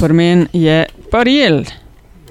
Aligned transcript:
pri 0.00 0.12
meni 0.12 0.46
je 0.54 0.78
Parijel. 1.10 1.64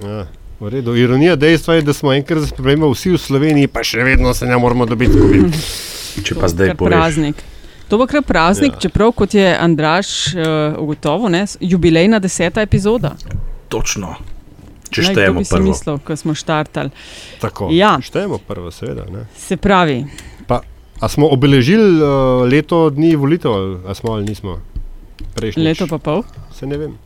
Ja, 0.02 0.26
v 0.60 0.70
redu. 0.70 0.96
Ironija 0.96 1.36
dejstva 1.36 1.76
je, 1.76 1.82
da 1.82 1.94
smo 1.94 2.14
enkrat 2.14 2.40
zaspremljali 2.40 2.94
vsi 2.94 3.12
v 3.12 3.18
Sloveniji, 3.20 3.68
pa 3.68 3.84
še 3.84 4.04
vedno 4.04 4.34
se 4.34 4.46
ne 4.46 4.58
moramo 4.58 4.86
dobiti 4.86 5.14
skupaj. 5.14 5.40
Če 6.26 6.36
pa 6.36 6.48
zdaj 6.48 6.74
poveš. 6.76 6.90
praznik. 6.90 7.44
To 7.88 7.98
bo 7.98 8.06
kar 8.06 8.22
praznik, 8.22 8.74
Ja. 8.74 8.80
čeprav 8.80 9.12
kot 9.12 9.34
je 9.34 9.58
Andraš 9.58 10.10
uh, 10.30 10.42
ugotovil, 10.78 11.30
ne, 11.30 11.46
jubilejna 11.60 12.20
deseta 12.20 12.62
epizoda. 12.62 13.16
Točno. 13.68 14.16
Če 14.90 15.02
Naj, 15.02 15.14
štejemo 15.14 15.42
prvo. 15.44 15.64
mislil, 15.64 15.98
ko 16.00 16.16
smo 16.16 16.34
štartali. 16.34 16.90
Tako. 17.40 17.70
Ja. 17.72 17.98
Štejemo 18.02 18.38
prvo, 18.40 18.72
seveda. 18.72 19.06
Ne? 19.06 19.26
Se 19.38 19.58
pravi, 19.58 20.06
A 21.00 21.08
smo 21.08 21.30
obeležili 21.30 21.96
uh, 21.96 22.10
leto 22.44 22.90
dni 22.90 23.16
volitev, 23.16 23.52
ali 23.52 23.78
a 23.88 23.94
smo 23.96 24.12
ali 24.12 24.26
nismo? 24.26 24.58
Prejšnjič. 25.32 25.64
leto 25.64 25.88
pa 25.88 25.98
pol. 25.98 26.24
Se 26.52 26.68
ne 26.68 26.76
vem. 26.76 26.98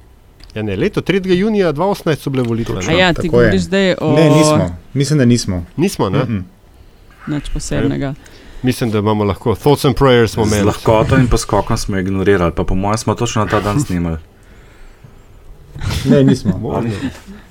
Ja, 0.55 0.61
ne, 0.63 0.75
leto 0.75 1.01
3. 1.01 1.33
junija 1.33 1.73
2018 1.73 2.15
so 2.15 2.29
bile 2.29 2.43
volitve. 2.43 2.75
Točno. 2.75 2.93
Ja, 2.93 3.13
ti 3.13 3.25
je. 3.27 3.29
govoriš 3.29 3.61
zdaj 3.61 3.95
o 4.01 4.13
Ne, 4.13 4.29
nismo. 4.29 4.75
Mislim, 4.93 5.19
da 5.19 5.25
nismo. 5.25 5.65
Nismo, 5.77 6.09
ne? 6.09 6.19
Mm 6.19 6.27
-mm. 7.27 7.33
nič 7.33 7.49
posebnega. 7.49 8.13
Mislim, 8.61 8.91
da 8.91 8.97
imamo 8.97 9.23
lahko 9.23 9.55
thoughts 9.55 9.85
and 9.85 9.95
prayers 9.95 10.27
smo 10.27 10.45
Z 10.45 10.63
lahkoto 10.63 11.17
in 11.17 11.27
poskokom 11.27 11.77
smo 11.77 11.97
ignorirali, 11.97 12.51
pa 12.55 12.63
po 12.63 12.75
mojem 12.75 12.97
smo 12.97 13.15
točno 13.15 13.43
na 13.45 13.51
ta 13.51 13.59
dan 13.59 13.81
snimali. 13.81 14.17
Ne, 16.05 16.23
nismo. 16.23 16.57
Možno. 16.57 16.91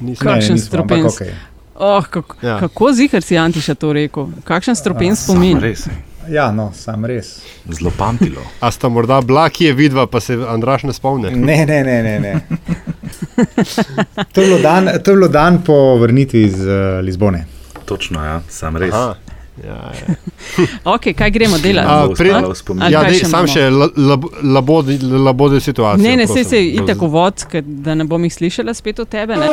Nismo. 0.01 0.31
Kakšen 0.31 0.59
strupens. 0.59 1.15
okej. 1.15 1.33
Oh, 1.75 2.05
kako, 2.07 2.37
Ja. 2.43 2.49
ja. 2.51 2.59
kako 2.59 2.93
zihar 2.93 3.23
si 3.23 3.39
Antiša 3.39 3.75
to 3.75 3.93
rekel? 3.93 4.27
Kakšen 4.45 4.75
stropen 4.77 5.17
spomin. 5.17 5.61
res. 5.61 5.87
Ja, 6.29 6.53
no, 6.53 6.71
sam 6.75 7.05
res. 7.05 7.41
Zelo 7.71 7.91
pamtilo. 7.99 8.41
A 8.61 8.71
sta 8.71 8.89
morda 8.89 9.21
bila, 9.21 9.49
ki 9.51 9.65
je 9.65 9.73
vidva, 9.73 10.07
pa 10.07 10.21
se 10.21 10.39
Andraš 10.49 10.83
ne 10.83 10.93
spomne? 10.93 11.31
Ne, 11.31 11.67
ne, 11.67 11.83
ne. 11.85 12.03
ne, 12.03 12.21
ne. 12.21 12.41
To, 14.33 14.41
je 14.41 14.59
dan, 14.63 14.89
to 15.05 15.11
je 15.11 15.17
bilo 15.17 15.29
dan 15.29 15.63
po 15.63 15.97
vrnitvi 15.97 16.43
iz 16.43 16.61
uh, 16.61 17.01
Lizbone. 17.03 17.47
Točno, 17.85 18.25
ja, 18.25 18.41
sam 18.49 18.77
res. 18.77 18.95
Aha. 18.95 19.15
Ja, 19.65 19.93
ja. 19.93 20.15
Okay, 20.95 21.13
kaj 21.15 21.31
gremo 21.31 21.57
A, 21.57 21.59
delati? 21.59 22.17
Spominu. 22.55 22.87
Ali 22.87 22.95
ja 22.95 23.03
dej, 23.05 23.19
še 23.19 23.29
sam 23.29 23.47
še 23.47 23.67
la- 23.71 23.91
lab- 23.97 24.31
labode, 24.43 24.99
labode 25.03 25.61
situacije. 25.61 26.09
Ne, 26.09 26.17
ne, 26.17 26.27
se 26.27 26.33
prosim. 26.33 26.51
se 26.51 26.65
itak 26.67 27.03
uvod, 27.03 27.47
da 27.85 27.95
ne 27.95 28.05
bom 28.05 28.25
jih 28.25 28.35
slišala 28.35 28.75
spet 28.75 28.99
od 28.99 29.09
tebe. 29.09 29.37
Ne? 29.37 29.49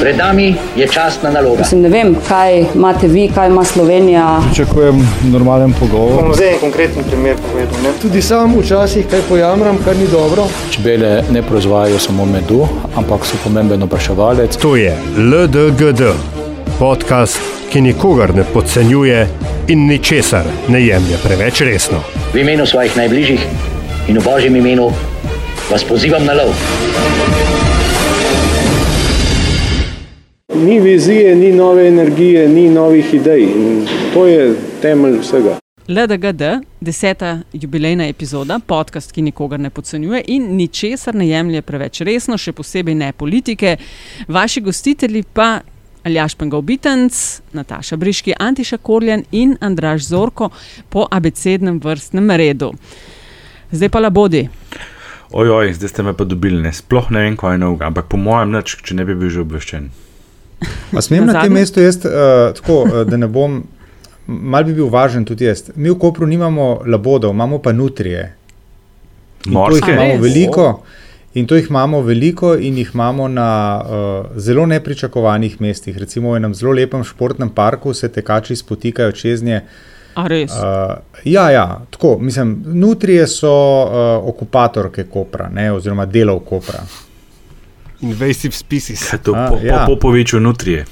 Pred 0.00 0.16
nami 0.16 0.54
je 0.76 0.88
častna 0.88 1.30
naloga. 1.30 1.58
Mislim, 1.58 1.80
ne 1.80 1.88
vem, 1.88 2.16
kaj 2.28 2.64
imate 2.74 3.08
vi, 3.08 3.28
kaj 3.34 3.48
ima 3.48 3.64
Slovenija. 3.64 4.40
Pričakujem 4.46 5.08
normalen 5.32 5.72
pogovor. 5.80 6.22
bom 6.22 6.34
zdaj 6.34 6.52
en 6.52 6.60
konkreten 6.60 7.04
primer 7.04 7.36
povedal. 7.52 7.82
Ne? 7.82 7.90
Tudi 8.02 8.22
sam 8.22 8.56
včasih 8.60 9.06
kaj 9.10 9.20
pojamram, 9.28 9.78
kar 9.84 9.96
ni 9.96 10.06
dobro. 10.08 10.46
Čebele 10.70 11.22
ne 11.30 11.42
proizvajajo 11.42 11.98
samo 11.98 12.24
medu, 12.24 12.66
ampak 12.96 13.26
so 13.26 13.36
pomemben 13.44 13.82
opraševalec. 13.82 14.56
To 14.56 14.76
je 14.76 14.96
LDGD, 15.16 16.02
podcast, 16.78 17.40
ki 17.72 17.80
nikogar 17.80 18.34
ne 18.34 18.44
podcenjuje 18.54 19.28
in 19.68 19.86
ničesar 19.86 20.44
ne 20.68 20.86
jemlje 20.86 21.16
preveč 21.24 21.60
resno. 21.60 21.98
V 22.34 22.40
imenu 22.40 22.66
svojih 22.66 22.96
najbližjih 22.96 23.40
in 24.08 24.18
v 24.18 24.24
božjem 24.24 24.56
imenu 24.56 24.90
vas 25.70 25.84
pozivam 25.84 26.24
na 26.24 26.32
lov. 26.32 27.59
Ni 30.54 30.80
vizije, 30.80 31.36
ni 31.36 31.52
nove 31.52 31.88
energije, 31.88 32.48
ni 32.48 32.68
novih 32.68 33.14
idej. 33.14 33.42
In 33.42 33.86
to 34.14 34.26
je 34.26 34.54
temelj 34.82 35.18
vsega. 35.18 35.58
LDGD, 35.88 36.42
deseta 36.80 37.38
jubilejna 37.52 38.06
epizoda, 38.08 38.60
podcast, 38.66 39.12
ki 39.12 39.22
nikogar 39.22 39.60
ne 39.60 39.70
podcenjuje 39.70 40.22
in 40.26 40.56
ničesar 40.56 41.14
ne 41.14 41.28
jemlje 41.28 41.62
preveč 41.62 42.00
resno, 42.00 42.38
še 42.38 42.52
posebej 42.52 42.94
ne 42.94 43.12
politike. 43.12 43.76
Vaši 44.28 44.60
gostitelji 44.60 45.22
pa 45.22 45.60
Aljaš 46.04 46.34
Pengovitenc, 46.34 47.40
Nataša 47.52 47.96
Briški, 47.96 48.34
Antiša 48.38 48.76
Korljan 48.76 49.24
in 49.30 49.56
Andraž 49.60 50.02
Zorko 50.02 50.50
po 50.88 51.06
abecednem 51.10 51.80
vrstnem 51.80 52.30
redu. 52.30 52.72
Zdaj 53.70 53.88
pa 53.88 54.00
labodi. 54.00 54.48
Ojoj, 55.30 55.72
zdaj 55.72 55.88
ste 55.88 56.02
me 56.02 56.16
pa 56.16 56.24
dobili, 56.24 56.62
ne. 56.62 56.72
sploh 56.72 57.10
ne 57.10 57.20
vem, 57.22 57.36
kaj 57.36 57.54
je 57.54 57.58
novega, 57.58 57.86
ampak 57.86 58.10
po 58.10 58.18
mojem 58.18 58.50
nič, 58.50 58.80
če 58.82 58.98
ne 58.98 59.06
bi 59.06 59.14
bil 59.14 59.30
že 59.30 59.44
obveščen. 59.46 59.90
A 60.96 61.02
smem 61.02 61.26
na, 61.26 61.32
Na 61.32 61.42
tem 61.42 61.52
mestu 61.52 61.80
jaz, 61.80 61.96
uh, 62.04 62.52
tako, 62.56 62.82
uh, 62.82 63.02
da 63.08 63.16
ne 63.16 63.28
bom, 63.28 63.62
mal 64.26 64.64
bi 64.64 64.74
bil 64.74 64.88
važen 64.92 65.24
tudi 65.24 65.44
jaz. 65.44 65.70
Mi 65.76 65.90
v 65.90 65.98
Kopru 65.98 66.26
nimamo 66.26 66.80
labodov, 66.86 67.34
imamo 67.34 67.58
pa 67.58 67.72
nutrije. 67.72 68.32
In 69.46 69.54
to 69.54 69.60
jih 69.74 69.80
Morske? 69.80 69.92
Imamo 69.92 70.22
veliko. 70.22 70.66
In 71.34 71.46
to 71.46 71.56
jih 71.56 71.70
imamo 71.70 72.00
veliko, 72.02 72.56
in 72.58 72.78
jih 72.78 72.90
imamo 72.94 73.28
na 73.28 73.50
uh, 73.80 74.26
zelo 74.36 74.66
nepričakovanih 74.66 75.60
mestih. 75.60 75.98
Recimo 75.98 76.32
v 76.32 76.40
enem 76.42 76.54
zelo 76.54 76.72
lepem 76.72 77.04
športnem 77.04 77.50
parku 77.54 77.94
se 77.94 78.08
tekači 78.08 78.56
spotikajo 78.56 79.12
čez 79.12 79.42
nje. 79.42 79.60
A 80.14 80.26
res? 80.26 80.50
Uh, 80.50 80.98
ja, 81.24 81.50
ja, 81.50 81.80
tako. 81.90 82.18
Mislim, 82.18 82.62
nutrije 82.66 83.26
so 83.26 83.52
uh, 83.84 84.28
okupatorke 84.28 85.04
Kopra, 85.04 85.48
ne, 85.48 85.72
oziroma 85.72 86.06
delov 86.06 86.40
Kopra. 86.40 86.82
Invasive 88.02 88.52
species. 88.52 89.10
Kaj 89.10 89.18
je 89.18 89.22
to 89.22 89.32
A, 89.36 89.48
po, 89.48 89.58
ja. 89.62 89.84
po 89.86 89.94
Popoviču 89.94 90.40
nutrije? 90.40 90.84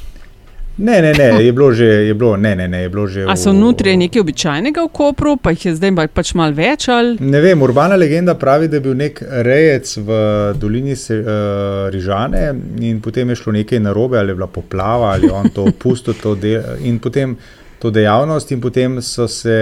Ne, 0.79 1.03
ne, 1.03 1.13
ne, 1.13 1.45
je 1.45 1.53
bilo 1.53 1.73
že, 1.73 1.85
je 1.85 2.15
bilo, 2.15 2.37
ne, 2.37 2.57
ne, 2.57 2.69
ne, 2.69 2.83
je 2.83 2.89
bilo 2.89 3.07
že. 3.07 3.25
A 3.29 3.37
so 3.37 3.53
nutrije 3.53 3.97
nekaj 3.97 4.21
običajnega 4.21 4.85
v 4.85 4.89
Kopru, 4.95 5.37
pa 5.37 5.51
jih 5.51 5.67
je 5.67 5.75
zdaj 5.75 5.95
pa- 5.97 6.07
pač 6.07 6.35
malo 6.39 6.55
več 6.55 6.87
ali? 6.89 7.17
Ne 7.21 7.41
vem, 7.41 7.63
urbana 7.63 7.97
legenda 7.99 8.35
pravi, 8.39 8.69
da 8.69 8.77
je 8.77 8.81
bil 8.81 8.95
nek 8.95 9.19
rejec 9.43 9.97
v 9.97 10.19
dolini 10.55 10.97
se, 10.97 11.19
uh, 11.19 11.91
Rižane 11.91 12.55
in 12.79 13.01
potem 13.01 13.29
je 13.29 13.37
šlo 13.37 13.53
nekaj 13.59 13.81
narobe, 13.81 14.19
ali 14.19 14.31
je 14.31 14.35
bila 14.39 14.47
poplava, 14.47 15.11
ali 15.17 15.27
je 15.27 15.33
on 15.33 15.51
to 15.51 15.65
opustil 15.65 16.15
to 16.15 16.35
del, 16.35 16.63
in 16.85 16.99
potem 16.99 17.35
to 17.79 17.91
dejavnost, 17.91 18.53
in 18.53 18.61
potem 18.61 19.03
so 19.03 19.27
se 19.29 19.59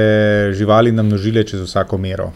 živali 0.53 0.93
namnožile 0.93 1.45
čez 1.45 1.61
vsako 1.65 1.99
mero. 1.99 2.33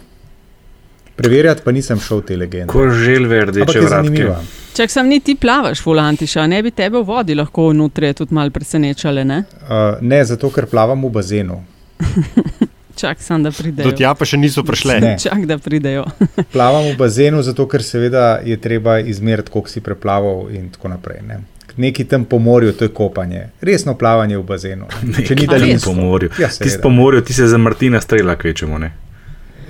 Preverjati 1.21 1.63
pa 1.65 1.73
nisem 1.73 2.01
šel 2.01 2.23
te 2.23 2.37
legende. 2.37 2.73
Ko 2.73 2.87
želve 2.91 3.45
rdeče 3.45 3.81
vratke. 3.81 4.29
Čak 4.77 4.91
sem 4.91 5.09
ni 5.09 5.21
ti 5.21 5.35
plavaš, 5.35 5.83
volantiša, 5.85 6.47
ne 6.47 6.63
bi 6.63 6.71
tebe 6.71 6.99
v 6.99 7.05
vodi 7.05 7.35
lahko 7.35 7.73
nutrije 7.73 8.13
tudi 8.13 8.35
malo 8.35 8.51
presenečale, 8.51 9.25
ne? 9.25 9.43
Uh, 9.63 9.99
ne, 10.01 10.25
zato 10.25 10.49
ker 10.51 10.67
plavam 10.67 11.05
v 11.05 11.11
bazenu. 11.11 11.59
Čak 13.01 13.21
sem, 13.21 13.43
da 13.43 13.51
Do 13.51 13.57
pridejo. 13.59 13.93
tja 13.93 14.15
pa 14.15 14.25
še 14.25 14.37
niso 14.37 14.65
prišle. 14.65 15.01
Ne. 15.01 15.13
Čak, 15.19 15.45
da 15.49 15.59
pridejo. 15.59 16.05
Plavam 16.55 16.85
v 16.91 16.97
bazenu, 16.97 17.43
zato 17.43 17.67
ker 17.69 17.83
seveda 17.83 18.41
je 18.45 18.57
treba 18.57 18.99
izmeriti, 19.01 19.51
koliko 19.51 19.69
si 19.69 19.81
preplaval 19.81 20.51
in 20.53 20.69
tako 20.71 20.89
naprej. 20.89 21.21
Ne. 21.29 21.41
Neki 21.77 22.05
tam 22.05 22.25
po 22.25 22.39
morju, 22.39 22.73
to 22.73 22.85
je 22.85 22.93
kopanje. 22.93 23.47
Resno 23.61 23.95
plavanje 23.95 24.37
v 24.39 24.43
bazenu. 24.45 24.89
Če 25.27 25.35
ni 25.35 25.47
daljinsko. 25.47 25.91
Po 25.91 25.97
morju. 25.97 26.31
Ja, 26.39 26.49
Tisti 26.49 26.69
seveda. 26.69 26.83
po 26.83 26.91
morju, 26.91 27.21
ti 27.21 27.35
se 27.35 27.47
za 27.47 27.59
Martina 27.59 28.01
strela 28.01 28.37
kvečemo, 28.37 28.79
ne? 28.79 28.93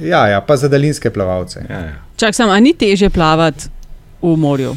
Ja, 0.00 0.26
ja, 0.28 0.40
pa 0.40 0.56
za 0.56 0.68
daljinske 0.68 1.10
plavalce. 1.10 1.64
Ja, 1.68 1.78
ja. 1.78 1.98
Čak 2.16 2.34
sem, 2.34 2.50
a 2.50 2.60
ni 2.60 2.72
teže 2.76 3.10
plavati 3.10 3.68
v 4.22 4.34
morju, 4.36 4.74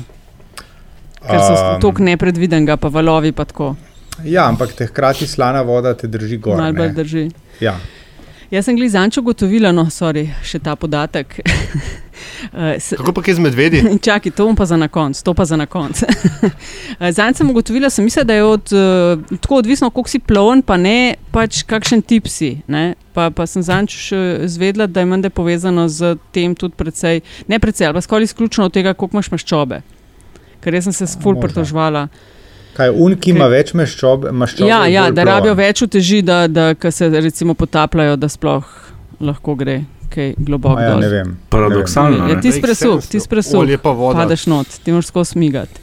ker 1.23 1.39
so 1.39 1.53
Um, 1.53 1.81
tako 1.81 2.03
nepredvidenega, 2.03 2.77
pa 2.77 2.87
valovi 2.87 3.31
pa 3.31 3.45
tako. 3.45 3.75
Ja, 4.23 4.47
ampak 4.47 4.73
te 4.73 4.85
hkrati 4.85 5.27
slana 5.27 5.61
voda 5.61 5.93
te 5.93 6.07
drži 6.07 6.37
gor. 6.37 6.57
Malo 6.57 6.73
bolj 6.73 6.87
ne. 6.87 6.93
drži. 6.93 7.29
Ja. 7.59 7.77
Jaz 8.51 8.65
sem 8.65 8.75
glizanč 8.77 9.17
ugotovila, 9.17 9.71
no, 9.71 9.87
sorry, 9.89 10.27
še 10.45 10.59
ta 10.59 10.75
podatek. 10.75 11.39
Eh, 12.53 12.75
s- 12.77 12.93
Kako 12.93 13.11
pa 13.11 13.21
kaj 13.21 13.33
z 13.33 13.39
medvedi? 13.41 13.81
Čakaj, 14.05 14.31
to 14.31 14.45
bom 14.45 14.55
pa 14.55 14.65
za 14.65 14.77
na 14.77 14.87
konec, 14.87 15.17
to 15.17 15.33
pa 15.33 15.45
za 15.45 15.55
na 15.55 15.65
konec. 15.65 16.03
Zdaj 17.11 17.33
sem 17.33 17.49
ugotovila, 17.49 17.89
sem 17.89 18.03
mislila, 18.03 18.23
da 18.23 18.33
je 18.33 18.43
od, 18.45 18.65
uh, 18.71 19.39
tako 19.39 19.55
odvisno, 19.57 19.89
koliko 19.89 20.09
si 20.09 20.19
ploven, 20.19 20.61
pa 20.61 20.77
ne 20.77 20.97
pač 21.31 21.63
kakšen 21.63 22.01
tip 22.01 22.27
si. 22.27 22.61
Ne? 22.67 22.83
Pa, 23.13 23.29
pa 23.29 23.45
sem 23.45 23.61
zanč 23.61 24.11
zvedela, 24.45 24.87
da 24.87 24.99
je 24.99 25.05
menda 25.05 25.29
povezano 25.29 25.87
z 25.87 26.15
tem 26.31 26.55
tudi 26.55 26.75
precej, 26.75 27.19
ne 27.47 27.59
precej, 27.59 27.93
pa 27.93 28.01
skoraj 28.01 28.23
izključno 28.25 28.65
od 28.65 28.73
tega, 28.73 28.93
koliko 28.93 29.17
imaš 29.17 29.31
maščobe. 29.31 29.81
Ker 30.59 30.73
jaz 30.73 30.83
sem 30.85 30.93
se 30.95 31.19
ful 31.19 31.35
pritožvala. 31.37 32.07
Kaj, 32.73 32.89
un, 32.89 33.13
ki 33.15 33.29
ima 33.29 33.45
več 33.47 33.73
maščob, 33.73 34.31
maščob 34.33 34.65
Ja, 34.65 34.85
je 34.85 34.93
ja, 34.93 35.03
da 35.05 35.21
ploven. 35.21 35.27
rabijo 35.27 35.53
več 35.55 35.81
uteži, 35.81 36.21
da, 36.21 36.47
da 36.47 36.71
ko 36.73 36.89
se 36.89 37.09
recimo 37.11 37.53
potapljajo, 37.53 38.15
da 38.15 38.25
sploh 38.27 38.63
lahko 39.19 39.53
gre 39.55 39.83
kaj 40.13 40.33
globoko 40.37 40.79
Ja, 40.79 40.91
dol. 40.91 41.01
ne 41.01 41.09
vem. 41.09 41.33
Paradoksalno. 41.49 42.27
Ne? 42.27 42.39
ti 42.41 42.51
spresuh, 42.51 43.01
ti 43.05 43.19
spresuh. 43.19 43.59
Olje 43.59 43.77
pa 43.77 43.91
voda. 43.91 44.19
Padeš 44.19 44.45
not, 44.47 44.67
ti 44.83 44.91
moraš 44.91 45.09
skozi 45.09 45.31
smigati. 45.31 45.79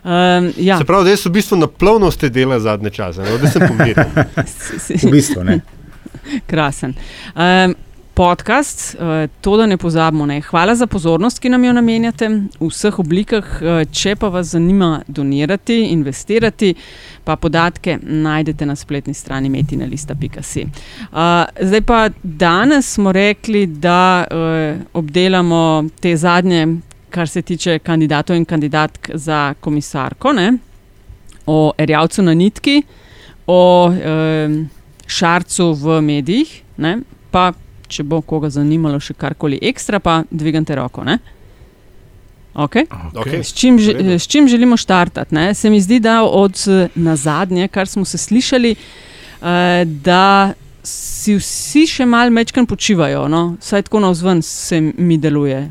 Um, 0.00 0.52
ja, 0.56 0.78
Se 0.78 0.84
pravi, 0.84 1.04
da 1.04 1.10
jaz 1.10 1.26
v 1.26 1.30
bistvu 1.30 1.58
na 1.58 1.66
plovnost 1.68 2.20
te 2.20 2.30
dela 2.32 2.56
zadnje 2.60 2.90
čase, 2.90 3.20
no, 3.20 3.36
da 3.38 3.50
sem 3.50 3.66
pomiren. 3.68 4.08
V 5.04 5.10
bistvu 5.12 5.44
ne. 5.44 5.58
krasen. 6.50 6.94
Um, 7.34 7.74
podcast, 8.14 8.94
uh, 8.94 9.30
to 9.40 9.56
da 9.56 9.66
ne 9.66 9.76
pozabimo. 9.76 10.26
Ne. 10.26 10.40
Hvala 10.40 10.74
za 10.74 10.86
pozornost, 10.86 11.38
ki 11.38 11.48
nam 11.48 11.64
jo 11.64 11.72
namenjate 11.72 12.28
v 12.28 12.68
vseh 12.68 12.98
oblikah. 12.98 13.44
Uh, 13.60 13.82
če 13.92 14.14
pa 14.16 14.28
vas 14.28 14.52
zanima 14.52 15.02
donirati, 15.08 15.78
investirati, 15.92 16.74
pa 17.24 17.36
podatke 17.36 17.98
najdete 18.02 18.66
na 18.66 18.76
spletni 18.76 19.14
strani 19.14 19.48
metina.si. 19.50 20.66
Uh, 20.66 21.44
zdaj 21.60 21.82
pa 21.86 22.08
danes 22.22 22.92
smo 22.94 23.12
rekli, 23.12 23.66
da 23.66 24.26
obdelamo 24.92 25.84
te 26.00 26.16
zadnje, 26.16 26.66
kar 27.10 27.28
se 27.28 27.42
tiče 27.42 27.78
kandidatov 27.78 28.36
in 28.36 28.44
kandidatk 28.44 29.10
za 29.14 29.54
komisarko, 29.60 30.32
ne. 30.32 30.52
o 31.46 31.72
erjavcu 31.78 32.22
na 32.22 32.34
nitki, 32.34 32.82
o 33.46 33.90
šarcu 35.06 35.72
v 35.72 36.00
medijih. 36.00 36.52
Ne, 36.76 36.98
pa 37.30 37.52
če 37.90 38.06
bo 38.06 38.20
koga 38.22 38.50
zanimalo 38.50 39.00
še 39.00 39.14
karkoli 39.14 39.58
ekstra, 39.62 39.98
pa 39.98 40.22
dvignite 40.30 40.78
roko. 40.78 41.04
Ne? 41.04 41.18
Okay. 42.54 42.86
Okay. 43.14 43.42
S, 43.42 43.52
čim, 43.54 43.78
že- 43.78 43.94
s 44.18 44.26
čim 44.26 44.48
želimo 44.48 44.76
štartati? 44.76 45.34
Ne? 45.34 45.54
Se 45.54 45.70
mi 45.70 45.80
zdi, 45.80 46.00
da 46.00 46.22
od 46.22 46.56
eh, 46.66 46.88
na 46.94 47.16
zadnje, 47.16 47.68
kar 47.68 47.88
smo 47.88 48.04
se 48.04 48.18
slišali, 48.18 48.74
eh, 48.74 49.84
da 49.84 50.52
si 50.82 51.36
vsi 51.36 51.86
še 51.86 52.06
malo 52.06 52.30
mečkam 52.30 52.66
počivajo, 52.66 53.28
no? 53.28 53.56
vsaj 53.60 53.82
tako 53.82 54.00
na 54.00 54.10
vzven 54.10 54.42
se 54.42 54.80
mi 54.80 55.18
deluje. 55.18 55.70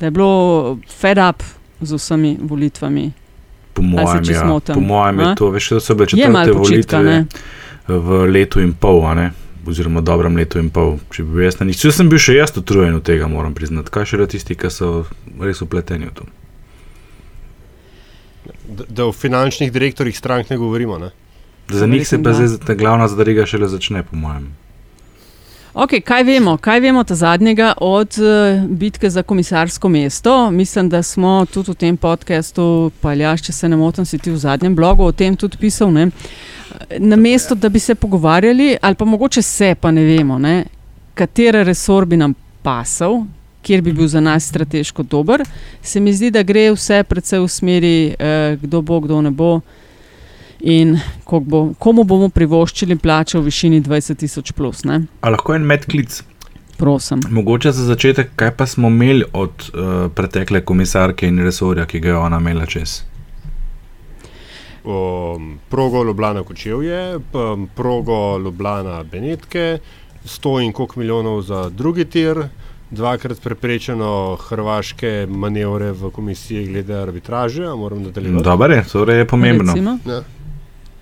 Da 0.00 0.06
je 0.06 0.10
bilo 0.10 0.78
fed 0.88 1.18
up 1.18 1.42
z 1.80 1.92
vsemi 1.92 2.36
volitvami. 2.40 3.12
Po 3.74 3.82
mojem, 3.82 4.24
ja, 4.24 4.60
po 4.64 4.80
mojem 4.80 5.20
je 5.20 5.34
to, 5.36 5.50
veš, 5.50 5.70
da 5.70 5.80
so 5.80 5.94
bile 5.94 6.06
četrte 6.08 6.52
počitka, 6.52 6.56
volitve 6.56 7.02
ne? 7.02 7.26
v 7.88 8.26
letu 8.26 8.60
in 8.60 8.72
pol, 8.72 9.04
a 9.06 9.14
ne? 9.14 9.26
Oziroma 9.66 10.00
dobrem 10.00 10.36
letu 10.36 10.60
in 10.62 10.70
pol. 10.70 10.96
Če 11.14 11.24
bi 11.26 11.38
bil 11.38 11.46
jaz 11.46 11.60
na 11.60 11.66
njih, 11.68 11.78
če 11.80 11.92
sem 11.94 12.10
bil 12.10 12.20
še 12.22 12.38
jaz 12.38 12.54
utrujen 12.56 12.98
od 12.98 13.04
tega, 13.06 13.28
moram 13.30 13.54
priznati. 13.54 13.92
Kaj 13.92 14.12
še 14.12 14.26
tisti, 14.36 14.56
ki 14.58 14.72
so 14.72 14.90
res 15.40 15.62
upleteni 15.64 16.10
v 16.10 16.14
to. 16.20 16.28
Da, 18.66 18.84
da 18.88 19.06
o 19.06 19.14
finančnih 19.14 19.72
direktorjih 19.74 20.16
strank 20.16 20.50
ne 20.50 20.58
govorimo. 20.58 20.98
Ne? 21.02 21.10
Za 21.68 21.86
njih 21.86 22.06
se 22.08 22.22
pa 22.22 22.30
da. 22.30 22.46
zdaj 22.46 22.66
ta 22.66 22.74
glavna 22.78 23.08
zadriga 23.08 23.46
šele 23.46 23.68
začne, 23.68 24.04
po 24.06 24.16
mojem. 24.16 24.52
Okay, 25.76 26.00
kaj 26.00 26.22
vemo, 26.24 26.54
kaj 26.56 26.80
vemo 26.80 27.02
ta 27.04 27.14
zadnjega 27.14 27.74
od 27.80 28.14
uh, 28.18 28.64
bitke 28.68 29.10
za 29.10 29.22
komisarsko 29.22 29.88
mesto? 29.88 30.50
Mislim, 30.50 30.88
da 30.88 31.02
smo 31.02 31.46
tudi 31.52 31.70
v 31.70 31.74
tem 31.74 31.96
podkastu, 31.96 32.90
pa 33.00 33.12
Ljaš, 33.14 33.42
če 33.42 33.52
se 33.52 33.68
ne 33.68 33.76
motim, 33.76 34.06
si 34.08 34.16
ti 34.18 34.32
v 34.32 34.40
zadnjem 34.40 34.72
blogu 34.76 35.04
o 35.04 35.12
tem 35.12 35.36
tudi 35.36 35.60
pisal. 35.60 35.92
Ne? 35.92 36.06
Na 36.98 37.16
mesto, 37.16 37.54
da 37.54 37.68
bi 37.68 37.78
se 37.78 37.94
pogovarjali, 37.94 38.78
ali 38.80 38.94
pa 38.94 39.04
mogoče 39.04 39.42
se, 39.42 39.74
pa 39.80 39.90
ne 39.90 40.04
vemo, 40.04 40.38
ne? 40.38 40.64
kateri 41.14 41.64
resor 41.64 42.08
bi 42.08 42.16
nam 42.16 42.32
pasal, 42.62 43.26
kjer 43.62 43.84
bi 43.84 43.92
bil 43.92 44.08
za 44.08 44.20
nas 44.20 44.48
strateško 44.48 45.02
dober. 45.02 45.44
Se 45.82 46.00
mi 46.00 46.16
zdi, 46.16 46.30
da 46.32 46.42
gre 46.42 46.70
vse 46.72 47.02
predvsej 47.04 47.44
v 47.44 47.52
smeri, 47.52 47.96
eh, 48.16 48.56
kdo 48.62 48.80
bo, 48.80 49.00
kdo 49.04 49.20
ne 49.20 49.30
bo. 49.30 49.60
In 50.66 50.96
bo, 51.22 51.60
komu 51.78 52.02
bomo 52.04 52.26
privoščili 52.34 52.96
plačo 52.98 53.38
v 53.38 53.46
višini 53.52 53.78
20 53.86 54.18
tisoč 54.18 54.50
plus, 54.52 54.82
ne? 54.82 55.04
A 55.22 55.30
lahko 55.30 55.54
en 55.54 55.62
medklic, 55.62 56.16
prosim. 56.76 57.22
mogoče 57.30 57.70
za 57.72 57.84
začetek, 57.86 58.32
kaj 58.34 58.50
pa 58.58 58.66
smo 58.66 58.90
imeli 58.90 59.28
od 59.32 59.68
uh, 59.68 59.92
pretekle 60.10 60.64
komisarke 60.66 61.30
in 61.30 61.38
resorja, 61.46 61.86
ki 61.86 62.02
ga 62.02 62.08
je 62.08 62.18
ona 62.18 62.42
imela 62.42 62.66
čez. 62.66 62.96
Um, 64.82 65.58
progo 65.70 66.02
Ljubljana 66.02 66.42
Kočevje, 66.42 67.16
um, 67.16 67.68
progo 67.74 68.38
Ljubljana 68.38 69.04
Benetke, 69.06 69.78
100 70.24 70.60
in 70.64 70.72
koliko 70.72 71.00
milijonov 71.00 71.42
za 71.46 71.68
drugi 71.70 72.04
tir, 72.04 72.42
dvakrat 72.90 73.38
preprečeno 73.42 74.36
hrvaške 74.48 75.26
manevre 75.30 75.92
v 75.92 76.10
komisiji 76.10 76.66
glede 76.66 76.94
arbitraže, 76.94 77.66
a 77.66 77.74
moram 77.76 78.02
nadaljevati. 78.02 78.44
Dobro 78.44 78.74
je, 78.74 78.84
torej 78.92 79.18
je 79.18 79.26
pomembno. 79.26 79.72
Recimo. 79.72 79.98
Ja. 80.06 80.24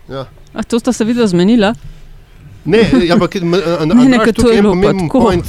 Ja. 0.09 0.27
A 0.53 0.62
to 0.62 0.79
sta 0.79 0.93
se 0.93 1.05
videla 1.05 1.27
zmenila? 1.27 1.75
Ne, 2.65 2.79
ampak 3.12 3.37
m- 3.37 3.55
a- 3.55 3.83
a- 3.83 3.87
Ne, 3.87 4.09
ne, 4.09 4.33
to 4.33 4.51
je 4.51 4.62
pomemben 4.62 4.99
tako. 5.06 5.21
point. 5.21 5.45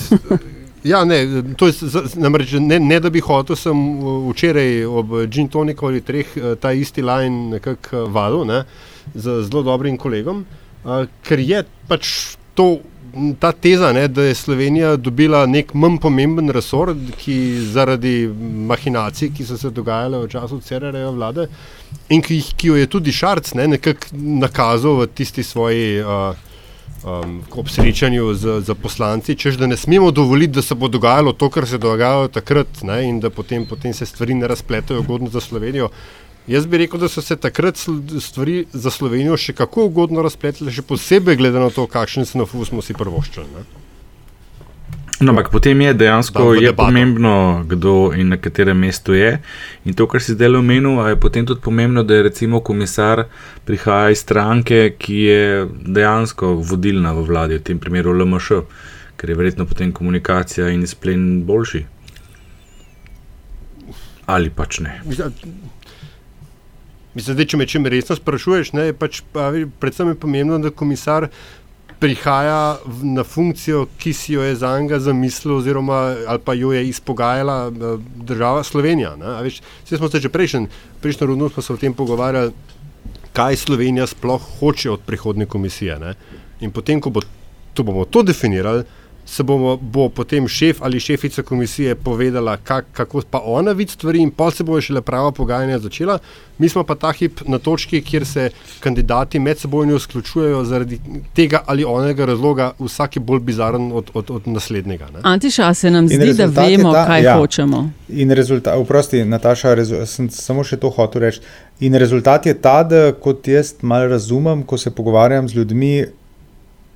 Ja, 0.83 1.03
ne, 1.03 1.17
to 1.57 1.67
je 1.67 1.73
namreč 2.15 2.51
ne, 2.53 2.79
ne 2.79 2.99
da 2.99 3.09
bi 3.09 3.19
hotel, 3.19 3.55
sem 3.55 3.73
včeraj 4.29 4.85
ob 4.85 5.07
Gin 5.27 5.47
Toniku 5.47 5.87
ali 5.87 6.01
treh 6.01 6.27
ta 6.59 6.71
isti 6.71 7.01
line 7.01 7.49
nekako 7.49 8.05
vadil 8.07 8.45
ne, 8.45 8.63
z 9.15 9.41
zelo 9.43 9.63
dobrim 9.63 9.97
kolegom, 9.97 10.45
ker 11.23 11.39
je 11.39 11.63
pač 11.87 12.11
to. 12.53 12.79
Ta 13.39 13.51
teza, 13.51 13.93
ne, 13.93 14.07
da 14.07 14.23
je 14.23 14.35
Slovenija 14.35 14.95
dobila 14.95 15.45
nek 15.47 15.69
manj 15.73 16.01
pomemben 16.03 16.51
resor, 16.51 16.91
ki 17.15 17.35
zaradi 17.71 18.27
mahinacij, 18.67 19.29
ki 19.31 19.45
so 19.47 19.55
se 19.57 19.71
dogajale 19.71 20.19
v 20.25 20.27
času 20.33 20.59
CRR-jeve 20.59 21.13
vlade, 21.15 21.45
in 22.11 22.21
ki, 22.21 22.41
ki 22.59 22.73
jo 22.73 22.75
je 22.75 22.89
tudi 22.91 23.15
Šarc 23.15 23.53
ne, 23.55 23.69
nekako 23.77 24.19
nakazal 24.43 24.99
v 24.99 25.07
tisti 25.15 25.47
svoji 25.47 26.01
uh, 26.03 26.35
um, 27.05 27.39
ob 27.55 27.69
srečanju 27.69 28.33
z, 28.33 28.59
z 28.67 28.75
poslanci, 28.81 29.35
čež 29.35 29.57
da 29.57 29.67
ne 29.67 29.77
smemo 29.77 30.11
dovoliti, 30.11 30.59
da 30.59 30.61
se 30.61 30.75
bo 30.75 30.87
dogajalo 30.87 31.33
to, 31.33 31.49
kar 31.49 31.67
se 31.67 31.75
je 31.75 31.85
dogajalo 31.87 32.27
takrat, 32.27 32.83
ne, 32.83 33.03
in 33.07 33.19
da 33.19 33.29
potem, 33.29 33.65
potem 33.65 33.93
se 33.93 34.05
stvari 34.05 34.33
ne 34.33 34.47
razpletajo 34.47 34.99
ugodno 34.99 35.29
za 35.29 35.39
Slovenijo. 35.39 35.89
Jaz 36.47 36.67
bi 36.69 36.77
rekel, 36.77 36.99
da 36.99 37.07
so 37.09 37.21
se 37.25 37.35
takrat 37.35 37.79
stvari 38.21 38.65
za 38.73 38.91
Slovenijo 38.93 39.37
še 39.37 39.55
kako 39.57 39.87
ugodno 39.89 40.21
razpletle, 40.21 40.69
še 40.71 40.85
posebej 40.85 41.39
glede 41.39 41.59
na 41.59 41.71
to, 41.73 41.87
kakšen 41.89 42.27
snofus 42.29 42.69
smo 42.69 42.85
si 42.85 42.93
prvoščili. 42.93 43.47
Ne. 43.55 43.65
No, 45.19 45.31
ampak 45.31 45.49
potem 45.49 45.81
je 45.81 45.93
dejansko 45.93 46.53
je 46.53 46.61
debato. 46.67 46.85
pomembno, 46.85 47.63
kdo 47.67 48.11
in 48.13 48.29
na 48.29 48.37
katerem 48.37 48.77
mestu 48.77 49.15
je. 49.15 49.39
In 49.85 49.93
to, 49.95 50.05
kar 50.11 50.21
si 50.21 50.35
zdaj 50.35 50.59
omenil, 50.59 50.99
a 50.99 51.09
je 51.09 51.19
potem 51.19 51.45
tudi 51.47 51.63
pomembno, 51.63 52.03
da 52.03 52.19
je 52.19 52.23
recimo 52.27 52.59
komisar 52.59 53.23
prihaja 53.65 54.11
iz 54.11 54.19
stranke, 54.19 54.95
ki 54.99 55.15
je 55.15 55.67
dejansko 55.81 56.59
vodilna 56.59 57.13
v 57.15 57.23
vladi, 57.25 57.57
v 57.57 57.63
tem 57.63 57.79
primeru 57.79 58.13
LMŠ, 58.13 58.59
ker 59.15 59.29
je 59.29 59.39
verjetno 59.39 59.65
potem 59.65 59.95
komunikacija 59.95 60.69
in 60.69 60.83
izplen 60.83 61.45
boljši. 61.47 61.85
Ali 64.25 64.49
pač 64.49 64.79
ne. 64.83 64.99
Mislim, 65.05 65.31
Mislim, 67.15 67.37
da 67.37 67.45
če 67.45 67.57
me 67.57 67.67
čem 67.67 67.85
resno 67.87 68.15
sprašuješ, 68.15 68.73
ne, 68.75 68.89
je 68.89 68.93
pač, 68.93 69.21
pa, 69.31 69.49
vi- 69.49 69.65
predvsem 69.79 70.11
je 70.11 70.17
pomembno, 70.19 70.59
da 70.59 70.69
komisar 70.69 71.29
prihaja 71.99 72.75
v, 72.85 73.05
na 73.15 73.23
funkcijo, 73.23 73.85
ki 73.97 74.11
si 74.13 74.33
jo 74.33 74.43
je 74.43 74.55
za 74.55 74.73
njega 74.79 74.99
zamislil, 74.99 75.55
oziroma 75.55 75.99
ali 76.27 76.39
pa 76.43 76.53
jo 76.53 76.73
je 76.75 76.83
izpogajala 76.89 77.71
eh, 77.71 77.95
država 78.27 78.63
Slovenija. 78.63 79.15
Saj 79.85 79.97
smo 79.97 80.09
se 80.09 80.19
že 80.19 80.29
prejšnji 80.29 80.67
prejšnjo 81.01 81.27
rundu 81.27 81.49
smo 81.49 81.63
se 81.63 81.73
o 81.73 81.77
tem 81.77 81.93
pogovarjali, 81.93 82.51
kaj 83.33 83.55
Slovenija 83.55 84.07
sploh 84.07 84.41
hoče 84.59 84.91
od 84.91 84.99
prihodne 85.05 85.45
komisije. 85.45 85.99
Ne. 85.99 86.13
In 86.59 86.71
potem, 86.71 87.01
ko 87.01 87.09
bo, 87.09 87.21
to 87.73 87.83
bomo 87.83 88.05
to 88.05 88.23
definirali, 88.23 88.83
se 89.25 89.43
bomo, 89.43 89.77
bo 89.77 90.09
potem 90.09 90.47
šef 90.47 90.77
ali 90.81 90.99
šefica 90.99 91.43
komisije 91.43 91.95
povedala, 91.95 92.57
kak, 92.57 92.85
kako 92.93 93.21
pa 93.31 93.41
ona 93.45 93.71
vidi 93.71 93.91
stvari, 93.91 94.19
in 94.21 94.31
pol 94.31 94.51
se 94.51 94.63
bo 94.63 94.81
šele 94.81 95.01
prava 95.01 95.31
pogajanja 95.31 95.79
začela. 95.79 96.19
Mi 96.57 96.69
smo 96.69 96.83
pa 96.83 96.95
ta 96.95 97.11
hip 97.11 97.41
na 97.47 97.59
točki, 97.59 98.01
kjer 98.01 98.25
se 98.25 98.49
kandidati 98.79 99.39
med 99.39 99.57
seboj 99.57 99.95
izključujejo 99.95 100.63
zaradi 100.63 100.99
tega 101.33 101.63
ali 101.65 101.83
onega 101.83 102.25
razloga, 102.25 102.71
vsak 102.79 103.15
je 103.15 103.19
bolj 103.19 103.39
bizaren 103.39 103.91
od, 103.91 104.11
od, 104.13 104.31
od 104.31 104.47
naslednjega. 104.47 105.05
Ne? 105.13 105.19
Antiša, 105.23 105.73
se 105.73 105.91
nam 105.91 106.03
In 106.03 106.09
zdi, 106.09 106.17
da 106.17 106.25
rezultat 106.25 106.69
je 106.69 106.77
vemo, 106.77 106.93
ta- 106.93 107.05
kaj 107.05 107.23
ja. 107.23 107.37
hočemo. 107.37 107.89
In 108.09 108.31
rezultat, 108.31 108.77
oprosti, 108.77 109.23
Nataša, 109.25 109.73
rezu, 109.73 110.05
sem 110.05 110.29
samo 110.29 110.63
še 110.63 110.77
to 110.77 110.89
hotel 110.89 111.21
reči. 111.21 111.41
In 111.79 111.95
rezultat 111.95 112.45
je 112.45 112.53
ta, 112.53 112.83
da 112.83 113.11
kot 113.13 113.47
jaz 113.47 113.73
malo 113.81 114.07
razumem, 114.07 114.63
ko 114.63 114.77
se 114.77 114.91
pogovarjam 114.91 115.49
z 115.49 115.55
ljudmi, 115.55 116.05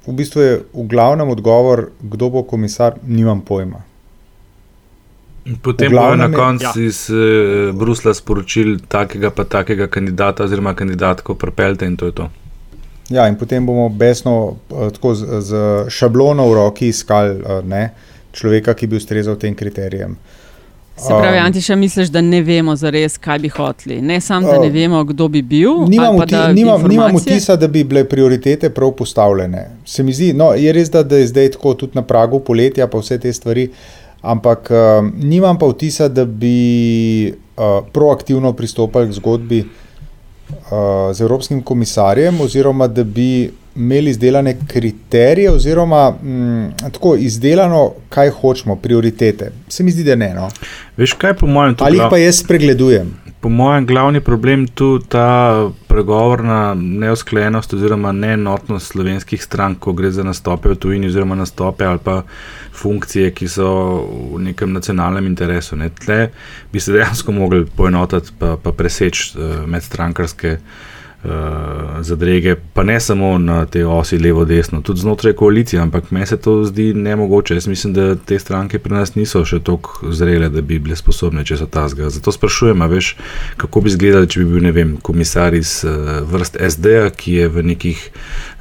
v 0.09 0.15
bistvu 0.17 0.41
je 0.41 0.53
v 0.73 0.87
glavnem 0.89 1.29
odgovor, 1.29 1.89
kdo 2.01 2.29
bo 2.29 2.43
komisar, 2.43 2.97
nimam 3.05 3.41
pojma. 3.45 3.85
Potem 5.61 5.91
bojo 5.91 6.15
na 6.15 6.27
koncu 6.33 6.81
ja. 6.81 6.87
iz 6.87 7.09
uh, 7.09 7.75
Brusla 7.75 8.13
sporočili 8.13 8.79
takega 8.87 9.31
pa 9.31 9.43
takega 9.43 9.87
kandidata 9.87 10.43
oziroma 10.43 10.73
kandidatko 10.73 11.35
prepeljte 11.35 11.85
in 11.85 11.97
to 11.97 12.05
je 12.05 12.11
to. 12.11 12.29
Ja, 13.09 13.27
in 13.27 13.37
potem 13.37 13.65
bomo 13.65 13.89
besno, 13.89 14.57
eh, 14.69 14.89
tako 14.93 15.15
z, 15.15 15.41
z 15.41 15.53
šablono 15.89 16.45
v 16.49 16.53
roki 16.53 16.91
iskali 16.93 17.39
eh, 17.39 17.61
ne, 17.65 17.89
človeka, 18.31 18.73
ki 18.73 18.87
bi 18.87 18.99
ustrezal 19.01 19.37
tem 19.41 19.55
kriterijem. 19.55 20.13
Se 20.99 21.07
pravi, 21.07 21.37
Um, 21.37 21.45
Antiša, 21.45 21.75
misliš, 21.75 22.07
da 22.07 22.21
ne 22.21 22.41
vemo 22.41 22.75
zares, 22.75 23.17
kaj 23.17 23.39
bi 23.39 23.49
hoteli. 23.49 24.01
Ne 24.01 24.21
samo, 24.21 24.47
da 24.47 24.59
ne 24.59 24.67
Um, 24.67 24.73
vemo, 24.73 25.03
kdo 25.03 25.27
bi 25.27 25.41
bil. 25.41 25.71
Nimam, 25.87 26.19
vti, 26.21 26.35
da 26.35 26.47
nimam, 26.53 26.87
nimam 26.87 27.15
vtisa, 27.17 27.55
da 27.55 27.67
bi 27.67 27.83
bile 27.83 28.03
prioritete 28.03 28.69
prav 28.69 28.91
postavljene. 28.91 29.67
Se 29.85 30.03
mi 30.03 30.13
zdi, 30.13 30.33
no, 30.33 30.53
je 30.53 30.73
res, 30.73 30.91
da, 30.91 31.03
da 31.03 31.17
je 31.17 31.27
zdaj 31.27 31.51
tako 31.51 31.73
tudi 31.73 31.91
na 31.95 32.01
pragu 32.01 32.39
poletja, 32.39 32.87
pa 32.87 32.99
vse 32.99 33.19
te 33.19 33.33
stvari, 33.33 33.69
ampak 34.21 34.71
um, 34.71 35.13
nimam 35.23 35.59
pa 35.59 35.67
vtisa, 35.67 36.07
da 36.07 36.25
bi 36.25 37.33
uh, 37.57 37.85
proaktivno 37.93 38.53
pristopali 38.53 39.09
k 39.09 39.19
zgodbi 39.21 39.59
uh, 39.59 39.88
z 41.13 41.21
Evropskim 41.21 41.61
komisarjem, 41.61 42.41
oziroma 42.41 42.87
da 42.87 43.03
bi 43.03 43.51
imeli 43.75 44.09
izdelane 44.09 44.57
kriterije, 44.67 45.51
oziroma 45.51 46.13
m, 46.23 46.71
tako 46.91 47.15
izdelano, 47.15 47.91
kaj 48.09 48.29
hočemo, 48.29 48.75
prioritete. 48.75 49.51
Se 49.67 49.83
mi 49.83 49.91
zdi, 49.91 50.03
da 50.03 50.15
ne. 50.15 50.33
No. 50.33 50.49
Veš 50.97 51.13
kaj, 51.13 51.33
po 51.33 51.47
mojem, 51.47 51.75
to 51.75 51.85
Ali 51.85 51.97
jih 51.97 52.09
pa 52.09 52.17
jaz 52.17 52.39
spregledujem. 52.43 53.13
Po 53.39 53.49
mojem, 53.49 53.85
glavni 53.85 54.19
problem 54.21 54.65
tu 54.67 54.99
ta 54.99 55.69
pregovorna 55.87 56.73
neusklajenost 56.75 57.73
oziroma 57.73 58.11
neenotnost 58.11 58.91
slovenskih 58.91 59.43
strank, 59.43 59.79
ko 59.79 59.93
gre 59.93 60.11
za 60.11 60.23
nastope 60.27 60.69
v 60.69 60.75
tujini 60.75 61.07
oziroma 61.07 61.35
nastope 61.39 61.85
ali 61.85 62.03
pa 62.03 62.21
funkcije, 62.75 63.31
ki 63.31 63.47
so 63.47 63.69
v 64.35 64.43
nekem 64.49 64.73
nacionalnem 64.75 65.25
interesu. 65.31 65.79
Ne. 65.79 65.89
Tle 65.89 66.29
bi 66.73 66.79
se 66.79 66.91
dejansko 66.91 67.31
mogli 67.31 67.65
poenotiti 67.65 68.35
pa, 68.39 68.57
pa 68.63 68.75
preseči 68.75 69.31
uh, 69.37 69.63
medstrankarske 69.67 70.57
uh, 70.57 70.98
zadrege, 72.01 72.55
pa 72.73 72.83
ne 72.83 72.99
samo 72.99 73.37
na 73.37 73.65
te 73.65 73.85
osi 73.85 74.17
levo-desno, 74.17 74.81
tudi 74.81 74.99
znotraj 74.99 75.33
koalicije, 75.33 75.81
ampak 75.81 76.11
meni 76.11 76.25
se 76.25 76.37
to 76.37 76.63
zdi 76.63 76.93
nemogoče. 76.93 77.53
Jaz 77.53 77.67
mislim, 77.67 77.93
da 77.93 78.15
te 78.15 78.39
stranke 78.39 78.79
pri 78.79 78.93
nas 78.93 79.15
niso 79.15 79.43
še 79.45 79.59
tako 79.59 80.11
zrele, 80.11 80.49
da 80.49 80.61
bi 80.61 80.79
bile 80.79 80.95
sposobne 80.95 81.43
česa 81.45 81.65
tazga. 81.65 82.09
Zato 82.09 82.31
sprašujem, 82.31 82.81
veš, 82.89 83.15
kako 83.57 83.81
bi 83.81 83.91
izgledalo, 83.91 84.25
če 84.25 84.39
bi 84.39 84.53
bil 84.53 84.63
ne 84.63 84.71
vem, 84.71 84.95
komisar 85.01 85.53
iz 85.53 85.81
uh, 85.83 86.21
vrst 86.31 86.57
SD-ja, 86.69 87.09
ki 87.09 87.33
je 87.33 87.49
v 87.49 87.65
nekih 87.73 88.05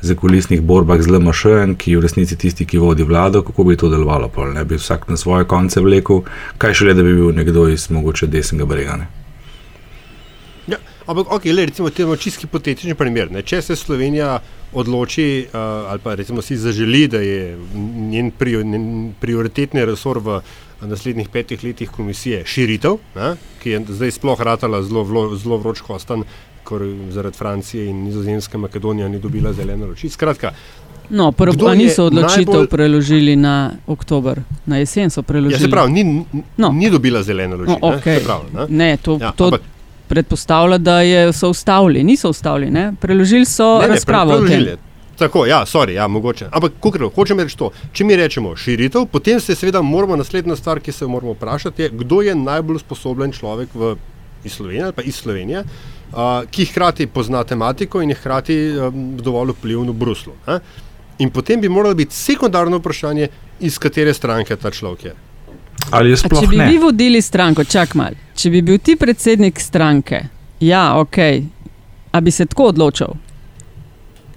zakulisnih 0.02 0.62
borbah 0.62 1.02
z 1.02 1.14
LMŠ-jem, 1.14 1.76
ki 1.78 1.94
je 1.94 2.00
v 2.00 2.06
resnici 2.08 2.36
tisti, 2.36 2.66
ki 2.66 2.82
vodi 2.82 3.06
vlado, 3.06 3.44
kako 3.46 3.70
bi 3.70 3.78
to 3.78 3.92
delovalo. 3.92 4.32
Pol, 4.34 4.50
ne? 4.54 4.64
bi 4.64 4.80
vsak 4.80 5.06
na 5.08 5.16
svoje 5.16 5.46
konce 5.46 5.80
vlekel, 5.80 6.24
kaj 6.58 6.74
šele, 6.82 6.98
da 6.98 7.06
bi 7.06 7.14
bil 7.14 7.30
nekdo 7.34 7.68
iz 7.70 7.86
mogoče 7.90 8.26
desnega 8.26 8.66
brega. 8.66 8.98
Ne? 8.98 9.17
Ampak, 11.08 11.32
ok, 11.32 11.44
le, 11.46 11.64
recimo, 11.64 11.88
temo 11.90 12.16
čisto 12.16 12.40
hipotetični 12.40 12.92
primer. 12.94 13.30
Ne? 13.30 13.40
Če 13.42 13.62
se 13.62 13.76
Slovenija 13.76 14.38
odloči, 14.72 15.24
uh, 15.46 15.56
ali 15.88 15.98
pa 15.98 16.14
recimo 16.14 16.42
si 16.42 16.56
zaželi, 16.56 17.06
da 17.08 17.18
je 17.18 17.56
njen, 18.06 18.30
prior, 18.30 18.64
njen 18.64 18.84
prioritetni 19.16 19.84
resor 19.84 20.18
v 20.18 20.40
naslednjih 20.82 21.28
petih 21.28 21.64
letih 21.64 21.88
komisije 21.90 22.42
širitev, 22.46 22.98
ne? 23.16 23.30
ki 23.58 23.70
je 23.70 23.80
zdaj 23.90 24.10
sploh 24.12 24.40
ratala 24.40 24.82
zelo, 24.82 25.02
zelo 25.34 25.56
vroč 25.56 25.80
kostan, 25.80 26.22
ker 26.62 26.84
zaradi 27.10 27.36
Francije 27.36 27.86
in 27.86 28.04
Nizozemske 28.04 28.58
Makedonija 28.58 29.08
ni 29.08 29.18
dobila 29.18 29.52
zelene 29.52 29.86
luči. 29.86 30.08
Skratka, 30.10 30.52
No, 31.10 31.30
prvo, 31.32 31.70
je 31.70 31.76
niso 31.78 32.04
odločitev 32.04 32.44
najbolj- 32.44 32.66
preložili 32.68 33.32
na 33.34 33.54
oktober, 33.86 34.42
na 34.66 34.76
jesen 34.76 35.08
so 35.10 35.22
preložili. 35.22 35.54
ja, 35.54 35.58
se 35.58 35.70
pravi, 35.70 35.92
ni, 35.94 36.24
no. 36.58 36.68
Ni 36.70 36.90
dobila 36.90 37.22
zelene 37.22 37.56
luči. 37.56 37.70
No, 37.72 37.78
ne, 37.82 37.96
okay. 37.96 38.18
se 38.18 38.24
pravi, 38.24 38.44
ne? 38.52 38.66
Ne, 38.68 38.96
to, 38.98 39.16
Ja, 39.16 39.32
to 39.32 39.44
ampak- 39.46 39.64
predpostavlja, 40.08 40.78
da 40.78 41.00
je, 41.00 41.32
so 41.32 41.50
ustavili. 41.50 42.04
Niso 42.04 42.30
ustavili, 42.30 42.70
ne? 42.70 42.92
preložili 43.00 43.44
so 43.44 43.78
Ne, 43.78 43.88
ne, 43.88 43.94
razpravo 43.94 44.36
tem. 44.36 44.46
preložili. 44.46 44.76
Tako, 45.18 45.46
ja, 45.46 45.66
sorry, 45.66 45.94
ja, 45.98 46.06
mogoče. 46.08 46.46
Ampak, 46.52 46.72
kukro, 46.80 47.10
hočem 47.10 47.40
reči 47.42 47.56
to. 47.58 47.72
Če 47.92 48.04
mi 48.06 48.16
rečemo 48.16 48.52
širitev, 48.56 49.08
potem 49.10 49.40
se 49.42 49.56
seveda 49.58 49.82
moramo, 49.82 50.16
naslednja 50.16 50.56
stvar, 50.56 50.78
ki 50.80 50.94
se 50.94 51.04
jo 51.04 51.08
moramo 51.10 51.34
vprašati, 51.34 51.82
je, 51.82 51.88
kdo 52.04 52.20
je 52.22 52.34
najbolj 52.38 52.78
sposoben 52.84 53.34
človek 53.34 53.74
v, 53.74 53.96
iz 54.44 54.54
Slovenije 54.54 54.84
ali 54.84 54.94
pa 54.94 55.02
iz 55.02 55.18
Slovenije, 55.18 55.64
uh, 55.64 56.46
ki 56.50 56.68
hkrati 56.70 57.06
pozna 57.10 57.42
tematiko 57.44 58.02
in 58.02 58.14
je 58.14 58.20
hkrati 58.20 58.58
um, 58.70 59.08
dovolj 59.18 59.56
vpliven 59.58 59.90
v 59.90 59.96
Bruslu. 59.98 60.36
Ne? 60.46 60.60
In 61.18 61.34
potem 61.34 61.60
bi 61.60 61.68
moralo 61.68 61.98
biti 61.98 62.14
sekundarno 62.14 62.78
vprašanje, 62.78 63.28
iz 63.60 63.78
katere 63.78 64.14
stranke 64.14 64.56
ta 64.56 64.70
človek 64.70 65.04
je. 65.04 65.14
Ali 65.90 66.10
je 66.10 66.14
A 66.14 66.16
sploh 66.16 66.42
če 66.42 66.50
bi 66.50 66.58
ne? 66.58 66.66
vi 66.68 66.78
vodili 66.78 67.22
stranko, 67.22 67.64
čak 67.64 67.94
mal, 67.94 68.16
če 68.36 68.50
bi 68.50 68.62
bil 68.62 68.78
ti 68.78 68.96
predsednik 68.96 69.60
stranke, 69.60 70.20
ja, 70.60 70.98
ok, 71.00 71.18
a 72.12 72.20
bi 72.20 72.30
se 72.30 72.46
tako 72.46 72.70
odločil? 72.72 73.16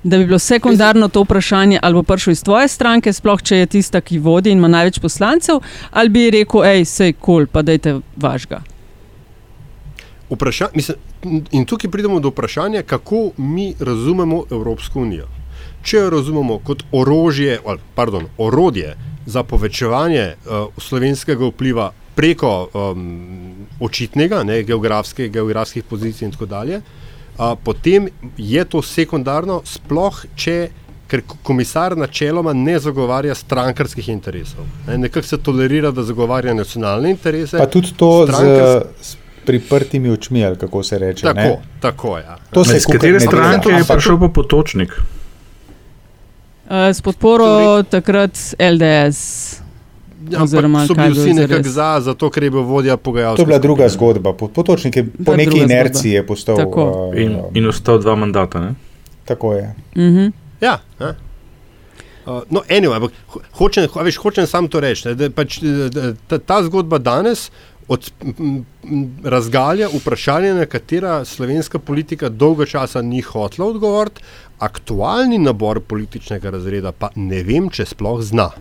Da 0.03 0.17
bi 0.17 0.25
bilo 0.25 0.39
sekundarno 0.39 1.07
to 1.13 1.21
vprašanje, 1.23 1.79
ali 1.81 1.93
bo 1.93 2.03
prišel 2.03 2.31
iz 2.31 2.43
tvoje 2.43 2.67
stranke, 2.67 3.13
sploh 3.13 3.41
če 3.43 3.61
je 3.61 3.71
tista, 3.77 4.01
ki 4.01 4.17
vodi 4.19 4.49
in 4.49 4.57
ima 4.57 4.71
največ 4.71 4.97
poslancev, 4.99 5.61
ali 5.91 6.09
bi 6.09 6.29
rekel, 6.33 6.63
hej, 6.65 6.85
sej 6.89 7.13
kul, 7.13 7.43
cool, 7.43 7.49
pa 7.51 7.61
dajte 7.61 7.99
vašga. 8.17 8.63
Vpraša, 10.31 10.71
mislim, 10.73 10.97
in 11.51 11.67
tukaj 11.69 11.91
pridemo 11.91 12.19
do 12.19 12.31
vprašanja, 12.31 12.81
kako 12.87 13.31
mi 13.37 13.73
razumemo 13.79 14.43
Evropsko 14.51 15.03
unijo. 15.03 15.27
Če 15.83 15.97
jo 15.97 16.09
razumemo 16.09 16.57
kot 16.63 16.83
orožje, 16.91 17.59
ali, 17.65 17.79
pardon, 17.95 18.25
orodje 18.37 18.95
za 19.25 19.43
povečevanje 19.43 20.33
uh, 20.35 20.51
slovenskega 20.77 21.45
vpliva 21.45 21.87
preko 22.15 22.69
um, 22.73 23.53
očitnega, 23.79 24.43
ne, 24.43 24.63
geografske, 24.63 25.29
geografskih 25.29 25.83
pozicij 25.83 26.25
in 26.25 26.31
tako 26.31 26.45
dalje, 26.45 26.81
uh, 26.81 27.53
potem 27.63 28.07
je 28.37 28.65
to 28.65 28.81
sekundarno, 28.81 29.61
sploh 29.65 30.25
če. 30.35 30.69
Ker 31.07 31.21
ko- 31.21 31.35
komisar 31.43 31.97
načeloma 31.97 32.53
ne 32.53 32.79
zagovarja 32.79 33.35
strankarskih 33.35 34.09
interesov. 34.09 34.63
Ne, 34.87 34.97
Nekako 34.97 35.27
se 35.27 35.37
tolerira, 35.37 35.91
da 35.91 36.03
zagovarja 36.03 36.53
nacionalne 36.53 37.09
interese. 37.11 37.57
Pa 37.57 37.65
tudi 37.65 37.91
to 37.97 38.25
z, 38.25 38.31
strankars- 38.31 38.85
s 39.01 39.17
priprtimi 39.45 40.09
očmi, 40.09 40.45
ali 40.45 40.55
kako 40.57 40.83
se 40.83 40.99
reče. 40.99 41.21
Tako, 41.23 41.39
ne. 41.39 41.57
tako 41.79 42.17
ja. 42.17 42.37
To 42.51 42.63
se 42.63 42.79
kakor 42.79 42.95
katere 42.95 43.19
stranke 43.19 43.69
je 43.69 43.83
prišel 43.85 44.19
pa 44.19 44.27
potočnik? 44.29 44.95
Uh, 46.71 46.87
s 46.87 47.01
podporo 47.01 47.47
takrat 47.83 48.31
LDS. 48.55 49.19
Ja, 50.29 50.43
Oziroma, 50.43 50.79
ampak 50.79 50.87
so 50.87 50.95
kaj 50.95 51.03
je 51.03 51.09
bili 51.09 51.15
bilo 51.15 51.25
vsi 51.25 51.33
nekako 51.33 51.63
zares? 51.63 51.73
za, 51.73 51.99
zato 52.01 52.29
ker 52.29 52.43
je 52.43 52.49
bil 52.49 52.61
vodja. 52.61 52.95
To 52.95 53.17
je 53.35 53.45
bila 53.45 53.59
druga 53.59 53.89
zgodba. 53.89 54.31
Po- 54.33 54.47
Potočnik 54.47 54.95
je 54.95 55.03
po 55.17 55.31
je 55.31 55.37
neki 55.37 55.49
druga 55.49 55.63
inerciji 55.65 56.11
je 56.11 56.23
postal. 56.23 56.55
Tako. 56.57 57.09
uh, 57.09 57.17
In, 57.17 57.35
in 57.53 57.67
ostal 57.67 57.99
dva 57.99 58.15
mandata. 58.15 58.59
Ne? 58.61 58.71
tako 59.25 59.53
je. 59.53 59.75
-huh. 59.95 60.31
Ja, 60.61 60.79
ja. 60.99 61.15
Uh, 62.25 62.41
no, 62.49 62.61
anyway, 62.69 62.95
ampak 62.95 63.11
ho- 63.27 63.41
hočem, 63.51 63.87
ho- 63.87 64.03
veš, 64.03 64.15
hočem 64.17 64.47
samo 64.47 64.67
to 64.67 64.79
reči. 64.79 65.07
ne, 65.07 65.15
Da, 65.15 65.29
pač, 65.29 65.57
eh, 65.57 65.89
da, 65.89 66.13
ta, 66.27 66.37
ta 66.37 66.63
zgodba 66.63 66.97
danes 66.97 67.51
od, 67.87 68.11
m, 68.21 68.65
m, 68.83 69.15
razgalja 69.23 69.87
vprašanje, 69.89 70.53
na 70.53 70.65
katera 70.65 71.25
slovenska 71.25 71.79
politika 71.79 72.29
dolgo 72.29 72.65
časa 72.65 73.01
ni 73.01 73.21
hotela 73.21 73.67
odgovoriti, 73.67 74.21
aktualni 74.61 75.39
nabor 75.41 75.79
političnega 75.79 76.49
razreda 76.53 76.91
pa 76.91 77.09
ne 77.15 77.41
vem, 77.43 77.69
če 77.73 77.85
sploh 77.95 78.21
zna. 78.21 78.51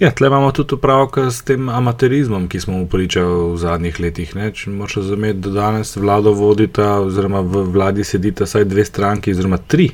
Ja, 0.00 0.10
tle 0.10 0.26
imamo 0.26 0.50
tudi 0.52 0.74
upravka 0.74 1.30
s 1.30 1.44
tem 1.46 1.68
amaterizmom, 1.68 2.48
ki 2.50 2.60
smo 2.60 2.78
mu 2.78 2.86
pričali 2.90 3.52
v 3.52 3.58
zadnjih 3.62 4.00
letih. 4.00 4.32
Ne? 4.34 4.50
Če 4.50 4.72
moraš 4.74 4.96
razumeti, 4.96 5.38
da 5.46 5.52
danes 5.54 5.94
vlado 5.96 6.32
vodita, 6.34 6.96
oziroma 7.06 7.44
v 7.46 7.62
vladi 7.76 8.04
sedita 8.04 8.48
vsaj 8.48 8.66
dve 8.66 8.84
stranki, 8.84 9.30
oziroma 9.30 9.60
tri, 9.62 9.92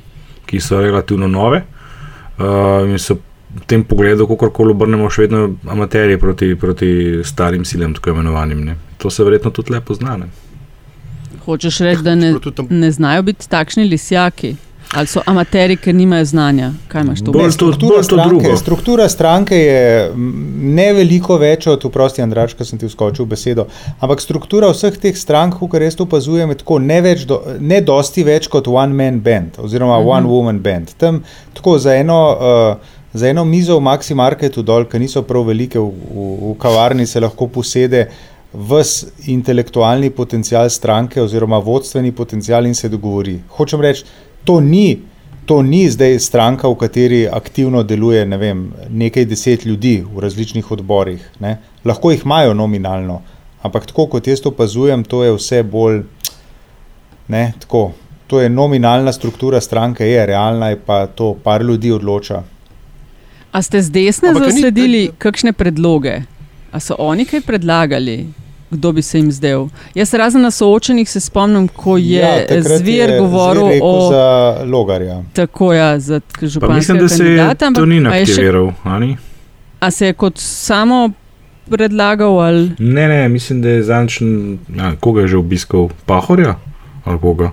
ki 0.48 0.60
so 0.60 0.80
relativno 0.80 1.28
nove. 1.28 1.60
Uh, 2.40 2.88
in 2.88 2.96
so 2.98 3.18
v 3.50 3.66
tem 3.66 3.84
pogledu, 3.84 4.24
kako 4.30 4.48
koli 4.56 4.72
obrnemo, 4.72 5.10
še 5.12 5.26
vedno 5.26 5.42
amaterji 5.68 6.16
proti, 6.22 6.54
proti 6.56 6.90
starim 7.26 7.66
silam, 7.68 7.92
tako 7.94 8.14
imenovanim. 8.14 8.64
Ne? 8.64 8.78
To 9.02 9.10
se 9.10 9.26
verjetno 9.26 9.52
tudi 9.52 9.74
lepo 9.76 9.94
zna. 9.94 10.16
Hočeš 11.44 11.80
reči, 11.80 12.02
da 12.02 12.14
ne, 12.14 12.34
ne 12.70 12.90
znajo 12.90 13.22
biti 13.22 13.48
takšni 13.48 13.84
lisjaki? 13.84 14.56
Ali 14.90 15.06
so 15.06 15.20
amateri, 15.26 15.76
ker 15.78 15.94
nimajo 15.94 16.24
znanja? 16.24 16.72
Kaj 16.90 17.02
imaš 17.02 17.20
to? 17.24 17.32
Bolj 17.32 17.44
to- 17.44 17.52
Struktura 17.52 17.94
bolj 17.94 17.98
to 17.98 18.02
stranke, 18.02 18.28
drugo. 18.28 18.56
struktura 18.56 19.08
stranke 19.08 19.56
je 19.56 20.10
ne 20.74 20.92
veliko 20.92 21.36
več 21.38 21.66
od, 21.70 21.84
oprosti, 21.86 22.22
Andrač, 22.22 22.56
ker 22.58 22.66
sem 22.66 22.78
ti 22.78 22.88
vskočil 22.90 23.24
v 23.24 23.28
besedo, 23.30 23.66
ampak 24.02 24.20
struktura 24.20 24.72
vseh 24.74 24.98
teh 24.98 25.14
strank, 25.16 25.54
kar 25.70 25.82
jaz 25.86 25.94
opazujem, 26.02 26.50
je 26.50 26.58
tako 26.64 26.78
ne, 26.82 26.98
več 27.06 27.22
do, 27.24 27.38
ne 27.60 27.78
dosti 27.80 28.26
več 28.26 28.48
kot 28.50 28.66
one 28.66 28.94
man 28.94 29.20
band 29.20 29.62
oziroma 29.62 29.98
uh 29.98 30.04
-huh. 30.04 30.16
one 30.16 30.26
woman 30.26 30.58
band. 30.58 30.90
Tam 30.98 31.22
tako 31.54 31.78
za 31.78 31.94
eno. 31.94 32.18
Uh, 32.74 32.98
Za 33.12 33.28
eno 33.28 33.44
mizo 33.44 33.76
v 33.76 33.80
Maxi 33.82 34.14
Marketu 34.14 34.62
dol, 34.62 34.84
ki 34.84 34.98
niso 34.98 35.22
prav 35.22 35.42
velike, 35.42 35.78
v, 35.78 35.82
v, 35.82 36.52
v 36.52 36.58
kavarni 36.58 37.06
se 37.06 37.20
lahko 37.20 37.48
posede 37.48 38.06
ves 38.52 39.06
intelektualni 39.26 40.10
potencial 40.10 40.70
stranke 40.70 41.22
oziroma 41.22 41.58
vodstveni 41.58 42.12
potencial 42.12 42.66
in 42.66 42.74
se 42.74 42.88
dogovori. 42.88 43.38
Hočem 43.48 43.80
reči, 43.80 44.04
to 44.44 44.60
ni, 44.60 44.98
to 45.46 45.62
ni 45.62 45.88
zdaj 45.90 46.18
stranka, 46.18 46.68
v 46.68 46.74
kateri 46.74 47.28
aktivno 47.28 47.82
deluje 47.82 48.26
ne 48.26 48.36
vem, 48.36 48.72
nekaj 48.90 49.24
deset 49.24 49.64
ljudi 49.64 50.00
v 50.14 50.20
različnih 50.20 50.70
odborih. 50.70 51.30
Ne. 51.40 51.58
Lahko 51.84 52.10
jih 52.10 52.24
imajo 52.24 52.54
nominalno, 52.54 53.22
ampak 53.62 53.86
tako 53.86 54.06
kot 54.06 54.26
jaz 54.26 54.40
to 54.40 54.50
opazujem, 54.50 55.04
to 55.04 55.24
je 55.24 55.34
vse 55.36 55.62
bolj 55.62 56.02
ne, 57.28 57.52
tako. 57.60 57.92
To 58.30 58.40
je 58.40 58.48
nominalna 58.48 59.12
struktura 59.12 59.60
stranke, 59.60 60.06
je 60.06 60.26
realna, 60.26 60.68
je 60.70 60.76
pa 60.86 61.06
to 61.06 61.34
par 61.44 61.62
ljudi 61.62 61.90
odloča. 61.90 62.42
A 63.52 63.62
ste 63.62 63.82
z 63.82 63.90
desne 63.90 64.28
Ampak 64.30 64.46
ni- 64.46 64.52
zasledili 64.52 65.00
kakšne 65.18 65.52
predloge? 65.52 66.22
A 66.70 66.78
so 66.78 66.94
oni 66.98 67.24
kaj 67.26 67.40
predlagali? 67.42 68.30
Kdo 68.70 68.92
bi 68.92 69.02
se 69.02 69.18
jim 69.18 69.32
zdel? 69.32 69.66
Jaz 69.94 70.08
se 70.08 70.18
razen 70.18 70.42
na 70.42 70.50
soočenih 70.50 71.10
se 71.10 71.20
spomnim, 71.20 71.68
ko 71.68 71.96
je 71.96 72.10
ja, 72.12 72.46
takrat 72.48 72.78
Zver 72.78 73.10
je 73.10 73.18
govoril 73.18 73.62
Zver 73.62 73.72
rekel 73.72 73.88
o 73.88 74.10
za 74.10 74.24
logarja. 74.64 75.22
tako 75.32 75.72
ja, 75.72 75.98
za 75.98 76.20
Pa 76.20 76.26
mislim, 76.36 76.50
županskega 76.50 76.98
da 76.98 77.08
se 77.08 77.14
je 77.16 77.36
kandidata. 77.36 77.66
ampak 77.66 77.80
to 77.80 77.86
ni 77.86 78.06
a 78.06 78.14
je 78.14 78.26
še- 78.26 78.32
aktiviral. 78.32 78.72
a 78.84 78.98
ni? 78.98 79.16
A 79.80 79.90
se 79.90 80.06
je 80.06 80.12
kot 80.12 80.34
samo 80.36 81.10
predlagal 81.68 82.40
ali 82.40 82.70
Ne, 82.78 83.08
ne, 83.08 83.28
mislim, 83.28 83.62
da 83.62 83.68
je 83.70 83.82
zanč, 83.82 84.20
ja, 84.70 84.96
koga 84.96 85.20
je 85.20 85.28
že 85.28 85.36
obiskal, 85.36 85.88
Pahorja 86.06 86.54
ali 87.04 87.18
koga. 87.18 87.50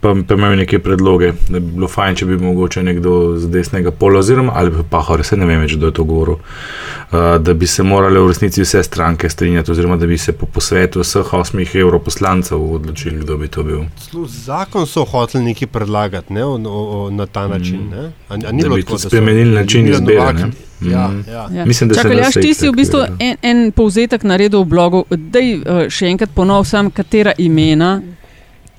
Pa, 0.00 0.14
pa 0.26 0.34
imajo 0.34 0.56
neke 0.56 0.78
predloge, 0.78 1.32
da 1.48 1.58
bi 1.58 1.72
bilo 1.72 1.88
fajn, 1.88 2.14
če 2.14 2.26
bi 2.26 2.36
mogoče 2.36 2.82
nekdo 2.82 3.12
z 3.38 3.48
desnega 3.48 3.90
pola, 3.90 4.18
oziroma 4.18 4.52
ali 4.54 4.70
pa 4.70 4.82
pahor, 4.90 5.24
se 5.24 5.36
ne 5.36 5.46
vem 5.46 5.60
več, 5.60 5.74
kdo 5.74 5.86
je 5.86 5.92
to 5.92 6.04
govoril, 6.04 6.34
uh, 6.34 7.18
da 7.38 7.54
bi 7.54 7.66
se 7.66 7.82
morale 7.82 8.20
v 8.20 8.28
resnici 8.28 8.62
vse 8.62 8.82
stranke 8.82 9.28
strinjati, 9.28 9.70
oziroma 9.70 9.96
da 9.96 10.06
bi 10.06 10.18
se 10.18 10.32
po 10.32 10.46
posvetu 10.46 11.00
vseh 11.00 11.32
osmih 11.32 11.74
evroposlancev 11.74 12.72
odločili, 12.72 13.18
kdo 13.18 13.36
bi 13.36 13.48
to 13.48 13.62
bil. 13.62 13.80
Celo 14.00 14.26
zakon 14.26 14.86
so 14.86 15.04
hoteli 15.04 15.44
nekaj 15.44 15.68
predlagati 15.68 16.32
ne, 16.32 16.44
o, 16.44 16.54
o, 16.56 16.58
o, 16.98 17.10
na 17.10 17.26
ta 17.26 17.48
način. 17.48 17.88
Ne? 17.90 18.12
A, 18.28 18.34
a 18.40 18.52
ni 18.52 18.62
Da 18.62 18.68
bi 18.68 18.82
tako, 18.82 18.98
spremenili 18.98 19.54
način 19.54 19.88
izbire, 19.88 20.20
Novak- 20.20 20.34
ne? 20.36 20.50
Ja, 20.82 21.08
Mhm. 21.08 21.30
ja. 21.30 21.48
Ja. 21.52 21.64
Mislim, 21.64 21.88
da 21.88 21.94
Čakaj, 21.94 22.16
da 22.16 22.30
se 22.30 22.40
ti 22.40 22.54
si 22.54 22.68
v 22.68 22.72
bistvu 22.72 23.00
en, 23.18 23.36
en 23.42 23.72
povzetek 23.72 24.22
naredil 24.22 24.60
v 24.60 24.64
blogu. 24.66 25.04
Dej 25.10 25.54
uh, 25.56 25.62
še 25.88 26.06
enkrat 26.06 26.30
ponovim, 26.30 26.64
sam, 26.64 26.90
katera 26.90 27.32
imena 27.38 28.00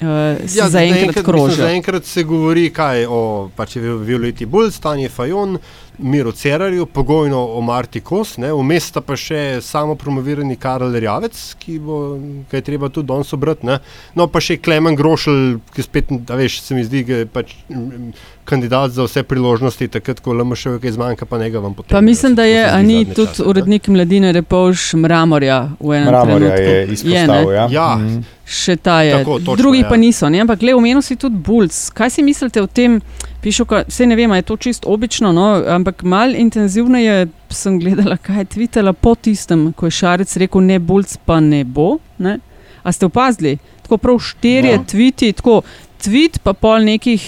uh, 0.01 0.07
Ja, 0.55 0.69
za 0.69 0.81
enkrat 0.81 1.07
mislim, 1.07 1.25
krožijo. 1.25 1.55
Zaenkrat 1.57 2.05
se 2.05 2.23
govori 2.23 2.69
kaj 2.69 3.05
o 3.05 3.21
pač 3.55 3.75
je 3.75 3.81
Violeti 3.81 4.45
Bulj, 4.45 4.71
Stanje 4.71 5.09
Fajon, 5.09 5.57
Miro 5.99 6.31
Cerarju, 6.31 6.85
pogojno 6.85 7.45
o 7.47 7.61
Marti 7.61 7.99
Kos, 7.99 8.37
ne, 8.37 8.49
vmes 8.51 8.83
sta 8.85 9.01
pa 9.01 9.13
še 9.15 9.59
samo 9.61 9.95
promovirani 9.95 10.55
Karel 10.55 10.91
Rjavec, 10.93 11.37
ki 11.55 11.79
bo, 11.79 12.17
ki 12.49 12.55
je 12.55 12.61
treba 12.61 12.89
tudi 12.89 13.07
danes 13.07 13.33
obrati. 13.33 13.65
ne. 13.65 13.79
No, 14.15 14.25
pa 14.27 14.39
še 14.39 14.57
Klemen 14.57 14.95
Grošelj, 14.95 15.59
ki 15.75 15.81
spet, 15.81 16.09
a 16.27 16.35
veš, 16.35 16.61
se 16.61 16.75
mi 16.75 16.83
zdi, 16.83 17.03
da 17.03 17.13
je 17.15 17.25
pač 17.27 17.53
mm, 17.69 18.13
kandidat 18.43 18.91
za 18.91 19.03
vse 19.03 19.23
priložnosti, 19.23 19.87
takrat, 19.89 20.19
ko 20.19 20.33
LMŠ 20.33 20.79
kaj 20.81 20.91
zmanjka, 20.91 21.25
pa 21.25 21.37
njega 21.37 21.59
vam 21.59 21.73
potem. 21.73 21.91
Pa 21.91 22.01
mislim, 22.01 22.35
da 22.35 22.41
To 22.41 22.47
je 22.47 22.65
Ani 22.65 23.05
tudi 23.05 23.27
čase, 23.27 23.43
ne. 23.43 23.49
urednik 23.49 23.87
mladine 23.87 24.31
Repovš 24.31 24.93
Mramorja 24.95 25.69
v 25.79 25.93
enem 25.93 26.07
Mramorja 26.07 26.55
trenutku. 26.55 26.71
je 26.71 26.87
izpostavil. 26.87 27.49
ne? 27.49 27.55
ja. 27.55 27.67
Ja. 27.71 27.89
Mhm. 27.97 28.21
Še 28.51 28.75
ta 28.83 28.97
je. 29.05 29.13
Tako, 29.15 29.37
točno, 29.39 29.55
Drugi 29.55 29.79
ja. 29.85 29.89
pa 29.89 29.97
niso. 29.97 30.29
Ne? 30.29 30.41
Ampak, 30.43 30.61
le 30.65 30.73
omenil 30.75 30.99
si 31.05 31.15
tudi 31.15 31.39
Bulc. 31.39 31.71
Kaj 31.95 32.09
si 32.17 32.23
mislite 32.25 32.59
o 32.59 32.67
tem? 32.67 32.97
Pišu, 33.41 33.65
vse 33.87 34.05
ne 34.05 34.17
vem, 34.19 34.33
je 34.37 34.45
to 34.45 34.57
čisto 34.61 34.89
obično, 34.91 35.31
no? 35.33 35.45
ampak 35.71 36.03
malo 36.03 36.35
intenzivneje 36.37 37.29
sem 37.49 37.79
gledala, 37.79 38.17
kaj 38.21 38.43
je 38.43 38.49
tvitala 38.57 38.93
po 38.93 39.15
tistem, 39.15 39.71
ko 39.73 39.87
je 39.87 39.95
Šarec 39.97 40.35
rekel: 40.43 40.61
ne, 40.67 40.77
Bulc 40.79 41.15
pa 41.25 41.39
ne 41.39 41.63
bo. 41.63 41.95
Ne? 42.19 42.37
A 42.83 42.91
ste 42.91 43.07
opazili? 43.07 43.55
Tako 43.85 43.97
prav 43.97 44.19
štirje 44.19 44.75
Ja. 44.75 44.83
tviti, 44.83 45.31
tako 45.33 45.61
tvit, 46.01 46.39
pa 46.43 46.53
pol 46.53 46.83
nekih 46.85 47.23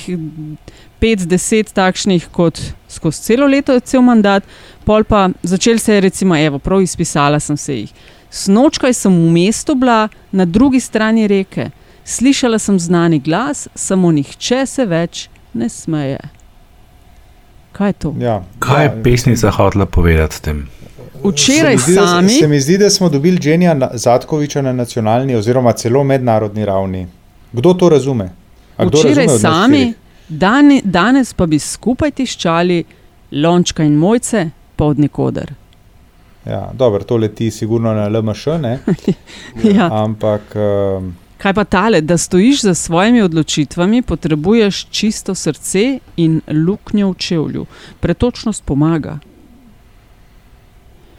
5-10 1.01 1.73
takšnih 1.73 2.27
kot 2.31 2.59
skozi 2.89 3.21
celo 3.21 3.47
leto, 3.47 3.75
cel 3.79 4.01
mandat, 4.05 4.43
pol 4.85 5.03
pa 5.03 5.29
začel 5.43 5.79
se 5.79 5.93
je, 5.97 6.01
recimo, 6.01 6.37
evo, 6.37 6.59
prav 6.59 6.81
izpisala 6.81 7.39
sem 7.39 7.57
se 7.57 7.79
jih. 7.79 7.93
Snočkaj 8.33 8.93
sem 8.93 9.13
v 9.13 9.29
mestu 9.31 9.75
bila 9.75 10.07
na 10.31 10.45
drugi 10.45 10.79
strani 10.79 11.27
reke, 11.27 11.69
slišala 12.03 12.59
sem 12.59 12.79
znani 12.79 13.19
glas, 13.19 13.67
samo 13.75 14.11
nihče 14.11 14.65
se 14.65 14.85
več 14.85 15.27
ne 15.53 15.69
smeje. 15.69 16.19
Kaj 17.71 17.89
je 17.89 17.93
to? 17.93 18.15
Ja. 18.19 18.43
Kaj 18.59 18.83
je 18.83 18.89
Ja. 18.89 19.03
pesnica 19.03 19.51
hotela 19.51 19.85
povedati 19.85 20.35
s 20.35 20.39
tem? 20.39 20.65
Včeraj 21.23 21.77
Se 21.77 21.83
zdi, 21.83 21.95
da- 21.95 22.07
sami, 22.07 22.29
Se 22.29 22.47
mi 22.47 22.59
zdi, 22.59 22.77
da 22.77 22.89
smo 22.89 23.09
dobili 23.09 23.37
Dženija 23.39 23.89
Zatkoviča 23.93 24.61
na 24.61 24.73
nacionalni 24.73 25.35
oziroma 25.35 25.71
celo 25.71 26.03
mednarodni 26.03 26.65
ravni. 26.65 27.07
Kdo 27.51 27.73
to 27.73 27.89
razume? 27.89 28.29
A 28.77 28.85
kdo 28.85 28.97
včeraj 28.97 29.25
razume 29.25 29.39
sami, 29.39 29.93
dani, 30.29 30.81
danes 30.83 31.33
pa 31.33 31.45
bi 31.45 31.59
skupaj 31.59 32.11
tiščali 32.11 32.83
lončka 33.31 33.83
in 33.83 33.93
mojce, 33.93 34.49
pa 34.75 34.85
od 34.85 34.99
nikoder. 34.99 35.53
Ja, 36.45 36.71
dobro, 36.73 37.03
to 37.03 37.17
leti 37.17 37.51
sigurno 37.51 37.93
na 37.93 38.07
LMŠ, 38.07 38.45
ne? 38.61 38.79
Ja. 39.77 39.89
ampak 39.91 40.41
um, 40.55 41.13
Kaj 41.37 41.53
pa 41.53 41.63
tale, 41.63 42.01
da 42.01 42.17
stojiš 42.17 42.61
za 42.61 42.73
svojimi 42.75 43.21
odločitvami, 43.21 44.01
potrebuješ 44.01 44.85
čisto 44.89 45.35
srce 45.35 45.99
in 46.17 46.41
luknjo 46.47 47.09
v 47.11 47.15
čevlju. 47.17 47.65
Pretočnost 47.99 48.63
pomaga. 48.63 49.19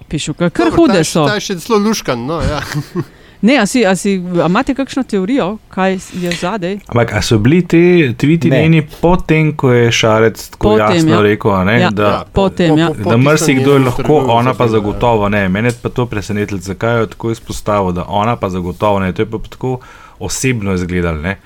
Pišu, 0.09 0.35
kar 0.35 0.50
Dobro, 0.50 0.71
ta 0.71 0.76
hude 0.76 1.04
so. 1.04 1.26
Ta 1.28 1.35
je 1.35 1.40
še 1.40 1.59
zelo 1.61 1.78
luškan. 1.78 2.25
No, 2.26 2.40
ja. 2.40 2.62
Ne, 3.44 3.58
a, 3.58 3.66
si, 3.66 3.82
a, 3.82 3.92
si, 3.92 4.12
a 4.34 4.46
imate 4.46 4.72
kakšno 4.72 5.02
teorijo, 5.04 5.46
kaj 5.68 5.92
je 6.14 6.30
zadaj? 6.32 6.78
Ampak 6.86 7.10
so 7.20 7.36
bili 7.38 7.58
ti 7.62 7.82
tviti 8.16 8.50
njeni 8.50 8.80
potem, 9.00 9.50
ko 9.52 9.70
je 9.70 9.90
Šarec 9.92 10.48
tako 10.48 10.68
Potem, 10.70 10.96
jasno 10.96 11.10
ja. 11.12 11.20
rekel, 11.22 11.50
a 11.52 11.64
ne, 11.64 11.74
Ja. 11.78 11.90
da, 11.92 12.02
Ja, 12.04 12.24
potem, 12.32 12.78
ja. 12.78 12.88
da 13.00 13.16
marsikdo 13.18 13.72
je 13.72 13.78
lahko, 13.80 14.02
ona 14.30 14.54
pa 14.54 14.64
ja. 14.64 14.68
zagotovo 14.70 15.28
ne. 15.28 15.48
Mene 15.48 15.68
je 15.68 15.76
pa 15.76 15.88
to 15.90 16.06
presenetilo, 16.06 16.60
zakaj 16.60 16.98
jo 16.98 17.06
tako 17.08 17.30
izpostavil, 17.30 17.92
da 17.92 18.04
ona 18.06 18.36
pa 18.36 18.48
zagotovo 18.50 18.98
ne. 18.98 19.12
To 19.12 19.22
je 19.22 19.28
pa 19.28 19.38
tako 19.40 19.78
osebno 20.18 20.74
izgledalo, 20.74 21.18
ne. 21.20 21.36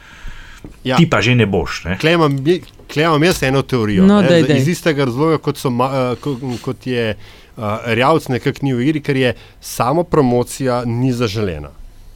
Ja. 0.84 0.96
Ti 0.96 1.06
pa 1.06 1.20
že 1.20 1.34
ne 1.34 1.46
boš, 1.48 1.84
ne. 1.84 1.98
Klej 1.98 2.14
imam 2.14 2.38
je- 2.38 2.60
klej 2.86 3.04
imam 3.04 3.22
jaz 3.24 3.42
eno 3.42 3.62
teorijo. 3.64 4.06
No, 4.06 4.20
ne, 4.22 4.28
daj, 4.28 4.42
z- 4.42 4.46
daj. 4.46 4.56
Iz 4.56 4.68
istega 4.68 5.04
razloga, 5.04 5.38
kot, 5.38 5.56
so, 5.56 5.68
uh, 5.70 5.82
kot, 6.16 6.38
kot 6.62 6.86
je 6.86 7.16
uh, 7.56 7.62
Rjavc 7.86 8.28
nekako 8.28 8.58
ni 8.62 8.74
v 8.74 8.82
igri, 8.82 9.00
ker 9.00 9.16
je 9.16 9.34
samo 9.60 10.04
promocija 10.04 10.84
ni 10.86 11.12
zaželena. 11.12 11.68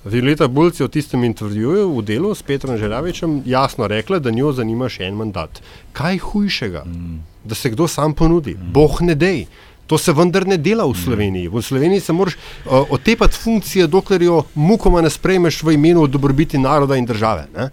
Violeta 0.05 0.49
Bulc 0.49 0.81
je 0.81 0.87
v 0.87 0.91
tistem 0.91 1.25
intervjuju 1.25 1.99
v 1.99 2.03
delu 2.03 2.35
s 2.35 2.43
Petrom 2.43 2.77
Željavičem 2.77 3.43
jasno 3.47 3.87
rekla, 3.87 4.19
da 4.19 4.31
njo 4.31 4.53
zanima 4.53 4.89
še 4.91 5.05
en 5.07 5.15
mandat. 5.15 5.63
Kaj 5.93 6.19
hujšega, 6.19 6.83
mm. 6.87 7.21
da 7.45 7.55
se 7.55 7.71
kdo 7.71 7.89
sam 7.89 8.15
ponudi? 8.15 8.57
Mm. 8.59 8.73
Boh 8.73 8.99
ne 9.01 9.15
dej. 9.15 9.47
To 9.87 9.99
se 9.99 10.13
vendar 10.13 10.47
ne 10.47 10.57
dela 10.57 10.87
v 10.89 10.95
Sloveniji. 10.97 11.49
V 11.53 11.63
Sloveniji 11.63 12.01
se 12.01 12.13
moraš 12.13 12.35
uh, 12.35 12.91
otepati 12.91 13.37
funkcije, 13.37 13.87
dokler 13.87 14.23
jo 14.23 14.43
mukoma 14.55 15.03
ne 15.03 15.11
sprejmeš 15.11 15.63
v 15.63 15.75
imenu 15.75 16.07
dobrobiti 16.07 16.59
naroda 16.59 16.97
in 16.97 17.07
države. 17.07 17.47
ne. 17.57 17.71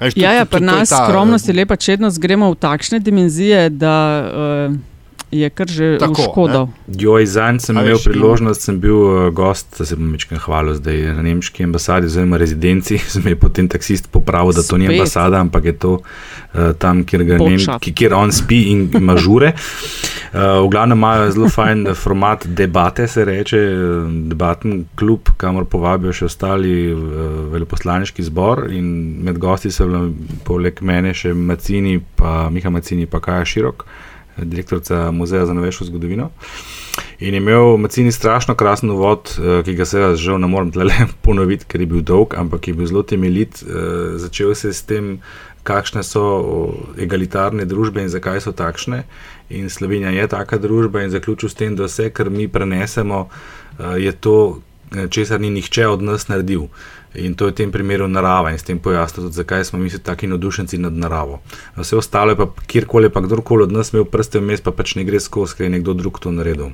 Veš, 0.00 0.14
to- 0.14 0.20
Ja, 0.20 0.32
ja, 0.32 0.44
pri 0.44 0.62
je 0.62 0.66
nas 0.66 0.88
ta, 0.88 1.04
skromnost 1.06 1.48
je 1.48 1.52
eh, 1.52 1.56
lepa 1.56 1.76
čednost, 1.76 2.18
gremo 2.18 2.50
v 2.50 2.54
takšne 2.54 2.98
dimenzije, 2.98 3.68
da 3.70 3.94
uh, 4.68 4.76
je 5.32 5.50
kar 5.50 5.68
že 5.68 5.96
Tako, 5.98 6.22
škodo. 6.22 6.68
Joj, 6.86 7.26
zanj 7.26 7.58
sem 7.64 7.76
A 7.76 7.82
imel 7.82 7.96
veš, 7.96 8.04
priložnost, 8.04 8.60
sem 8.68 8.80
bil 8.80 8.96
uh, 8.96 9.30
gost, 9.32 9.80
se 9.80 9.96
bom 9.96 10.12
večkrat 10.12 10.44
hvalil 10.44 10.76
zdaj 10.76 11.00
na 11.16 11.24
nemški 11.24 11.64
ambasadi, 11.64 12.06
oziroma 12.06 12.36
rezidenci. 12.36 12.98
Sem 13.12 13.26
je 13.26 13.36
potem 13.36 13.68
taksist 13.68 14.10
popravil, 14.12 14.52
da 14.52 14.62
to 14.62 14.76
ni 14.76 14.86
Spet. 14.86 15.00
ambasada, 15.00 15.40
ampak 15.40 15.64
je 15.64 15.72
to 15.72 15.92
uh, 15.98 16.72
tam, 16.78 17.04
kjer, 17.08 17.24
ga, 17.24 17.40
nem, 17.40 17.58
kjer 17.80 18.14
on 18.14 18.32
spi 18.32 18.62
in 18.72 18.86
ima 19.00 19.16
žure. 19.16 19.54
Uh, 19.56 20.60
v 20.64 20.68
glavnem 20.68 20.98
imajo 20.98 21.30
zelo 21.30 21.48
fajn 21.48 21.86
eh, 21.86 21.94
format 21.94 22.46
debate, 22.46 23.08
se 23.08 23.24
reče, 23.24 23.58
eh, 23.58 24.12
debaten 24.28 24.84
klub, 24.94 25.32
kamor 25.36 25.64
povabijo 25.64 26.12
še 26.12 26.28
ostali 26.28 26.92
uh, 26.92 27.00
veleposlaniški 27.52 28.24
zbor. 28.28 28.66
In 28.72 28.86
med 29.24 29.40
gosti 29.40 29.72
so 29.72 29.88
bili 29.88 30.12
poleg 30.44 30.80
mene 30.84 31.14
še 31.14 31.34
Macini, 31.34 31.98
pa 32.16 32.48
Miha 32.52 32.70
Macini, 32.70 33.06
pa 33.06 33.20
Kaja 33.20 33.44
Širok, 33.48 33.84
eh, 33.86 34.01
direktorica 34.36 35.10
Muzeja 35.10 35.46
za 35.46 35.54
novejšo 35.54 35.84
zgodovino. 35.84 36.30
In 37.20 37.34
imel 37.34 37.76
Macini 37.76 38.12
strašno 38.12 38.54
krasen 38.54 38.90
uvod, 38.90 39.38
eh, 39.38 39.62
ki 39.62 39.74
ga 39.74 39.84
seveda 39.84 40.16
žal 40.16 40.40
ne 40.40 40.46
morem 40.46 40.72
tle 40.72 40.90
ponoviti, 41.24 41.64
ker 41.68 41.80
je 41.80 41.86
bil 41.86 42.00
dolg, 42.00 42.34
ampak 42.34 42.68
je 42.68 42.74
bil 42.74 42.86
zelo 42.86 43.02
temeljit. 43.02 43.62
eh, 43.62 44.18
Začel 44.18 44.54
se 44.54 44.68
je 44.68 44.72
s 44.72 44.82
tem, 44.82 45.18
kakšne 45.62 46.02
so 46.02 46.74
egalitarne 46.98 47.64
družbe 47.64 48.02
in 48.02 48.08
zakaj 48.08 48.40
so 48.40 48.52
takšne. 48.52 49.04
In 49.50 49.70
Slovenija 49.70 50.10
je 50.10 50.26
taka 50.28 50.58
družba 50.58 51.02
in 51.02 51.10
zaključil 51.10 51.48
s 51.48 51.54
tem, 51.54 51.76
da 51.76 51.86
vse, 51.86 52.10
kar 52.10 52.30
mi 52.30 52.48
prenesemo, 52.48 53.28
eh, 53.78 53.98
je 53.98 54.12
to, 54.12 54.60
česar 55.08 55.40
ni 55.40 55.50
nihče 55.50 55.86
od 55.86 56.02
nas 56.02 56.28
naredil. 56.28 56.66
In 57.14 57.34
to 57.34 57.46
je 57.46 57.52
v 57.52 57.54
tem 57.54 57.72
primeru 57.72 58.08
narava 58.08 58.52
in 58.52 58.58
s 58.58 58.64
tem 58.64 58.78
pojasnil 58.78 59.26
tudi, 59.26 59.36
zakaj 59.36 59.64
smo 59.64 59.78
mi 59.78 59.90
taki 59.90 60.26
navdušenci 60.26 60.78
nad 60.78 60.92
naravo. 60.92 61.40
Vse 61.76 61.96
ostalo 61.96 62.32
je 62.32 62.36
pa 62.36 62.46
kjerkoli, 62.66 63.10
pa 63.10 63.20
kdorkoli 63.20 63.62
od 63.62 63.72
nas 63.72 63.92
imel 63.92 64.04
prste 64.04 64.40
vmes, 64.40 64.60
pa 64.60 64.72
pač 64.72 64.94
ne 64.96 65.04
gre 65.04 65.20
skozi, 65.20 65.56
ker 65.56 65.68
je 65.68 65.76
nekdo 65.76 65.92
drug 65.92 66.20
to 66.20 66.32
naredil. 66.32 66.72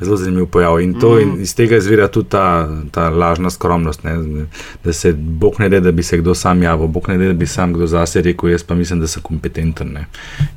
Zelo 0.00 0.16
zanimiv 0.16 0.46
pojav 0.46 0.80
in, 0.80 0.92
to, 1.00 1.16
in 1.20 1.36
iz 1.42 1.54
tega 1.54 1.78
izvira 1.78 2.08
tudi 2.08 2.28
ta, 2.28 2.68
ta 2.92 3.08
lažna 3.10 3.50
skromnost, 3.50 4.04
ne? 4.04 4.46
da 4.84 4.92
se 4.92 5.12
Bog 5.12 5.58
ne 5.58 5.68
da, 5.68 5.80
da 5.80 5.92
bi 5.92 6.02
se 6.02 6.18
kdo 6.18 6.34
sam 6.34 6.62
javil, 6.62 6.86
Bog 6.86 7.08
ne 7.08 7.18
da, 7.18 7.24
da 7.24 7.32
bi 7.32 7.46
sam 7.46 7.74
kdo 7.74 7.86
zase 7.86 8.22
rekel, 8.22 8.50
jaz 8.50 8.62
pa 8.62 8.74
mislim, 8.74 9.00
da 9.00 9.06
sem 9.06 9.22
kompetenten. 9.22 9.92
Ne? 9.92 10.06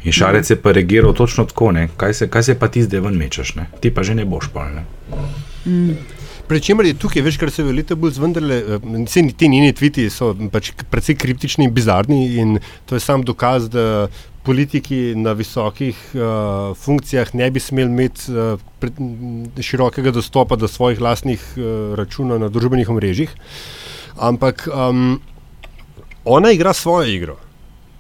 In 0.04 0.12
Šarec 0.12 0.50
je 0.50 0.56
pa 0.62 0.72
reagiral 0.72 1.14
točno 1.14 1.46
tako, 1.46 1.72
ne? 1.72 1.88
kaj 1.98 2.14
se, 2.14 2.30
kaj 2.30 2.44
se 2.44 2.60
pa 2.60 2.68
ti 2.68 2.84
zdaj 2.84 3.00
ven 3.00 3.18
mečeš, 3.18 3.56
ne? 3.56 3.70
ti 3.80 3.94
pa 3.94 4.04
že 4.04 4.16
ne 4.16 4.26
boš 4.26 4.50
pol. 4.54 4.70
Ne? 4.76 4.86
Pričemer 6.48 6.86
je 6.88 6.96
tukaj, 6.96 7.22
veš, 7.26 7.38
kar 7.42 7.52
se 7.52 7.64
velite 7.64 7.96
bolj 8.00 8.14
zvendarle, 8.16 8.62
vse 9.04 9.26
ti 9.38 9.50
njeni 9.52 9.74
tviti 9.76 10.06
so 10.10 10.32
pač 10.52 10.72
precej 10.92 11.18
kriptični 11.20 11.68
in 11.68 11.74
bizarni 11.76 12.20
in 12.40 12.60
to 12.88 12.96
je 12.96 13.04
sam 13.04 13.26
dokaz, 13.28 13.68
da 13.70 14.08
politiki 14.48 15.12
na 15.20 15.34
visokih 15.36 15.98
uh, 16.16 16.78
funkcijah 16.78 17.34
ne 17.36 17.50
bi 17.52 17.60
smeli 17.60 17.92
imeti 17.92 18.32
uh, 18.32 18.62
pred, 18.80 19.00
m, 19.00 19.50
širokega 19.60 20.14
dostopa 20.16 20.56
do 20.56 20.70
svojih 20.72 21.02
lastnih 21.04 21.44
uh, 21.58 21.98
računov 22.00 22.40
na 22.40 22.48
družbenih 22.48 22.90
omrežjih. 22.90 23.34
Ampak 24.16 24.70
um, 24.72 25.20
ona 26.24 26.54
igra 26.56 26.74
svojo 26.74 27.12
igro. 27.12 27.36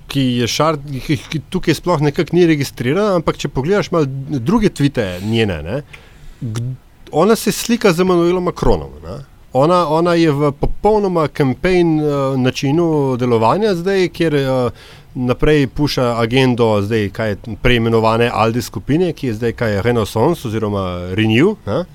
Ki 0.07 0.23
je 0.39 0.47
šar, 0.47 0.79
ki, 1.03 1.19
ki 1.19 1.43
tukaj 1.51 1.75
sploh 1.81 1.99
nekako 2.07 2.37
ni 2.37 2.47
registrirana, 2.47 3.17
ampak 3.19 3.43
če 3.43 3.51
pogledaš 3.51 3.91
malo 3.91 4.07
druge 4.39 4.71
tvite 4.71 5.17
njene, 5.27 5.59
ne, 5.67 5.81
ona 7.11 7.35
se 7.35 7.51
slika 7.51 7.93
z 7.93 7.99
Emanuelom 7.99 8.43
Macronom. 8.43 8.91
Ne? 9.03 9.23
Ona, 9.53 9.87
ona 9.89 10.13
je 10.13 10.31
v 10.31 10.51
popolnoma 10.51 11.27
kampejn 11.27 11.99
uh, 11.99 12.39
načinu 12.39 13.17
delovanja 13.17 13.75
zdaj, 13.75 14.09
kjer 14.13 14.35
uh, 14.35 14.71
naprej 15.15 15.67
puša 15.67 16.19
agendo 16.21 16.81
zdaj, 16.81 17.09
kaj 17.09 17.29
je 17.29 17.37
preimenovane 17.61 18.29
Aldi 18.33 18.61
skupine, 18.61 19.13
ki 19.13 19.27
je 19.27 19.33
zdaj 19.33 19.53
kaj 19.53 19.81
Renaissance 19.81 20.47
oziroma 20.47 21.09
Renew. 21.17 21.55
Ne? 21.65 21.85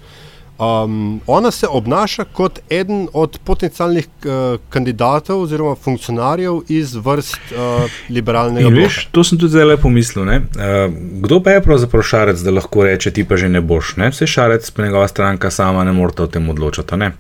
Um, 0.58 1.20
ona 1.26 1.50
se 1.50 1.66
obnaša 1.66 2.24
kot 2.24 2.58
eden 2.70 3.08
od 3.12 3.38
potencialnih 3.44 4.08
uh, 4.24 4.60
kandidatov 4.70 5.40
oziroma 5.42 5.74
funkcionarjev 5.74 6.60
iz 6.68 6.94
vrst 6.94 7.40
uh, 7.50 7.90
liberalnega 8.08 8.68
bloka. 8.68 8.82
veš, 8.82 9.08
to 9.10 9.24
sem 9.24 9.38
tudi 9.38 9.64
lepo 9.64 9.82
pomislil. 9.82 10.24
ne. 10.24 10.36
Uh, 10.36 10.92
kdo 11.24 11.40
pa 11.42 11.50
je 11.50 11.62
pravzaprav 11.62 12.02
šarec, 12.02 12.40
da 12.40 12.50
lahko 12.50 12.84
reče, 12.84 13.10
ti 13.10 13.24
pa 13.24 13.36
že 13.36 13.48
ne 13.48 13.60
boš? 13.60 13.96
Ne? 13.96 14.10
Vse 14.10 14.26
šarec, 14.26 14.70
pa 14.70 14.82
njegova 14.82 15.08
stranka 15.08 15.50
sama 15.50 15.84
ne 15.84 15.92
morata 15.92 16.22
o 16.22 16.26
tem 16.26 16.50
odločati. 16.50 16.96
ne. 16.96 17.12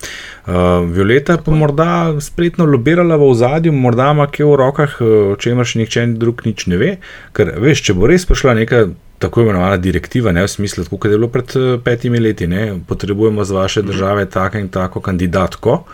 Uh, 0.46 0.54
Violeta 0.92 1.38
pa 1.38 1.50
morda 1.50 2.20
spretno 2.20 2.64
lobirala 2.64 3.16
v 3.16 3.30
ozadju, 3.30 3.72
morda 3.72 4.10
ima 4.10 4.26
kje 4.26 4.44
v 4.44 4.56
rokah, 4.56 5.00
o 5.00 5.36
čemer 5.36 5.66
še 5.66 5.78
nihče 5.78 6.06
drug 6.06 6.44
nič 6.44 6.66
ne 6.66 6.76
ve. 6.76 6.96
Ker 7.32 7.56
veš, 7.58 7.82
če 7.88 7.94
bo 7.94 8.06
res 8.06 8.28
prišla 8.28 8.54
neka. 8.60 8.86
Tako 9.22 9.44
imenovana 9.44 9.76
direktiva, 9.78 10.32
ne 10.34 10.42
v 10.42 10.50
smislu, 10.50 10.84
kot 10.90 11.10
je 11.10 11.18
bilo 11.18 11.28
pred 11.30 11.52
eh, 11.56 11.76
petimi 11.84 12.18
leti, 12.20 12.48
ne, 12.50 12.80
potrebujemo 12.88 13.44
z 13.46 13.54
vaše 13.54 13.82
države 13.86 14.26
tako 14.30 14.58
in 14.58 14.68
tako 14.68 15.00
kandidatko. 15.00 15.84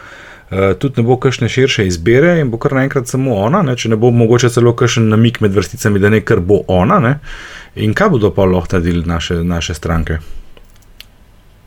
Uh, 0.48 0.72
tudi 0.80 1.02
ne 1.02 1.04
bo 1.04 1.18
kakšne 1.20 1.44
širše 1.52 1.84
izbire 1.86 2.38
in 2.40 2.48
bo 2.48 2.56
kar 2.56 2.72
naenkrat 2.72 3.10
samo 3.10 3.34
ona, 3.36 3.60
ne, 3.62 3.74
če 3.76 3.90
ne 3.92 3.98
bo 4.00 4.08
mogoče 4.10 4.48
celo 4.48 4.72
kakšen 4.72 5.10
namik 5.12 5.42
med 5.44 5.52
vrsticami, 5.52 6.00
da 6.00 6.08
ne 6.08 6.22
kar 6.24 6.40
bo 6.40 6.62
ona. 6.72 6.96
Ne. 7.04 7.10
In 7.76 7.92
kaj 7.94 8.08
bodo 8.14 8.30
pa 8.32 8.46
lahko 8.48 8.78
naredili 8.78 9.04
naše, 9.04 9.42
naše 9.44 9.76
stranke? 9.76 10.16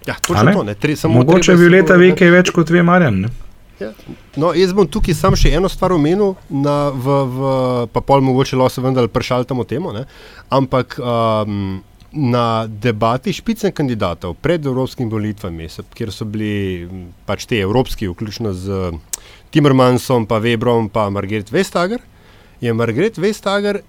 Ja, 0.07 0.15
točno 0.27 0.43
ne? 0.43 0.53
to. 0.53 0.63
Ne? 0.63 0.75
Tre, 0.75 0.95
samo 0.95 1.21
Mogoče 1.21 1.53
Violeta 1.55 1.95
ve 1.95 2.09
kaj 2.17 2.33
več 2.33 2.49
kot 2.49 2.73
ve 2.73 2.81
Marjan. 2.83 3.21
Ne? 3.21 3.29
Ja. 3.81 3.91
No, 4.37 4.51
jaz 4.53 4.73
bom 4.77 4.87
tukaj 4.89 5.15
sam 5.17 5.35
še 5.39 5.55
eno 5.57 5.69
stvar 5.71 5.95
omenil, 5.95 6.35
na, 6.53 6.91
v, 6.93 7.21
v, 7.35 7.53
pa 7.93 8.03
pol 8.05 8.21
mogoče 8.25 8.59
lahko 8.59 8.75
se 8.75 8.83
vendar 8.85 9.07
prešaltamo 9.09 9.65
temo, 9.65 9.93
ne? 9.95 10.05
ampak 10.53 10.99
um, 11.01 11.79
na 12.11 12.45
debati 12.67 13.33
špicen 13.33 13.73
kandidatov 13.73 14.35
pred 14.43 14.65
evropskimi 14.67 15.09
volitvami, 15.09 15.69
kjer 15.95 16.11
so 16.13 16.27
bili 16.27 16.87
pač 17.25 17.47
te 17.49 17.61
evropski, 17.63 18.11
vključno 18.11 18.53
z 18.53 18.91
Timmermansom, 19.51 20.27
pa 20.27 20.39
Webrom, 20.43 20.91
pa 20.91 21.09
Margaret 21.09 21.49
Vestager, 21.51 22.03
je 22.61 22.73
Margaret 22.73 23.17
Vestager 23.17 23.81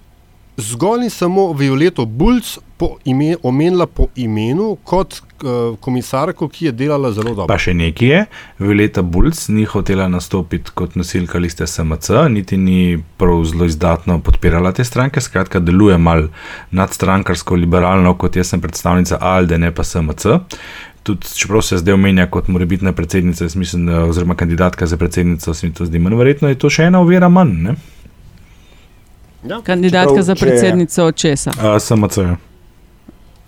zgolj 0.56 1.04
in 1.04 1.10
samo 1.10 1.52
Violeto 1.52 2.04
Bulc 2.06 2.58
ime, 3.04 3.36
omenila 3.42 3.86
po 3.86 4.06
imenu 4.16 4.76
kot 4.84 5.14
uh, 5.42 5.78
komisarko, 5.80 6.48
ki 6.48 6.66
je 6.66 6.72
delala 6.72 7.12
zelo 7.12 7.34
dobro. 7.34 7.46
Pa 7.46 7.58
še 7.58 7.74
nekaj 7.74 8.08
je, 8.08 8.20
Violeta 8.58 9.02
Bulc 9.02 9.38
ni 9.54 9.64
hotela 9.68 10.08
nastopiti 10.10 10.74
kot 10.74 10.96
nosilka 10.98 11.38
liste 11.38 11.66
SMC, 11.66 12.26
niti 12.30 12.56
ni 12.56 12.98
prav 13.18 13.44
zelo 13.48 13.68
izdatno 13.70 14.18
podpirala 14.24 14.72
te 14.72 14.84
stranke, 14.84 15.22
skratka, 15.22 15.62
deluje 15.62 15.98
mal 15.98 16.28
nadstrankarsko, 16.70 17.58
liberalno, 17.58 18.16
kot 18.18 18.36
jaz 18.36 18.52
sem 18.52 18.62
predstavnica 18.62 19.20
ALDE, 19.20 19.58
ne 19.62 19.72
pa 19.74 19.86
SMC. 19.86 20.40
Tudi, 21.02 21.32
čeprav 21.34 21.64
se 21.66 21.80
zdaj 21.80 21.96
omenja 21.96 22.28
kot 22.30 22.46
morebitna 22.52 22.92
predsednica, 22.94 23.48
mislim, 23.58 23.88
oziroma 24.04 24.36
kandidatka 24.38 24.86
za 24.86 24.96
predsednico, 24.96 25.54
se 25.54 25.66
mi 25.66 25.74
to 25.74 25.86
zdi 25.86 25.98
manj 25.98 26.18
verjetno, 26.18 26.50
je 26.50 26.60
to 26.62 26.70
še 26.70 26.90
ena 26.92 27.02
ovira 27.02 27.30
manj, 27.30 27.56
ne? 27.64 27.74
Ja. 29.42 29.60
Kandidatka 29.62 30.08
Čeprav, 30.08 30.22
za 30.22 30.34
če- 30.34 30.46
predsednico 30.46 31.12
česa. 31.12 31.50
A, 31.60 31.80
SMC. 31.80 32.16
ja. 32.18 32.36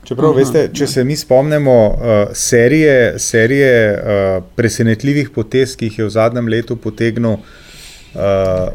Čeprav, 0.05 0.31
Aha. 0.31 0.39
veste, 0.39 0.69
če 0.75 0.87
se 0.87 1.05
mi 1.05 1.17
spomnimo 1.17 1.75
uh, 1.89 1.97
serije, 2.33 3.19
serije 3.19 3.71
uh, 3.93 4.45
presenetljivih 4.55 5.31
potez, 5.31 5.77
ki 5.77 5.87
jih 5.87 5.99
je 5.99 6.05
v 6.05 6.11
zadnjem 6.11 6.49
letu 6.49 6.77
potegnil 6.77 7.31
uh, 7.33 7.41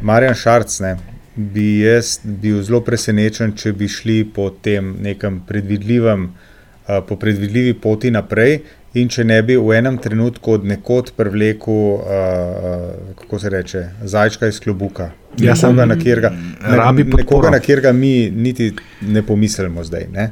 Marjan 0.02 0.34
Šarc, 0.34 0.80
ne, 0.80 0.96
bi 1.36 1.80
jaz 1.80 2.16
bil 2.24 2.64
zelo 2.64 2.82
presenečen, 2.82 3.54
če 3.54 3.74
bi 3.74 3.88
šli 3.88 4.24
po 4.26 4.50
tem 4.50 4.96
nekem 5.02 5.42
predvidljivem, 5.48 6.32
uh, 6.32 6.98
po 7.08 7.16
predvidljivi 7.16 7.74
poti 7.78 8.12
naprej. 8.12 8.64
In 8.94 9.10
če 9.10 9.24
ne 9.24 9.38
bi 9.46 9.54
v 9.58 9.76
enem 9.78 9.98
trenutku 10.02 10.56
od 10.58 10.64
nekod 10.66 11.12
prevlekel, 11.18 11.74
uh, 11.74 13.16
kako 13.20 13.40
se 13.40 13.50
reče, 13.50 13.84
zajčka 14.04 14.48
iz 14.48 14.60
klobuka. 14.60 15.12
Ja, 15.38 15.54
Nekoga, 15.54 15.86
na 15.86 15.96
katerega- 15.96 16.32
rabi 16.76 17.04
nekoga, 17.04 17.50
na 17.50 17.60
katerega 17.60 17.92
mi 17.94 18.32
niti 18.32 18.72
ne 19.02 19.22
pomislimo 19.22 19.84
zdaj. 19.84 20.08
Ne? 20.12 20.32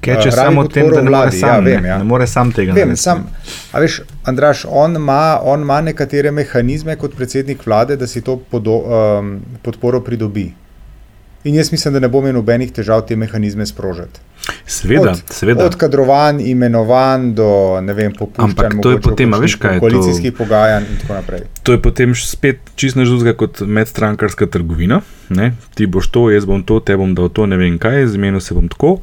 Keče 0.00 0.28
Uh, 0.28 0.34
samo 0.34 0.62
rabi 0.62 0.68
o 0.68 0.70
tem, 0.70 0.90
da 0.90 1.02
ne 1.02 1.02
more 1.02 1.08
vladi, 1.10 1.38
sam, 1.38 1.48
ja, 1.48 1.60
ne, 1.60 1.70
vem, 1.70 1.84
ja. 1.84 1.98
ne 1.98 2.04
more 2.04 2.26
sam 2.26 2.52
tega 2.52 2.72
narediti. 2.72 2.96
sam, 2.96 3.26
a 3.72 3.80
veš, 3.80 4.00
Andraš, 4.24 4.64
on 4.68 4.96
ima, 4.96 5.38
on 5.42 5.60
ima 5.60 5.80
nekatere 5.80 6.30
mehanizme 6.30 6.96
kot 6.96 7.16
predsednik 7.16 7.66
vlade, 7.66 7.96
da 7.96 8.06
si 8.06 8.20
to 8.20 8.36
podo, 8.50 8.76
um, 8.86 9.40
podporo 9.62 10.00
pridobi. 10.00 10.52
In 11.46 11.54
jaz 11.54 11.70
mislim, 11.72 11.94
da 11.94 12.00
ne 12.02 12.08
bo 12.10 12.18
imel 12.18 12.34
nobenih 12.34 12.72
težav 12.74 13.04
te 13.06 13.16
mehanizme 13.16 13.66
sprožiti. 13.66 14.20
Seveda, 14.66 15.10
od, 15.10 15.20
seveda. 15.30 15.66
Od 15.66 15.76
kadrovanj, 15.78 16.40
imenovanj 16.50 17.28
do 17.38 17.48
ne 17.82 17.94
vem, 17.94 18.14
popuščanj, 18.14 18.50
Ampak 18.50 18.82
to 18.82 18.90
je 18.90 19.00
potem, 19.02 19.34
veš, 19.40 19.54
kaj 19.62 19.76
je 19.76 19.78
to? 19.78 19.84
koalicijskih 19.84 20.34
pogajanj 20.34 20.88
in 20.90 20.98
tako 21.02 21.14
naprej. 21.14 21.44
To 21.62 21.76
je 21.76 21.82
potem 21.82 22.14
spet 22.18 22.74
čisto 22.74 23.06
žuzga 23.06 23.36
kot 23.38 23.62
medstrankarska 23.62 24.50
trgovina. 24.50 25.00
Ne? 25.28 25.52
Ti 25.78 25.86
boš 25.86 26.10
to, 26.10 26.26
jaz 26.34 26.46
bom 26.50 26.66
to, 26.66 26.80
te 26.82 26.98
bom 26.98 27.14
dal 27.14 27.30
to, 27.30 27.46
ne 27.46 27.58
vem 27.58 27.78
kaj, 27.78 28.08
zmenil 28.18 28.42
se 28.42 28.54
bom 28.54 28.66
tako. 28.70 28.96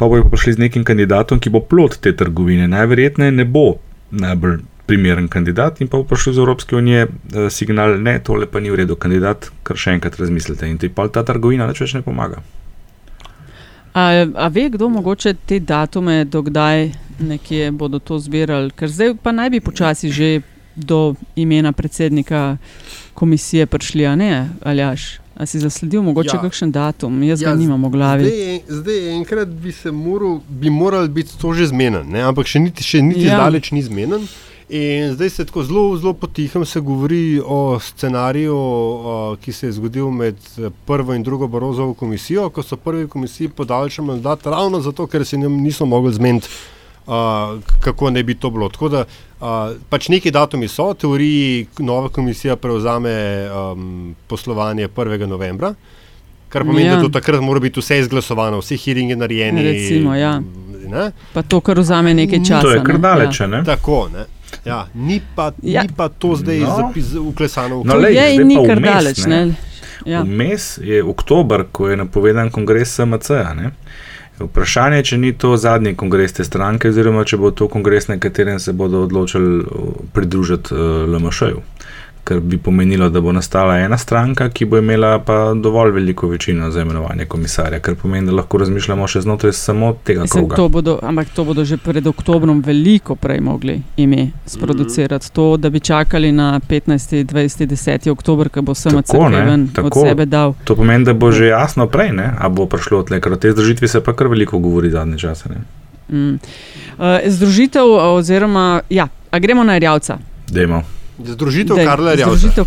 Pa 0.00 0.08
bojo 0.08 0.24
pa 0.24 0.32
prišli 0.32 0.56
z 0.56 0.64
nekim 0.64 0.88
kandidatom, 0.88 1.40
ki 1.40 1.52
bo 1.52 1.60
plot 1.60 2.00
te 2.00 2.16
trgovine. 2.16 2.68
Najverjetneje 2.72 3.36
ne 3.36 3.44
bo 3.44 3.66
najbolj 4.10 4.62
primeren 4.92 5.28
kandidat, 5.32 5.80
in 5.80 5.88
pa 5.88 5.96
bo 5.96 6.04
prišel 6.04 6.34
iz 6.36 6.38
Evropske 6.44 6.76
unije 6.76 7.06
eh, 7.08 7.48
signal, 7.50 7.96
ne, 8.02 8.18
tole 8.20 8.44
pa 8.46 8.60
ni 8.60 8.68
v 8.70 8.82
redu, 8.84 8.96
kandidat, 9.00 9.48
kar 9.64 9.80
še 9.80 9.96
enkrat 9.96 10.20
razmislite. 10.20 10.68
In 10.68 10.76
ti 10.78 10.92
pa 10.92 11.08
ta 11.08 11.24
trgovina 11.24 11.64
nič 11.70 11.80
več 11.80 11.96
ne 11.96 12.04
pomaga. 12.04 12.42
A, 13.94 14.04
a 14.36 14.48
ve 14.48 14.68
kdo 14.72 14.88
mogoče 14.88 15.34
te 15.46 15.58
datume, 15.60 16.22
dokdaj 16.24 16.90
nekje 17.20 17.70
bodo 17.72 17.98
to 18.00 18.16
zbirali? 18.18 18.72
Ker 18.76 18.88
zdaj 18.88 19.16
pa 19.20 19.32
naj 19.32 19.50
bi 19.52 19.60
počasi 19.60 20.08
že 20.12 20.30
do 20.72 21.14
imena 21.36 21.72
predsednika 21.76 22.56
komisije 23.14 23.66
prišli, 23.68 24.06
a 24.08 24.14
ne, 24.16 24.30
Aljaš? 24.64 25.18
A 25.36 25.46
si 25.46 25.60
zasledil 25.60 26.00
mogoče 26.04 26.36
ja. 26.36 26.40
Kakšen 26.40 26.72
datum? 26.72 27.22
Jaz 27.24 27.40
ja, 27.42 27.48
Ja, 27.48 27.52
ga 27.52 27.60
nimam 27.60 27.84
v 27.84 27.90
glavi. 27.92 28.24
Zdaj, 28.28 28.60
zdaj 28.68 28.98
enkrat 29.16 29.48
bi 29.48 29.72
se 29.72 29.92
moral, 29.92 30.40
bi 30.48 30.70
moral 30.70 31.08
biti 31.08 31.36
to 31.40 31.52
že 31.56 31.68
zmeden, 31.72 32.08
ne? 32.12 32.24
ampak 32.24 32.48
še 32.48 32.60
niti, 32.60 32.84
še 32.84 33.00
niti 33.04 33.24
Ja. 33.28 33.36
zdaleč 33.40 33.72
ni 33.72 33.80
zmeden. 33.84 34.24
In 34.72 35.12
zdaj 35.12 35.30
se 35.30 35.44
tako 35.44 35.62
zelo, 35.64 35.96
zelo 35.96 36.12
potihem 36.12 36.64
se 36.64 36.80
govori 36.80 37.40
o 37.44 37.78
scenariju, 37.80 38.56
o, 38.56 39.36
ki 39.40 39.52
se 39.52 39.66
je 39.66 39.72
zgodil 39.72 40.10
med 40.10 40.36
eh, 40.58 40.70
prvo 40.86 41.12
in 41.14 41.22
drugo 41.22 41.46
Barozovo 41.46 41.94
komisijo, 41.94 42.48
ko 42.50 42.62
so 42.62 42.76
prvi 42.76 43.08
komisiji 43.08 43.48
podaljšali 43.48 44.08
mandat 44.08 44.46
ravno 44.46 44.80
zato, 44.80 45.06
ker 45.06 45.26
se 45.26 45.36
njim 45.36 45.52
niso 45.60 45.84
mogli 45.86 46.14
zmeniti, 46.14 46.48
uh, 47.06 47.12
kako 47.80 48.10
ne 48.10 48.22
bi 48.22 48.34
to 48.34 48.50
bilo. 48.50 48.68
Tako 48.68 48.88
da 48.88 49.04
uh, 49.40 49.46
pač 49.88 50.08
neki 50.08 50.30
datumi 50.30 50.68
so, 50.68 50.88
v 50.90 50.94
teoriji 50.94 51.66
nova 51.78 52.08
komisija 52.08 52.56
prevzame 52.56 53.12
um, 53.52 54.14
poslovanje 54.26 54.88
1. 54.88 55.26
novembra. 55.26 55.74
Kar 56.48 56.64
pomeni, 56.64 56.88
Ja. 56.88 56.96
da 56.96 57.02
do 57.02 57.08
takrat 57.08 57.40
mora 57.40 57.60
biti 57.60 57.80
vse 57.80 57.98
izglasovano, 57.98 58.58
vsi 58.60 58.76
hearingi 58.76 59.16
narejeni. 59.16 59.62
Recimo, 59.62 60.14
ja. 60.14 60.40
Ne? 60.88 61.10
Pa 61.32 61.42
to, 61.42 61.60
kar 61.60 61.78
vzame 61.80 62.14
nekaj 62.14 62.38
časa. 62.38 62.60
To 62.62 62.70
je 62.70 62.80
kar 62.84 62.94
ne? 62.94 63.00
daleč, 63.00 63.40
Ja. 63.40 63.46
ne? 63.46 63.64
Tako, 63.64 64.08
ne? 64.12 64.24
Ja, 64.64 64.86
ni, 64.94 65.20
pa, 65.36 65.52
Ja. 65.62 65.82
ni 65.82 65.88
pa 65.96 66.08
to 66.08 66.34
zdaj 66.36 66.58
No. 66.60 66.76
zapis, 66.76 67.14
uklesano 67.14 67.80
v 67.80 67.84
No, 67.84 67.94
lej, 67.94 68.14
je 68.14 68.44
ni 68.44 68.56
kar 68.66 68.78
vmes, 68.78 68.94
daleč. 68.94 69.26
ne. 69.26 69.46
Ne? 69.46 69.54
Ja. 70.06 70.22
Vmes 70.22 70.78
je 70.82 71.04
oktober, 71.04 71.64
ko 71.72 71.88
je 71.88 71.96
napovedan 71.96 72.50
kongres 72.50 72.94
SMC. 72.94 73.30
-a, 73.30 73.70
Vprašanje 74.38 74.96
je, 74.96 75.02
če 75.04 75.18
ni 75.18 75.32
to 75.32 75.56
zadnji 75.56 75.94
kongres 75.94 76.32
te 76.32 76.44
stranke, 76.44 76.88
oziroma 76.88 77.24
če 77.24 77.36
bo 77.36 77.50
to 77.50 77.68
kongres, 77.68 78.08
na 78.08 78.18
katerem 78.18 78.58
se 78.58 78.72
bodo 78.72 79.02
odločili 79.02 79.58
uh, 79.58 79.66
pridružiti 80.12 80.74
uh, 80.74 80.80
LMŠ-ju. 81.08 81.62
Ker 82.24 82.40
bi 82.40 82.58
pomenilo, 82.58 83.08
da 83.10 83.20
bo 83.20 83.32
nastala 83.32 83.80
ena 83.82 83.98
stranka, 83.98 84.46
ki 84.50 84.64
bo 84.64 84.78
imela 84.78 85.18
pa 85.18 85.54
dovolj 85.54 85.90
veliko 85.90 86.28
večino 86.28 86.70
za 86.70 86.82
imenovanje 86.82 87.24
komisarja, 87.24 87.80
kar 87.80 87.94
pomeni, 87.94 88.26
da 88.26 88.32
lahko 88.32 88.58
razmišljamo 88.62 89.08
še 89.10 89.20
znotraj 89.20 89.52
samo 89.52 89.92
tega 90.04 90.26
kroga. 90.30 90.56
to 90.56 90.68
bodo, 90.68 90.98
ampak 91.02 91.34
to 91.34 91.44
bodo 91.44 91.64
že 91.64 91.76
pred 91.76 92.06
oktobrom 92.06 92.62
veliko 92.62 93.16
prej 93.16 93.40
mogli 93.40 93.80
ime 93.96 94.30
sproducirati. 94.46 95.32
To, 95.32 95.56
da 95.56 95.70
bi 95.70 95.80
čakali 95.80 96.32
na 96.32 96.60
15. 96.68 97.24
20. 97.24 97.66
10. 97.66 98.10
oktober, 98.10 98.48
ko 98.48 98.62
bo 98.62 98.74
SMC 98.74 99.12
ven 99.30 99.68
od 99.82 99.92
sebe 100.06 100.26
dal. 100.26 100.54
To 100.64 100.76
pomeni, 100.76 101.04
da 101.04 101.14
bo 101.14 101.32
že 101.32 101.50
jasno 101.50 101.86
prej, 101.86 102.12
ne, 102.12 102.30
a 102.38 102.48
bo 102.48 102.66
prišlo 102.66 103.02
tle, 103.02 103.20
ker 103.20 103.32
o 103.32 103.36
tej 103.36 103.56
združitvi 103.58 103.88
se 103.88 104.00
pa 104.00 104.14
kar 104.14 104.30
veliko 104.30 104.58
govori 104.58 104.90
zadnje 104.90 105.18
čase. 105.18 105.48
Ne. 105.48 105.60
Mm. 106.12 106.34
Uh, 106.98 107.18
združitev, 107.26 107.88
oziroma, 108.14 108.80
ja, 108.90 109.08
a 109.30 109.38
gremo 109.38 109.64
na 109.64 109.78
Rjavca. 109.78 110.18
Dajmo. 110.48 111.01
Združitev 111.26 111.76
Karla 111.76 112.14
Rjavca. 112.14 112.36
Združitev 112.36 112.64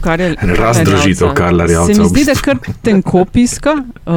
Razdružitev 0.56 1.34
Karla 1.34 1.66
Rjavca, 1.66 1.94
Se 1.94 2.02
mi 2.02 2.08
zdi, 2.08 2.26
da 2.26 2.32
bistvu. 2.32 2.44
kar 2.46 2.58
tenko 2.82 3.26
piska, 3.26 3.74
uh, 3.74 4.14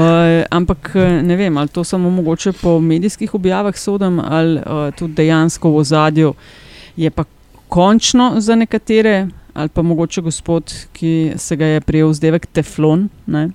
ampak 0.50 0.90
eh, 0.94 1.22
ne 1.22 1.36
vem, 1.36 1.56
ali 1.56 1.68
to 1.68 1.84
samo 1.84 2.10
mogoče 2.10 2.52
po 2.52 2.80
medijskih 2.80 3.34
objavah 3.34 3.76
sodem, 3.78 4.20
ali 4.20 4.56
uh, 4.56 4.94
tudi 4.98 5.14
dejansko 5.14 5.70
v 5.70 5.76
ozadju 5.76 6.34
je 6.96 7.10
pa 7.10 7.24
končno 7.68 8.34
za 8.38 8.54
nekatere, 8.54 9.28
ali 9.54 9.68
pa 9.68 9.82
mogoče 9.82 10.20
gospod, 10.20 10.74
ki 10.92 11.32
se 11.36 11.56
ga 11.56 11.66
je 11.66 11.80
prijel 11.80 12.12
zdevek 12.12 12.46
Teflon, 12.46 13.08
ne? 13.26 13.50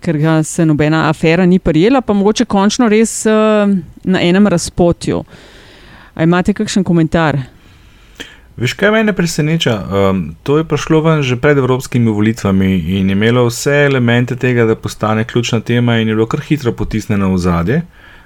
ker 0.00 0.18
ga 0.18 0.42
se 0.42 0.66
nobena 0.66 1.08
afera 1.10 1.46
ni 1.46 1.58
prijela, 1.58 2.00
pa 2.00 2.12
mogoče 2.12 2.44
končno 2.44 2.88
res 2.88 3.26
uh, 3.26 3.32
na 4.04 4.20
enem 4.22 4.46
razpotju. 4.46 5.24
A 6.14 6.22
imate 6.22 6.52
kakšen 6.54 6.84
komentar? 6.84 7.38
Veš, 8.58 8.72
kaj 8.74 8.90
me 8.90 9.12
preseneča? 9.12 9.74
Um, 9.86 10.34
to 10.42 10.58
je 10.58 10.64
prišlo 10.64 10.98
ven 11.00 11.22
že 11.22 11.36
pred 11.38 11.58
evropskimi 11.58 12.10
volitvami 12.10 12.72
in 12.98 13.10
je 13.10 13.14
imelo 13.14 13.44
vse 13.46 13.84
elemente 13.86 14.36
tega, 14.36 14.64
da 14.66 14.74
postane 14.74 15.24
ključna 15.24 15.60
tema, 15.60 15.98
in 15.98 16.08
je 16.08 16.14
bilo 16.14 16.26
kar 16.26 16.40
hitro 16.40 16.72
potisnjeno 16.72 17.32
v 17.34 17.38
zadje. 17.38 17.82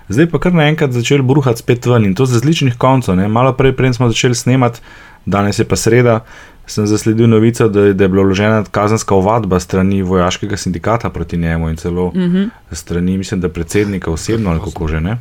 Zdaj 0.08 0.30
pa 0.30 0.38
kar 0.38 0.54
naenkrat 0.54 0.92
začeli 0.92 1.22
bruhati 1.22 1.60
spet 1.60 1.86
ven 1.86 2.04
in 2.04 2.14
to 2.14 2.26
z 2.26 2.40
različnih 2.40 2.78
koncev. 2.78 3.16
Ne? 3.16 3.28
Malo 3.28 3.52
prej, 3.52 3.76
prej 3.76 3.92
smo 3.92 4.08
začeli 4.08 4.34
snemati, 4.34 4.80
danes 5.26 5.58
je 5.58 5.68
pa 5.68 5.76
sreda, 5.76 6.20
sem 6.66 6.86
zasledil 6.86 7.28
novico, 7.28 7.68
da, 7.68 7.92
da 7.92 8.04
je 8.04 8.08
bila 8.08 8.24
vložena 8.24 8.64
kazenska 8.70 9.14
ovadba 9.14 9.60
strani 9.60 10.02
vojaškega 10.02 10.56
sindikata 10.56 11.10
proti 11.10 11.36
njemu 11.36 11.68
in 11.70 11.76
celo 11.76 12.06
uh 12.06 12.14
-huh. 12.14 12.48
strani, 12.72 13.18
mislim, 13.18 13.40
da 13.40 13.48
predsednika 13.48 14.10
osebno 14.10 14.50
ali 14.50 14.60
kako 14.60 14.88
že 14.88 15.00
ne. 15.00 15.18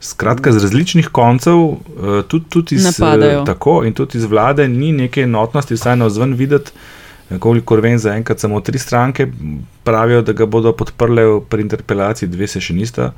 Skratka, 0.00 0.52
z 0.52 0.62
različnih 0.62 1.08
koncev, 1.08 1.54
eh, 1.54 2.22
tudi, 2.28 2.44
tudi 2.48 2.74
iz, 2.74 2.84
Napadajo. 2.84 3.44
tako, 3.44 3.84
in 3.84 3.92
tudi 3.92 4.18
iz 4.18 4.24
vlade, 4.24 4.68
ni 4.68 4.92
neke 4.92 5.22
enotnosti, 5.22 5.74
vsaj 5.74 5.96
na 5.96 6.06
vzven 6.06 6.34
videti. 6.34 6.72
Kolikor 7.38 7.80
vem, 7.80 7.98
zaenkrat 7.98 8.40
samo 8.40 8.60
tri 8.60 8.78
stranke 8.78 9.28
pravijo, 9.84 10.22
da 10.22 10.32
ga 10.32 10.46
bodo 10.46 10.72
podprle 10.72 11.40
pri 11.40 11.62
interpelaciji, 11.62 12.28
dve 12.28 12.46
se 12.46 12.60
še 12.60 12.74
nista 12.74 13.12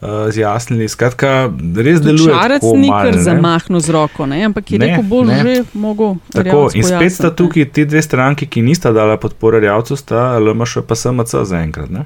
uh, 0.00 0.08
zjasnili. 0.30 0.88
Skratka, 0.88 1.50
res 1.76 1.98
deluje. 2.00 2.30
Tako 2.30 2.76
ni 2.76 2.86
kar 2.88 3.18
zamahnil 3.18 3.80
z 3.80 3.90
roko, 3.90 4.26
ne? 4.26 4.44
ampak 4.44 4.70
je 4.70 4.78
Ne, 4.78 4.86
rekel, 4.86 5.02
bolj 5.02 5.26
ne. 5.26 5.38
že 5.42 5.64
mogel. 5.74 6.14
Tako, 6.30 6.68
in 6.74 6.84
spet 6.84 7.12
sta 7.12 7.30
tukaj 7.30 7.64
ti 7.64 7.84
dve 7.84 8.02
stranki, 8.02 8.46
ki 8.46 8.62
nista 8.62 8.92
dala 8.92 9.16
podpore 9.16 9.58
Rjavcu, 9.60 9.96
sta 9.96 10.38
LMŠ 10.38 10.78
pa 10.86 10.94
SMC 10.94 11.42
zaenkrat. 11.44 11.90
ne. 11.90 12.04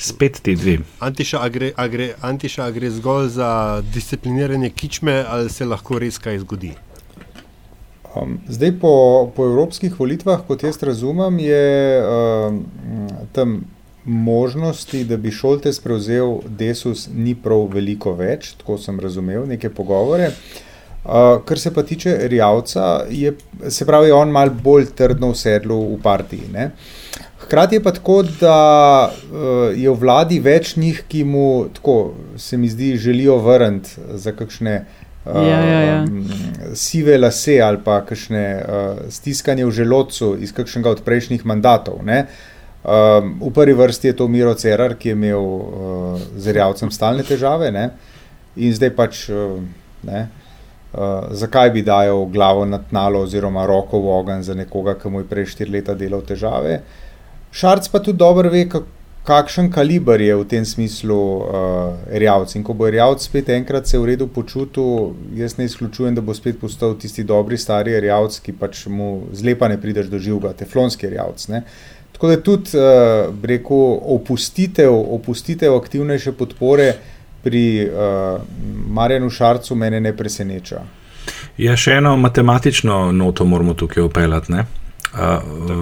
Spet 0.00 0.40
ti 0.40 0.54
dve. 0.56 0.78
Antiša, 1.04 1.42
a 1.44 1.48
gre, 1.52 1.72
a 1.76 1.84
gre, 1.88 2.14
Antiša, 2.24 2.64
a 2.64 2.70
gre 2.72 2.88
zgolj 2.90 3.28
za 3.36 3.50
discipliniranje 3.92 4.70
kičme, 4.70 5.24
ali 5.28 5.50
se 5.52 5.66
lahko 5.68 5.98
res 6.00 6.16
kaj 6.18 6.38
zgodi? 6.40 6.70
Um, 8.16 8.38
zdaj, 8.48 8.72
po, 8.80 8.92
po 9.36 9.44
evropskih 9.44 9.92
volitvah, 10.00 10.40
kot 10.48 10.64
jaz 10.64 10.80
razumem, 10.82 11.38
je 11.44 11.66
um, 12.00 12.64
tam 13.36 13.60
možnosti, 14.04 15.04
da 15.04 15.20
bi 15.20 15.30
Šoltes 15.30 15.82
prevzel 15.84 16.40
Desus, 16.48 17.04
ni 17.12 17.34
prav 17.36 17.68
veliko 17.74 18.14
več, 18.16 18.54
tako 18.58 18.78
sem 18.80 19.00
razumel 19.00 19.44
neke 19.46 19.68
pogovore. 19.68 20.32
Uh, 21.04 21.38
kar 21.44 21.60
se 21.60 21.74
pa 21.76 21.84
tiče 21.84 22.16
Rjavca, 22.28 23.04
je, 23.10 23.34
se 23.68 23.84
pravi, 23.86 24.10
on 24.16 24.32
mal 24.32 24.50
bolj 24.50 24.90
trdno 24.96 25.34
v 25.34 25.38
sedlu 25.44 25.78
v 25.92 26.00
partiji. 26.02 26.48
Ne? 26.52 26.70
Hkrati 27.50 27.80
je 27.80 27.82
pa 27.82 27.90
tako, 27.90 28.22
da 28.22 29.10
uh, 29.10 29.74
je 29.74 29.90
v 29.90 29.98
vladi 29.98 30.36
več 30.38 30.76
njih, 30.78 31.02
ki 31.10 31.24
mu, 31.26 31.66
tako 31.74 32.14
se 32.38 32.54
mi 32.56 32.68
zdi, 32.70 32.92
želijo 32.96 33.40
vrniti 33.42 33.90
za 34.14 34.30
kakšne 34.32 34.76
uh, 34.78 35.00
Ja, 35.26 35.60
ja, 35.64 35.80
ja. 35.80 35.96
um, 36.02 36.24
sive 36.74 37.18
lase 37.18 37.58
ali 37.60 37.78
pa 37.84 37.98
kakšne 38.06 38.44
uh, 38.56 39.00
stiskanje 39.12 39.66
v 39.66 39.70
želodcu 39.70 40.36
iz 40.40 40.54
kakšnega 40.56 40.94
od 40.94 41.02
prejšnjih 41.04 41.44
mandatov. 41.46 42.00
Ne? 42.06 42.22
Um, 42.80 43.34
v 43.42 43.50
prvi 43.54 43.74
vrsti 43.76 44.08
je 44.08 44.16
to 44.16 44.28
Miro 44.28 44.54
Cerar, 44.54 44.94
ki 44.94 45.12
je 45.12 45.18
imel 45.18 45.42
uh, 45.42 46.22
z 46.36 46.54
Rjavcem 46.56 46.90
stalne 46.90 47.26
težave 47.26 47.68
ne? 47.74 47.90
in 48.56 48.72
zdaj 48.72 48.94
pač 48.96 49.26
uh, 49.28 49.58
ne. 50.08 50.28
Uh, 50.90 51.28
zakaj 51.36 51.74
bi 51.74 51.82
dajal 51.82 52.24
glavo 52.32 52.64
na 52.64 52.78
tnalo 52.78 53.26
oziroma 53.26 53.66
roko 53.66 54.00
v 54.00 54.16
ogenj 54.16 54.48
za 54.48 54.54
nekoga, 54.54 54.94
ki 54.94 55.10
mu 55.12 55.20
je 55.20 55.28
prej 55.28 55.52
štiri 55.52 55.78
leta 55.78 55.94
delal 55.94 56.22
težave? 56.22 56.80
Šarc 57.52 57.88
pa 57.88 57.98
tudi 57.98 58.18
dobro 58.18 58.50
ve, 58.50 58.64
kak, 58.68 58.86
kakšen 59.26 59.68
kaliber 59.72 60.20
je 60.20 60.34
v 60.36 60.44
tem 60.48 60.64
smislu 60.64 61.16
uh, 61.16 61.46
Rjavc. 62.08 62.54
In 62.56 62.64
ko 62.64 62.74
bo 62.74 62.88
Rjavc 62.90 63.26
spet 63.26 63.50
enkrat 63.52 63.88
se 63.88 63.98
v 63.98 64.12
redu 64.12 64.28
počutil, 64.28 65.14
jaz 65.36 65.58
ne 65.58 65.66
izključujem, 65.68 66.14
da 66.14 66.24
bo 66.24 66.34
spet 66.34 66.60
postal 66.60 66.96
tisti 66.98 67.24
dobri 67.24 67.58
stari 67.58 67.98
Rjavc, 68.00 68.40
ki 68.40 68.56
pač 68.58 68.86
mu 68.86 69.26
zlepa 69.32 69.68
ne 69.68 69.80
prideš 69.80 70.08
do 70.10 70.18
živega, 70.18 70.54
teflonski 70.62 71.10
Rjavc. 71.10 71.48
Ne? 71.52 71.64
Tako 72.12 72.32
da 72.32 72.40
tudi, 72.42 72.76
uh, 72.78 73.30
rekel, 73.42 73.86
opustitev, 74.16 74.94
opustitev 75.18 75.76
aktivnejše 75.76 76.32
podpore 76.32 76.94
pri 77.42 77.64
uh, 77.86 78.40
Marjanu 78.88 79.30
Šarcu 79.30 79.74
mene 79.74 80.00
ne 80.00 80.16
preseneča. 80.16 80.82
Ja, 81.60 81.76
še 81.76 81.98
eno 82.00 82.16
matematično 82.16 83.10
noto 83.12 83.44
moramo 83.44 83.74
tukaj 83.74 84.04
upeljati. 84.04 84.62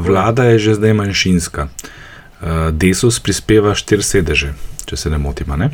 Vlada 0.04 0.44
je 0.44 0.58
že 0.58 0.74
zdaj 0.74 0.92
manjšinska. 0.94 1.68
Uh, 2.40 2.70
Desus 2.72 3.20
prispeva 3.20 3.74
štiri 3.74 4.02
sedeže, 4.02 4.54
če 4.86 4.96
se 4.96 5.10
ne 5.10 5.18
motim. 5.18 5.50
a 5.50 5.56
Ne? 5.56 5.70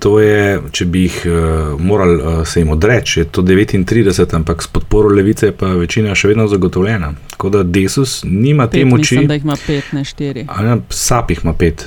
To 0.00 0.20
je, 0.20 0.60
če 0.72 0.84
bi 0.84 1.06
jih 1.06 1.22
uh, 1.26 1.80
morali 1.80 2.20
uh, 2.20 2.46
se 2.46 2.60
jim 2.60 2.70
odreči, 2.70 3.20
je 3.20 3.24
to 3.24 3.42
39, 3.42 4.34
ampak 4.36 4.62
s 4.62 4.66
podporo 4.66 5.08
levice 5.08 5.46
je 5.46 5.52
pa 5.56 5.66
večina 5.66 6.14
še 6.14 6.28
vedno 6.28 6.46
zagotovljena. 6.48 7.12
Tako 7.30 7.48
da 7.50 7.62
Desus 7.62 8.22
nima 8.24 8.66
te 8.66 8.78
Pet, 8.82 8.86
moči. 8.86 9.00
Mislim, 9.16 9.26
da 9.28 9.34
jih 9.34 9.44
ima 9.44 9.56
pet, 9.66 9.92
ne 9.92 10.04
štiri. 10.04 10.46
A 10.48 10.62
ne, 10.62 10.76
Sap 10.90 11.30
jih 11.30 11.40
ima 11.44 11.52
pet. 11.52 11.86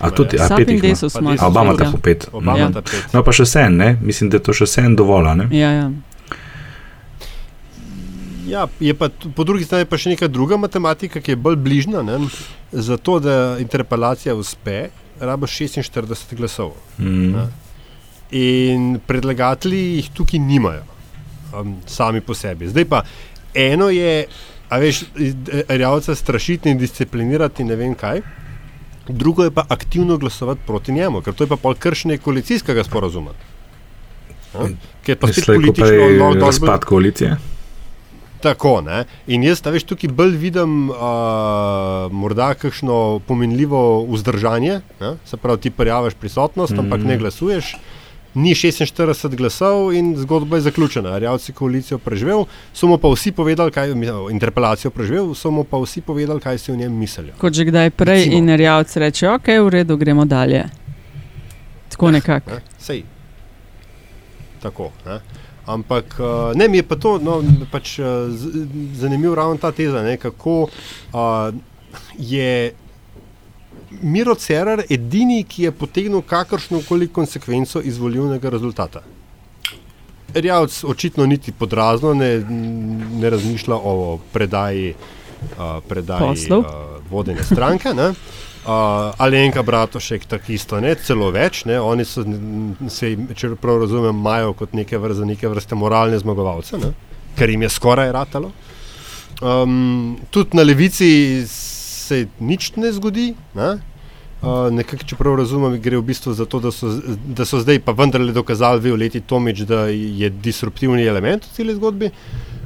A 0.00 0.10
tudi, 0.10 0.36
ja. 0.36 0.44
a 0.44 0.48
Sap 0.48 0.58
pet 0.58 0.68
jih 0.70 0.84
ima. 1.20 1.36
Obama 1.46 1.72
Ja. 1.72 1.76
tako 1.76 1.98
pet. 1.98 2.28
Obama 2.32 2.58
Ja. 2.58 2.70
ta 2.72 2.82
pet. 2.82 3.04
No, 3.12 3.22
pa 3.22 3.32
še 3.32 3.46
sen, 3.46 3.76
ne? 3.76 3.96
mislim, 4.02 4.30
da 4.30 4.40
je 4.40 4.42
to 4.42 4.52
še 4.52 4.66
sen 4.66 4.96
dovolj. 4.96 5.28
a 5.28 5.34
Ne? 5.34 5.48
Ja, 5.52 5.70
ja. 5.70 5.90
Ja, 8.50 8.66
je 8.80 8.94
pa 8.94 9.08
po 9.36 9.44
drugi 9.44 9.64
strani 9.64 9.86
pa 9.86 9.98
še 10.00 10.14
neka 10.14 10.28
druga 10.28 10.58
matematika, 10.58 11.22
ki 11.22 11.36
je 11.36 11.38
bolj 11.38 11.58
bližna. 11.62 12.02
Ne? 12.02 12.18
Zato, 12.72 13.18
da 13.22 13.56
interpelacija 13.62 14.34
uspe, 14.34 14.88
rabiš 15.20 15.58
46 15.70 16.34
glasov. 16.38 16.74
Mm. 16.98 17.34
Ja. 17.34 17.48
In 18.40 18.88
predlagatelji 19.06 19.82
jih 19.96 20.10
tukaj 20.14 20.42
nimajo, 20.42 20.82
um, 21.54 21.76
sami 21.90 22.22
po 22.22 22.34
sebi. 22.34 22.68
Zdaj 22.70 22.86
pa 22.90 23.02
eno 23.54 23.90
je, 23.90 24.26
a 24.70 24.78
veš, 24.78 25.04
rjavca 25.68 26.14
strašiti 26.14 26.70
in 26.70 26.78
disciplinirati, 26.78 27.66
ne 27.66 27.78
vem 27.78 27.94
kaj. 27.98 28.22
Drugo 29.08 29.44
je 29.44 29.50
pa 29.50 29.64
aktivno 29.68 30.16
glasovati 30.22 30.62
proti 30.66 30.94
njemu, 30.94 31.22
ker 31.26 31.34
to 31.34 31.44
je 31.46 31.50
pa 31.50 31.58
pol 31.58 31.74
kršenje 31.74 32.20
koalicijskega 32.22 32.84
sporazuma. 32.86 33.34
Ja? 34.54 34.68
Ker 35.06 35.18
pa 35.18 35.32
spet 35.32 35.46
politično 35.46 36.10
no, 36.18 36.30
bolj- 36.30 36.44
razpad 36.46 36.86
koalicije. 36.86 37.36
Tako, 38.40 38.80
ne? 38.80 39.04
In 39.28 39.44
jaz, 39.44 39.60
veš, 39.64 39.84
tukaj 39.84 40.12
bolj 40.16 40.36
vidim 40.40 40.90
uh, 40.90 40.96
morda 42.12 42.54
kakšno 42.56 43.20
pomenljivo 43.28 44.06
vzdržanje, 44.08 44.80
ne? 45.00 45.14
se 45.24 45.36
pravi, 45.36 45.60
ti 45.60 45.70
prijavljaš 45.70 46.14
prisotnost, 46.14 46.72
mm. 46.72 46.80
ampak 46.80 47.04
ne 47.04 47.18
glasuješ. 47.18 47.74
Ni 48.34 48.54
46 48.54 49.34
glasov 49.36 49.90
in 49.94 50.14
zgodba 50.16 50.56
je 50.56 50.62
zaključena. 50.68 51.18
Rjavci 51.18 51.52
koalicijo 51.52 51.98
preživel, 51.98 52.44
so 52.72 52.86
mu 52.86 52.98
pa 52.98 53.10
vsi 53.10 53.32
povedali, 53.32 53.74
kaj 53.74 53.88
je 53.90 54.12
interpelacijo 54.30 54.90
preživel, 54.94 55.34
so 55.34 55.50
mu 55.50 55.64
pa 55.64 55.80
vsi 55.82 56.00
povedali, 56.00 56.40
kaj 56.40 56.58
si 56.58 56.72
o 56.72 56.76
njem 56.76 56.94
mislijo. 56.94 57.34
Kot 57.38 57.52
že 57.52 57.64
kdaj 57.64 57.90
prej, 57.90 58.24
Recimo. 58.24 58.38
in 58.38 58.56
rjavc 58.56 58.96
reče, 58.96 59.28
ok, 59.28 59.48
v 59.66 59.68
redu, 59.68 59.96
gremo 59.96 60.24
dalje. 60.24 60.64
Tako 61.90 62.10
nekako. 62.10 62.50
Ne? 62.50 62.60
Sej. 62.78 63.02
Tako. 64.62 64.92
Ne? 65.06 65.20
Ampak 65.66 66.16
uh, 66.18 66.26
ne, 66.54 66.68
mi 66.68 66.76
je 66.76 66.82
pa 66.82 66.96
to 66.96 67.18
no, 67.18 67.42
pač, 67.70 67.98
uh, 67.98 68.06
z- 68.30 68.66
zanimivo 68.94 69.34
ravno 69.34 69.56
ta 69.56 69.72
teza, 69.72 70.02
ne, 70.02 70.16
kako 70.16 70.62
uh, 70.62 71.54
je 72.18 72.72
Miro 74.02 74.34
Cerar 74.34 74.82
edini, 74.88 75.44
ki 75.44 75.62
je 75.62 75.72
potegnil 75.72 76.22
kakršno 76.22 76.80
koli 76.88 77.08
konsekvenco 77.08 77.80
iz 77.80 77.98
volilnega 77.98 78.48
rezultata. 78.50 79.02
Rjavc 80.34 80.84
očitno 80.84 81.26
niti 81.26 81.52
podrazno 81.52 82.14
ne, 82.14 82.38
ne 83.20 83.30
razmišlja 83.30 83.74
o 83.74 84.18
predaji, 84.32 84.94
uh, 84.94 85.82
predaji 85.88 86.20
Poslov. 86.20 86.58
uh, 86.60 86.66
vodenja 87.10 87.42
stranke. 87.42 87.94
Ne? 87.94 88.12
Uh, 88.60 89.14
Alenka 89.16 89.62
Bratošek, 89.62 90.26
tako 90.28 90.52
isto, 90.52 90.80
ne, 90.84 90.92
celo 91.00 91.30
več. 91.32 91.62
Ne, 91.64 91.78
oni 91.80 92.04
so, 92.04 92.20
se, 92.92 93.14
če 93.32 93.54
prav 93.56 93.78
razumem, 93.86 94.12
imajo 94.12 94.52
kot 94.58 94.74
neke 94.76 95.00
vrste, 95.00 95.24
neke 95.24 95.48
vrste 95.48 95.78
moralne 95.80 96.18
zmagovalce, 96.20 96.76
ne, 96.82 96.90
kar 97.38 97.48
jim 97.48 97.64
je 97.64 97.70
skoraj 97.72 98.12
ratalo. 98.12 98.50
Um, 99.40 100.18
tudi 100.28 100.58
na 100.58 100.66
levici 100.66 101.08
se 101.48 102.26
nič 102.44 102.74
ne 102.76 102.92
zgodi. 102.92 103.30
Ne. 103.56 103.78
Uh, 104.40 104.68
nekako, 104.72 105.08
če 105.08 105.16
prav 105.16 105.34
razumem, 105.40 105.78
gre 105.80 105.96
v 105.96 106.04
bistvu 106.12 106.32
za 106.36 106.44
to, 106.48 106.60
da 106.60 106.72
so, 106.72 106.92
da 107.36 107.44
so 107.48 107.58
zdaj 107.60 107.80
pa 107.84 107.92
vendarle 107.96 108.32
dokazali 108.36 108.80
Violeti 108.84 109.20
Tomič, 109.20 109.64
da 109.68 109.86
je 109.88 110.30
disruptivni 110.32 111.04
element 111.08 111.48
v 111.48 111.56
celi 111.56 111.76
zgodbi. 111.76 112.08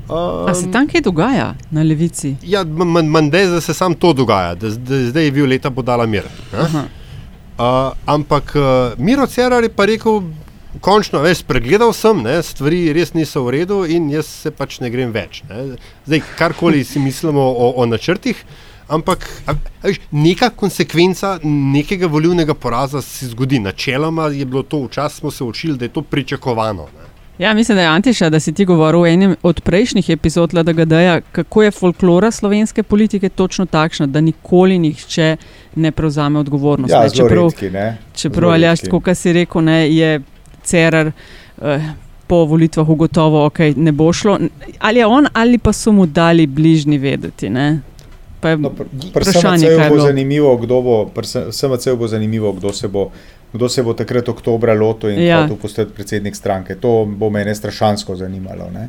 Um, 0.08 0.48
A 0.48 0.54
se 0.54 0.70
tam 0.72 0.88
kaj 0.88 1.00
dogaja 1.00 1.54
na 1.70 1.82
levici? 1.82 2.36
Ja, 2.42 2.64
manj 2.64 3.30
da 3.30 3.60
se 3.60 3.74
sam 3.74 3.94
to 3.94 4.12
dogaja, 4.12 4.54
da, 4.54 4.68
da 4.68 4.98
zdaj 5.10 5.30
Violeta 5.30 5.70
bo 5.70 5.82
dala 5.82 6.06
mir. 6.06 6.24
ne. 6.52 6.58
Aha. 6.58 6.84
Uh, 7.58 7.92
ampak 8.06 8.52
uh, 8.56 8.98
Miro 8.98 9.26
Cerar 9.26 9.62
je 9.62 9.70
pa 9.70 9.86
rekel, 9.86 10.22
končno, 10.80 11.20
veš, 11.22 11.42
pregledal 11.46 11.92
sem, 11.94 12.22
ne, 12.22 12.42
stvari 12.42 12.92
res 12.92 13.14
niso 13.14 13.44
v 13.46 13.50
redu 13.50 13.84
in 13.86 14.10
jaz 14.10 14.26
se 14.26 14.50
pač 14.50 14.80
ne 14.82 14.90
grem 14.90 15.12
več. 15.14 15.42
Ne. 15.48 15.76
Zdaj, 16.06 16.22
karkoli 16.38 16.84
si 16.84 16.98
mislimo 16.98 17.40
o, 17.40 17.70
o 17.78 17.86
načrtih, 17.86 18.40
ampak 18.88 19.24
a, 19.46 19.54
a 19.54 19.86
veš, 19.86 20.02
neka 20.12 20.50
konsekvenca 20.50 21.38
nekega 21.44 22.10
volivnega 22.10 22.54
poraza 22.54 23.02
se 23.02 23.30
zgodi. 23.30 23.62
Načeloma 23.62 24.28
je 24.34 24.44
bilo 24.44 24.62
to, 24.62 24.84
včasih 24.84 25.22
smo 25.22 25.30
se 25.30 25.44
učili, 25.44 25.78
da 25.78 25.88
je 25.88 25.94
to 25.94 26.02
pričakovano. 26.02 26.90
Ne. 26.92 27.03
Ja, 27.38 27.54
mislim, 27.54 27.76
da 27.76 27.82
je 27.82 27.88
Antiša, 27.88 28.30
da 28.30 28.40
si 28.40 28.52
ti 28.52 28.64
govoril 28.64 29.00
v 29.00 29.08
enem 29.08 29.36
od 29.42 29.60
prejšnjih 29.60 30.10
epizod 30.10 30.54
LDGD-ja, 30.54 31.20
kako 31.22 31.62
je 31.62 31.70
folklora 31.70 32.30
slovenske 32.30 32.82
politike 32.82 33.28
točno 33.28 33.66
takšna, 33.66 34.06
da 34.06 34.20
nikoli 34.20 34.78
nihče 34.78 35.36
ne 35.76 35.90
prevzame 35.90 36.38
odgovornosti. 36.38 36.92
Ja, 36.92 37.02
Ne, 37.02 37.10
čeprav 37.10 37.44
redki, 37.44 37.70
ne. 37.70 37.98
čeprav 38.14 38.50
Aljaš, 38.50 38.80
kot 38.90 39.08
si 39.14 39.32
rekel, 39.32 39.62
ne, 39.62 39.90
je 39.90 40.20
Cerar 40.62 41.10
eh, 41.58 41.80
po 42.26 42.44
volitvah 42.44 42.88
ugotovil, 42.88 43.38
okay, 43.40 43.76
ne 43.76 43.92
bo 43.92 44.12
šlo. 44.12 44.38
Ali 44.78 44.98
je 44.98 45.06
on 45.06 45.26
ali 45.32 45.58
pa 45.58 45.72
so 45.72 45.92
mu 45.92 46.06
dali 46.06 46.46
bližnji 46.46 46.98
vedeti. 46.98 47.50
Ne? 47.50 47.80
Pa 48.40 48.48
je 48.48 48.56
No, 48.56 48.68
pr- 48.70 48.84
Pri 48.92 49.10
vprašanje, 49.10 49.58
SMC-ju 49.58 49.76
kaj 49.76 49.84
je 49.84 49.90
bo 49.90 49.94
bilo. 49.94 50.06
zanimivo, 50.06 50.56
kdo 50.56 50.80
bo, 50.80 51.04
pri 51.06 51.26
SMC-ju 51.50 51.96
bo 51.96 52.08
zanimivo, 52.08 52.52
kdo 52.52 52.72
se 52.72 52.88
bo, 52.88 53.10
kdo 53.54 53.68
se 53.68 53.82
bo 53.82 53.94
takrat 53.94 54.28
oktobra 54.28 54.74
lotil 54.74 55.10
in 55.10 55.22
Ja. 55.22 55.42
hotel 55.42 55.56
postati 55.56 55.92
predsednik 55.92 56.34
stranke. 56.34 56.74
To 56.76 57.04
bo 57.06 57.30
mene 57.30 57.54
strašansko 57.54 58.16
zanimalo. 58.16 58.66
Ne? 58.70 58.88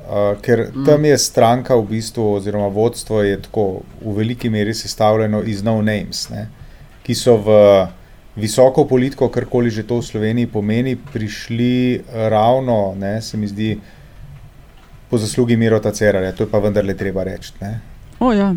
Uh, 0.00 0.38
ker 0.40 0.70
Mm. 0.70 0.84
tam 0.84 1.04
je 1.04 1.18
stranka 1.18 1.74
v 1.74 1.82
bistvu, 1.84 2.34
oziroma 2.34 2.68
vodstvo 2.68 3.22
je 3.22 3.40
tako 3.42 3.64
v 4.00 4.12
veliki 4.14 4.48
meri 4.48 4.74
sestavljeno 4.74 5.42
iz 5.42 5.62
no 5.62 5.82
names, 5.82 6.28
ne? 6.28 6.46
ki 7.02 7.14
so 7.14 7.36
v 7.36 7.50
visoko 8.36 8.84
politiko, 8.84 9.28
karkoli 9.28 9.70
že 9.70 9.82
to 9.82 9.96
v 9.96 10.02
Sloveniji 10.02 10.46
pomeni, 10.46 10.96
prišli 10.96 12.00
ravno, 12.30 12.94
ne, 12.96 13.22
se 13.22 13.36
mi 13.36 13.46
zdi, 13.46 13.80
po 15.10 15.18
zaslugi 15.18 15.56
Mirota 15.56 15.90
Cerarja. 15.90 16.32
To 16.32 16.42
je 16.42 16.48
pa 16.48 16.58
vendarle 16.58 16.94
treba 16.94 17.24
reči. 17.24 17.52
ne. 17.60 17.80
O, 18.18 18.32
ja, 18.32 18.54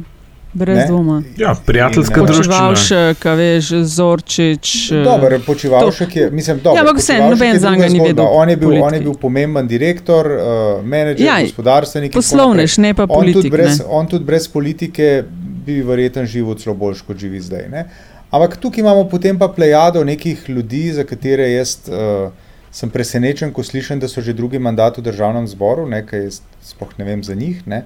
brez 0.54 0.78
Ne? 0.78 0.86
dvoma. 0.88 1.24
Ja, 1.38 1.56
prijateljska 1.66 2.16
In, 2.16 2.24
eh, 2.24 2.28
družščina. 2.28 2.58
Počevalšek, 2.70 3.26
a 3.26 3.34
veš, 3.34 3.66
Zorčič. 3.86 4.92
eh, 4.92 5.04
Dober, 5.04 5.40
počivalšek 5.42 6.16
je, 6.16 6.32
mislim, 6.32 6.58
dober, 6.58 6.76
Ja, 6.76 6.82
ampak 6.82 6.96
Počivalšek 6.98 7.30
noben 7.32 7.48
je 7.48 7.60
zanj 7.60 7.74
druga 7.74 7.88
ga 7.88 7.94
ni 7.94 8.00
vedel 8.02 8.26
On 8.28 8.50
je 8.50 8.58
bil, 8.58 8.70
on 8.70 8.74
je 8.74 8.82
politiki. 8.82 9.04
bil 9.04 9.14
pomemben 9.16 9.68
direktor, 9.68 10.26
uh, 10.28 10.40
menedžer, 10.84 11.26
Ja, 11.26 11.42
gospodarstvenik. 11.42 12.14
poslovnež, 12.14 12.78
ne 12.78 12.94
pa 12.94 13.04
on 13.04 13.08
tudi, 13.10 13.34
politik, 13.34 13.52
brez, 13.52 13.80
ne. 13.80 13.86
on 13.88 14.08
tudi 14.08 14.26
brez 14.26 14.48
politike 14.48 15.24
bi 15.66 15.82
verjetno 15.84 16.26
živel 16.26 16.56
celo 16.56 16.76
boljš, 16.76 17.02
kot 17.02 17.18
živi 17.18 17.40
zdaj. 17.40 17.70
Ne? 17.70 17.86
Ampak 18.32 18.58
tukaj 18.58 18.80
imamo 18.80 19.04
potem 19.06 19.38
pa 19.38 19.48
plejado 19.48 20.04
nekih 20.04 20.50
ljudi, 20.50 20.92
za 20.92 21.04
katere 21.04 21.52
jaz 21.52 21.78
uh, 21.86 22.30
sem 22.72 22.90
presenečen, 22.90 23.52
ko 23.52 23.64
slišim, 23.64 24.00
da 24.00 24.08
so 24.08 24.22
že 24.22 24.34
drugi 24.34 24.60
mandat 24.60 24.98
v 24.98 25.02
državnem 25.04 25.48
zboru, 25.48 25.88
nekaj 25.88 26.24
jaz 26.24 26.42
sploh 26.62 26.90
ne 26.98 27.06
vem 27.06 27.24
za 27.24 27.34
njih. 27.34 27.68
Ne? 27.68 27.86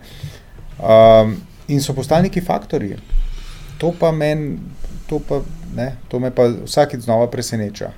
Um, 0.80 1.38
in 1.68 1.82
so 1.82 1.94
postali 1.94 2.24
neki 2.24 2.42
faktori. 2.42 2.96
To 3.78 3.94
pa 3.94 4.12
meni, 4.12 4.58
to, 5.08 5.20
pa, 5.20 5.42
ne, 5.74 5.96
to 6.08 6.20
me 6.20 6.32
pa 6.32 6.48
vsakeč 6.60 7.02
znova 7.02 7.28
preseneča. 7.28 7.92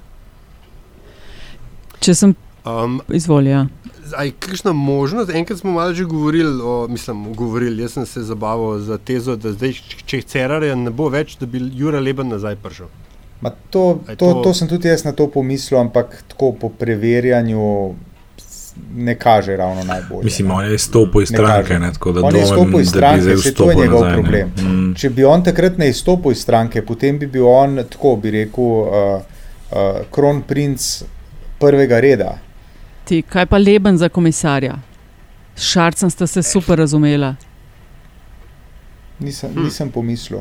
Če 2.00 2.14
sem 2.16 2.36
Um, 2.66 2.96
izvolil. 3.08 3.68
Aj, 4.12 4.32
kakšna 4.40 4.72
možnost? 4.74 5.30
Enkrat 5.30 5.60
smo 5.60 5.72
malo 5.72 5.94
že 5.94 6.02
govorili, 6.04 6.50
o, 6.60 6.88
mislim, 6.90 7.34
govorili, 7.34 7.82
jaz 7.82 7.94
sem 7.94 8.06
se 8.06 8.24
zabaval 8.24 8.80
za 8.80 8.98
tezo, 8.98 9.36
da 9.36 9.52
zdaj, 9.52 9.76
če 10.04 10.22
Cerarja 10.24 10.74
ne 10.76 10.90
bo 10.90 11.06
več, 11.08 11.36
da 11.38 11.46
bi 11.46 11.62
Jura 11.72 12.00
Leben 12.00 12.26
nazaj 12.28 12.56
prišel. 12.56 12.90
Ma 13.40 13.52
to, 13.70 14.02
je 14.10 14.16
to, 14.16 14.32
to- 14.34 14.42
to 14.42 14.54
sem 14.56 14.66
tudi 14.68 14.88
jaz 14.88 15.04
na 15.04 15.14
to 15.14 15.28
pomislil, 15.28 15.78
ampak 15.80 16.24
tako 16.28 16.56
po 16.56 16.70
preverjanju 16.72 17.62
ne 18.96 19.16
kaže 19.16 19.58
ravno 19.58 19.84
najbolje. 19.84 20.24
Mislim, 20.24 20.48
ne. 20.48 20.54
on 20.54 20.66
je 20.66 20.76
izstopil 20.76 21.22
iz 21.22 21.32
Ne 21.32 21.38
stranke, 21.38 21.68
kaže. 21.68 21.80
ne, 21.80 21.94
tako 21.94 22.12
da 22.12 22.22
On 22.22 22.36
je 22.36 22.42
izstopil 22.42 22.80
iz 22.80 22.92
da 22.92 23.00
bi 23.12 23.22
stranke, 23.22 23.38
se 23.38 23.54
to 23.54 23.70
je 23.72 23.76
njegov 23.76 24.02
nazaj, 24.02 24.10
ne. 24.10 24.22
problem. 24.22 24.48
Mm. 24.50 24.96
Če 24.96 25.10
bi 25.10 25.24
on 25.24 25.44
takrat 25.44 25.78
ne 25.78 25.90
izstopil 25.90 26.32
iz 26.32 26.38
stranke, 26.40 26.82
potem 26.82 27.20
bi 27.20 27.28
bil 27.28 27.48
on, 27.48 27.80
tako 27.90 28.16
bi 28.16 28.32
rekel, 28.32 28.64
uh, 28.64 29.22
uh, 29.72 29.78
kronprinc 30.12 31.04
prvega 31.60 32.00
reda. 32.00 32.38
Ti, 33.04 33.22
kaj 33.22 33.46
pa 33.46 33.58
leben 33.58 33.98
za 33.98 34.10
komisarja? 34.10 34.76
S 35.56 35.64
Šarcem 35.64 36.10
sta 36.10 36.28
se 36.28 36.44
super 36.44 36.78
razumela. 36.78 37.36
Nisem, 39.20 39.50
Hm. 39.52 39.64
nisem 39.64 39.92
pomislil. 39.92 40.40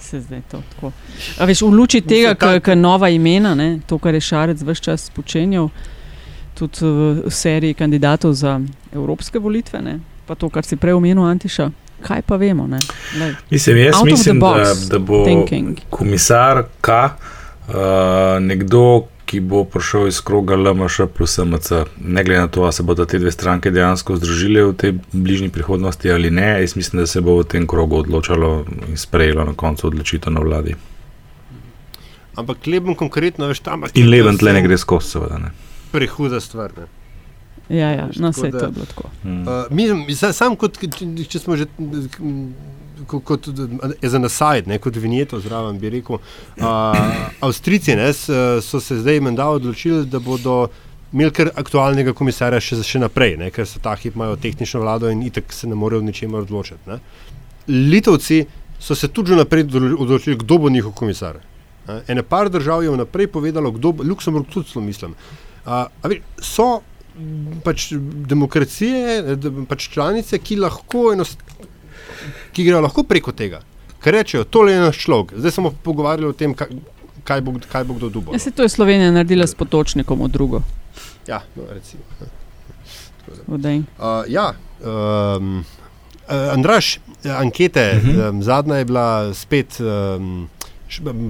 Se 0.00 0.20
zdaj 0.20 0.40
to 0.50 0.62
tako. 0.70 0.92
A 1.38 1.44
veš, 1.44 1.62
v 1.62 1.68
luči 1.68 2.00
tega, 2.00 2.34
kar 2.60 2.76
nova 2.76 3.08
imena, 3.08 3.54
ne, 3.54 3.80
to, 3.86 3.98
kar 3.98 4.14
je 4.14 4.20
Šarec 4.20 4.62
vse 4.62 4.82
čas 4.82 5.10
počenjal, 5.10 5.68
tudi 6.68 7.22
v 7.26 7.30
seriji 7.30 7.74
kandidatov 7.74 8.32
za 8.32 8.60
evropske 8.92 9.38
volitve, 9.38 9.80
ne, 9.82 9.98
pa 10.26 10.34
to, 10.34 10.48
kar 10.48 10.64
si 10.64 10.76
prej 10.76 10.94
omenil, 10.94 11.24
Antiša, 11.24 11.70
kaj 12.02 12.22
pa 12.22 12.36
vemo. 12.36 12.68
Mislim, 13.50 13.76
jaz 13.76 13.94
Out 13.96 14.04
mislim, 14.04 14.40
da, 14.40 14.46
box 14.46 14.88
da 14.90 14.98
bo 14.98 15.24
thinking. 15.24 15.78
komisar 15.90 16.64
K, 16.80 16.90
uh, 16.90 17.74
nekdo, 18.40 19.06
ki 19.26 19.40
bo 19.40 19.64
prišel 19.64 20.08
iz 20.08 20.20
kroga 20.20 20.56
LMŠ 20.56 21.06
plus 21.14 21.38
MC, 21.38 21.70
ne 22.04 22.24
glede 22.24 22.40
na 22.40 22.48
to, 22.48 22.62
ali 22.62 22.72
se 22.72 22.82
bodo 22.82 23.04
te 23.04 23.18
dve 23.18 23.32
stranke 23.32 23.70
dejansko 23.70 24.16
združile 24.16 24.64
v 24.64 24.74
tej 24.76 24.92
bližnji 25.12 25.48
prihodnosti 25.48 26.10
ali 26.10 26.30
ne. 26.30 26.60
Jaz 26.60 26.76
mislim, 26.76 27.00
da 27.02 27.06
se 27.06 27.20
bo 27.20 27.38
v 27.38 27.44
tem 27.44 27.66
krogu 27.66 27.96
odločalo 27.96 28.64
in 28.88 28.96
sprejelo 28.96 29.44
na 29.44 29.54
koncu 29.56 29.86
odločitev 29.86 30.32
na 30.32 30.40
vladi. 30.40 30.74
Ampak 32.36 32.66
Leben 32.66 32.94
konkretno, 32.94 33.48
veš, 33.48 33.60
tam 33.60 33.84
In 33.94 34.08
Leven 34.08 34.38
tle 34.38 34.52
ne 34.52 34.62
gre 34.62 34.78
skozi, 34.78 35.16
seveda. 35.16 35.38
Ne. 35.38 35.52
Prehuda 35.92 36.40
stvar. 36.40 36.72
Ne. 36.78 36.86
Ja, 37.70 37.90
ja, 37.90 38.08
no, 38.16 38.30
vse 38.30 38.48
da- 38.48 38.58
to 38.58 38.64
je 38.64 38.72
bilo 38.72 38.86
tako. 38.86 39.10
Mm. 39.24 39.42
Uh, 39.42 39.48
mi, 39.70 40.14
sa- 40.14 40.32
sam 40.32 40.56
kot, 40.56 40.78
če, 40.78 41.06
če 41.26 41.38
smo 41.38 41.56
že 41.56 41.66
kot, 43.06 43.24
kot 43.24 43.48
za 44.02 44.18
nasaj, 44.18 44.62
ne 44.66 44.78
kot 44.78 44.96
vinjeto 44.96 45.40
zraven, 45.40 45.78
bi 45.78 45.90
rekel. 45.90 46.18
Uh, 46.56 46.64
Avstrijci 47.40 47.96
ne, 47.96 48.10
so 48.62 48.80
se 48.80 48.98
zdaj 48.98 49.20
menda 49.20 49.46
odločili, 49.48 50.06
da 50.06 50.18
bodo 50.18 50.68
imeli 51.12 51.30
kar 51.30 51.50
aktualnega 51.54 52.12
komisarja 52.12 52.60
še, 52.60 52.82
še 52.82 52.98
naprej, 52.98 53.36
ne, 53.36 53.50
ker 53.50 53.66
so 53.66 53.78
ta 53.78 53.94
hip 53.94 54.14
imajo 54.14 54.36
tehnično 54.36 54.80
vlado 54.80 55.10
in 55.10 55.22
itak 55.22 55.52
se 55.52 55.66
ne 55.66 55.74
morejo 55.74 56.02
ničemer 56.02 56.40
odločiti. 56.40 56.80
Ne. 56.86 56.98
Litovci 57.68 58.42
so 58.78 58.94
se 58.94 59.08
tudi 59.08 59.28
že 59.28 59.36
naprej 59.36 59.64
odlo- 59.66 59.98
odločili, 59.98 60.36
kdo 60.36 60.58
bo 60.58 60.70
njihov 60.70 60.92
komisar. 60.92 61.38
Ne. 61.88 62.00
Ene 62.08 62.22
par 62.24 62.48
držav 62.48 62.82
je 62.82 62.90
vnaprej 62.90 63.26
povedalo, 63.28 63.70
kdo 63.70 63.92
bo, 63.92 64.04
Luksemburg 64.04 64.46
tudi 64.48 64.80
mislim. 64.80 65.14
Uh, 65.62 65.86
a 65.86 66.10
veš, 66.10 66.22
so 66.42 66.68
pač 67.64 67.90
demokracije, 68.28 69.36
pač 69.68 69.88
članice, 69.92 70.38
ki 70.38 70.56
lahko 70.62 71.10
enostavno 71.12 71.52
ki 72.52 72.64
grejo 72.64 72.80
lahko 72.80 73.04
preko 73.08 73.32
tega. 73.32 73.62
Ker 74.02 74.16
rečejo, 74.18 74.44
tole 74.44 74.72
je 74.72 74.80
naš 74.82 74.98
človek, 75.04 75.36
zdaj 75.38 75.54
smo 75.54 75.72
pogovarjali 75.84 76.30
o 76.30 76.36
tem, 76.36 76.54
kaj, 76.58 76.72
kaj, 77.24 77.42
bo, 77.46 77.54
kaj 77.72 77.84
bo 77.86 77.98
kdo 77.98 78.10
dubo. 78.10 78.34
Ja, 78.34 78.38
se 78.42 78.50
to 78.50 78.66
je 78.66 78.72
Slovenija 78.72 79.12
naredila 79.14 79.46
s 79.46 79.54
potočnikom 79.54 80.24
v 80.26 80.30
drugo. 80.32 80.62
Ja, 81.28 81.42
no, 81.56 81.68
recimo. 81.70 82.02
Uh, 83.46 84.26
ja, 84.28 84.52
um, 84.82 85.62
uh, 86.26 86.52
Andraš, 86.52 86.98
eh, 87.22 87.30
ankete, 87.30 87.84
uh. 87.96 88.08
-huh. 88.08 88.28
um, 88.30 88.42
zadnja 88.42 88.76
je 88.76 88.84
bila 88.84 89.34
spet, 89.34 89.80
um, 89.80 90.48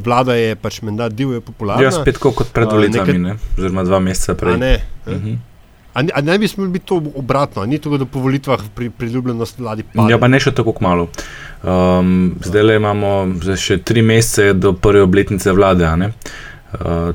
vlada 0.00 0.34
je 0.34 0.56
pač 0.56 0.82
menda 0.82 1.08
divje 1.08 1.40
popularna. 1.40 1.82
Ja, 1.82 1.90
spet 1.92 2.18
kot 2.18 2.48
pred 2.48 2.66
A, 2.66 2.72
volitvami, 2.72 3.12
nekaj- 3.12 3.20
ne? 3.20 3.36
oziroma 3.54 3.84
dva 3.84 3.98
meseca 4.00 4.32
A 4.32 4.34
prej. 4.34 4.56
ne, 4.56 4.74
uh 5.06 5.12
Mhm. 5.12 5.34
a, 5.94 6.02
ne- 6.02 6.12
a 6.14 6.20
ne 6.22 6.38
bi 6.38 6.48
smelo 6.48 6.70
biti 6.70 6.86
to 6.86 7.02
obratno, 7.14 7.62
a 7.62 7.66
ni 7.66 7.78
tako, 7.78 7.98
da 7.98 8.04
po 8.06 8.18
volitvah 8.20 8.60
pri, 8.74 8.90
priljubljenost 8.90 9.58
vladi 9.58 9.82
pada. 9.84 10.08
Ja, 10.08 10.18
pa 10.18 10.28
ne 10.28 10.38
še 10.38 10.52
tako 10.52 10.72
kmalo. 10.72 11.08
Um, 11.62 12.12
zdaj 12.40 12.62
le 12.62 12.76
imamo 12.76 13.10
zdaj 13.38 13.56
še 13.58 13.78
tri 13.80 14.02
mesece 14.02 14.52
do 14.54 14.72
prve 14.74 15.02
obletnice 15.02 15.52
vlade. 15.52 15.84
a. 15.84 16.10
Uh, 16.74 17.12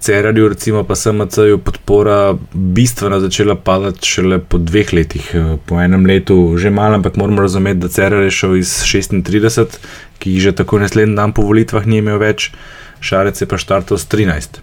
Cerarju, 0.00 0.48
recimo 0.48 0.84
pa 0.84 0.94
SMC-ju 0.94 1.58
podpora 1.58 2.30
bistveno 2.52 3.18
začela 3.18 3.56
padati 3.56 4.06
šele 4.06 4.38
po 4.40 4.58
dveh 4.58 4.92
letih. 4.92 5.30
Eh, 5.34 5.56
Po 5.66 5.74
enem 5.76 6.06
letu 6.06 6.54
že 6.56 6.70
malo, 6.70 6.94
ampak 6.94 7.16
moramo 7.16 7.40
razumeti, 7.40 7.80
da 7.80 7.88
Cerar 7.88 8.22
je 8.22 8.30
šel 8.30 8.56
iz 8.56 8.70
36, 8.80 9.78
ki 10.18 10.34
jih 10.34 10.48
že 10.48 10.52
tako 10.60 10.82
naslednji 10.82 11.16
dan 11.16 11.32
po 11.32 11.46
volitvah 11.46 11.86
ni 11.86 12.02
imel 12.02 12.18
več, 12.22 12.50
Šarec 13.00 13.38
je 13.38 13.46
pa 13.46 13.58
štartal 13.58 13.98
s 13.98 14.08
13. 14.10 14.58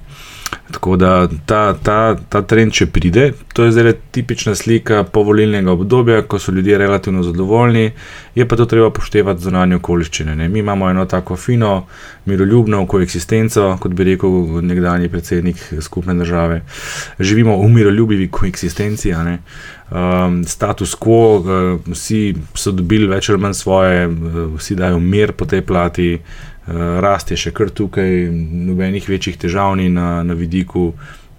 Tako 0.72 0.96
da 0.96 1.28
ta, 1.46 1.74
ta, 1.84 2.16
ta 2.30 2.42
trend, 2.42 2.74
če 2.74 2.88
pride, 2.90 3.28
to 3.54 3.68
je 3.68 3.72
zdaj 3.72 3.94
tipična 4.12 4.56
slika 4.56 5.04
povolilnega 5.04 5.72
obdobja, 5.72 6.24
ko 6.26 6.40
so 6.40 6.52
ljudje 6.52 6.78
relativno 6.78 7.24
zadovoljni, 7.24 7.92
je 8.36 8.48
pa 8.48 8.58
to 8.58 8.66
treba 8.66 8.90
poštevati 8.90 9.42
zunanje 9.42 9.78
okoliščine. 9.78 10.36
Ne? 10.36 10.50
Mi 10.50 10.60
imamo 10.60 10.90
eno 10.90 11.06
tako 11.06 11.36
fino, 11.36 11.86
miroljubno 12.26 12.86
koeksistenco, 12.88 13.78
kot 13.82 13.94
bi 13.94 14.10
rekel 14.10 14.32
nekdanji 14.66 15.10
predsednik 15.10 15.62
skupne 15.82 16.14
države. 16.14 16.62
Živimo 17.20 17.58
v 17.62 17.70
miroljubivi 17.70 18.28
koeksistenci. 18.32 19.12
ne. 19.12 19.40
Um, 19.86 20.44
status 20.44 20.96
quo, 20.98 21.38
uh, 21.38 21.80
vsi 21.94 22.34
so 22.58 22.72
dobili 22.74 23.06
več 23.08 23.30
ali 23.30 23.38
manj 23.38 23.54
svoje, 23.54 24.08
uh, 24.08 24.40
vsi 24.58 24.76
dajo 24.76 25.00
mir 25.00 25.32
po 25.38 25.46
tej 25.46 25.62
plati, 25.62 26.08
rast 26.68 27.32
je 27.32 27.38
še 27.38 27.54
kar 27.54 27.70
tukaj, 27.70 28.28
nobenih 28.70 29.10
večjih 29.10 29.38
težav 29.38 29.76
ni 29.78 29.90
na, 29.90 30.24
na 30.24 30.34
vidiku. 30.34 30.94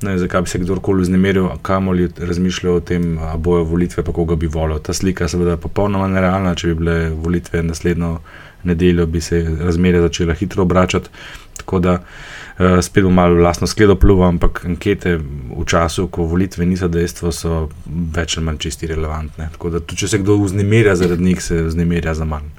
Ne, 0.05 0.19
zakaj 0.21 0.43
bi 0.45 0.51
se 0.53 0.59
kdorkoli 0.61 1.07
vznemiril, 1.07 1.49
kamoli 1.65 2.11
razmišljal 2.19 2.75
o 2.75 2.81
tem, 2.85 3.15
ali 3.19 3.41
bojo 3.41 3.65
volitve, 3.65 4.05
pa 4.05 4.13
koga 4.13 4.37
bi 4.37 4.47
volil. 4.47 4.79
Ta 4.79 4.93
slika 4.93 5.29
seveda 5.29 5.55
je 5.55 5.63
popolnoma 5.63 6.09
nerealna. 6.13 6.53
Če 6.55 6.69
bi 6.69 6.81
bile 6.83 6.97
volitve 7.11 7.63
naslednjo 7.65 8.19
nedeljo, 8.67 9.07
bi 9.07 9.21
se 9.21 9.41
razmerje 9.61 10.03
začela 10.05 10.35
hitro 10.35 10.63
obračati. 10.63 11.09
Tako 11.57 11.79
da 11.81 11.95
uh, 11.97 12.77
spet 12.85 13.05
bom 13.05 13.15
malo 13.15 13.35
vlastno 13.35 13.67
skledo 13.67 13.97
pluval, 13.97 14.29
ampak 14.35 14.65
ankete 14.69 15.17
v 15.17 15.65
času, 15.67 16.11
ko 16.13 16.29
volitve 16.29 16.67
niso 16.67 16.89
dejstvo, 16.93 17.33
so 17.33 17.69
več 17.87 18.37
ali 18.37 18.47
manj 18.47 18.61
čisti 18.67 18.93
relevantne. 18.93 19.49
Tako 19.57 19.71
da 19.71 19.81
tudi, 19.81 20.03
če 20.05 20.13
se 20.13 20.21
kdo 20.21 20.37
vznemirja 20.45 20.97
zaradi 21.01 21.25
njih, 21.25 21.43
se 21.43 21.63
vznemirja 21.71 22.15
za 22.15 22.29
manj. 22.29 22.53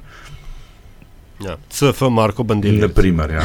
Ja. 1.44 1.56
CF 1.70 2.00
Marko 2.10 2.42
Bandeli. 2.44 2.78
Naprimer, 2.78 3.30
ja. 3.30 3.42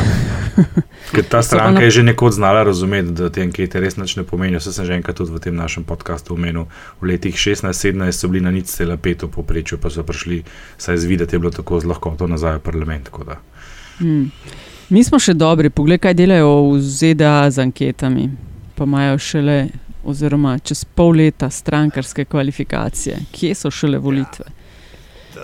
Ker 1.14 1.26
ta 1.30 1.44
stranka 1.44 1.84
je 1.84 1.92
že 1.92 2.04
nekoč 2.04 2.34
znala 2.34 2.64
razumeti, 2.64 3.12
da 3.14 3.30
te 3.30 3.44
ankete 3.46 3.80
res 3.80 3.98
nič 3.98 4.16
ne 4.18 4.24
pomenijo. 4.26 4.60
Vse 4.60 4.74
sem 4.74 4.86
že 4.86 4.98
enkrat 4.98 5.18
tudi 5.18 5.34
v 5.34 5.40
tem 5.40 5.56
našem 5.56 5.86
podkastu 5.86 6.34
omenil. 6.34 6.66
V 7.02 7.14
letih 7.14 7.38
16-17 7.38 8.12
so 8.12 8.28
bili 8.28 8.42
na 8.42 8.50
nič 8.52 8.74
cela 8.74 8.98
pet 8.98 9.22
v 9.24 9.30
poprečju, 9.30 9.78
pa 9.78 9.94
so 9.94 10.02
prišli, 10.04 10.42
saj 10.78 10.98
zvideti 10.98 11.36
je 11.36 11.40
bilo 11.40 11.52
tako 11.54 11.80
z 11.80 11.86
lahkoto 11.86 12.28
nazaj 12.28 12.58
v 12.58 12.66
parlament. 12.66 13.06
tako 13.06 13.24
da. 13.24 13.38
Hmm. 14.02 14.32
Mi 14.90 15.04
smo 15.04 15.20
še 15.22 15.38
dobri, 15.38 15.70
poglej, 15.70 16.02
kaj 16.02 16.18
delajo 16.18 16.74
v 16.74 16.82
ZDA 16.82 17.50
z 17.50 17.62
anketami. 17.62 18.30
Pa 18.74 18.90
imajo 18.90 19.22
šele, 19.22 19.70
oziroma 20.04 20.58
čez 20.60 20.82
pol 20.86 21.22
leta, 21.22 21.50
strankarske 21.50 22.26
kvalifikacije. 22.26 23.30
Kje 23.32 23.54
so 23.56 23.72
šele 23.72 24.02
volitve? 24.02 24.63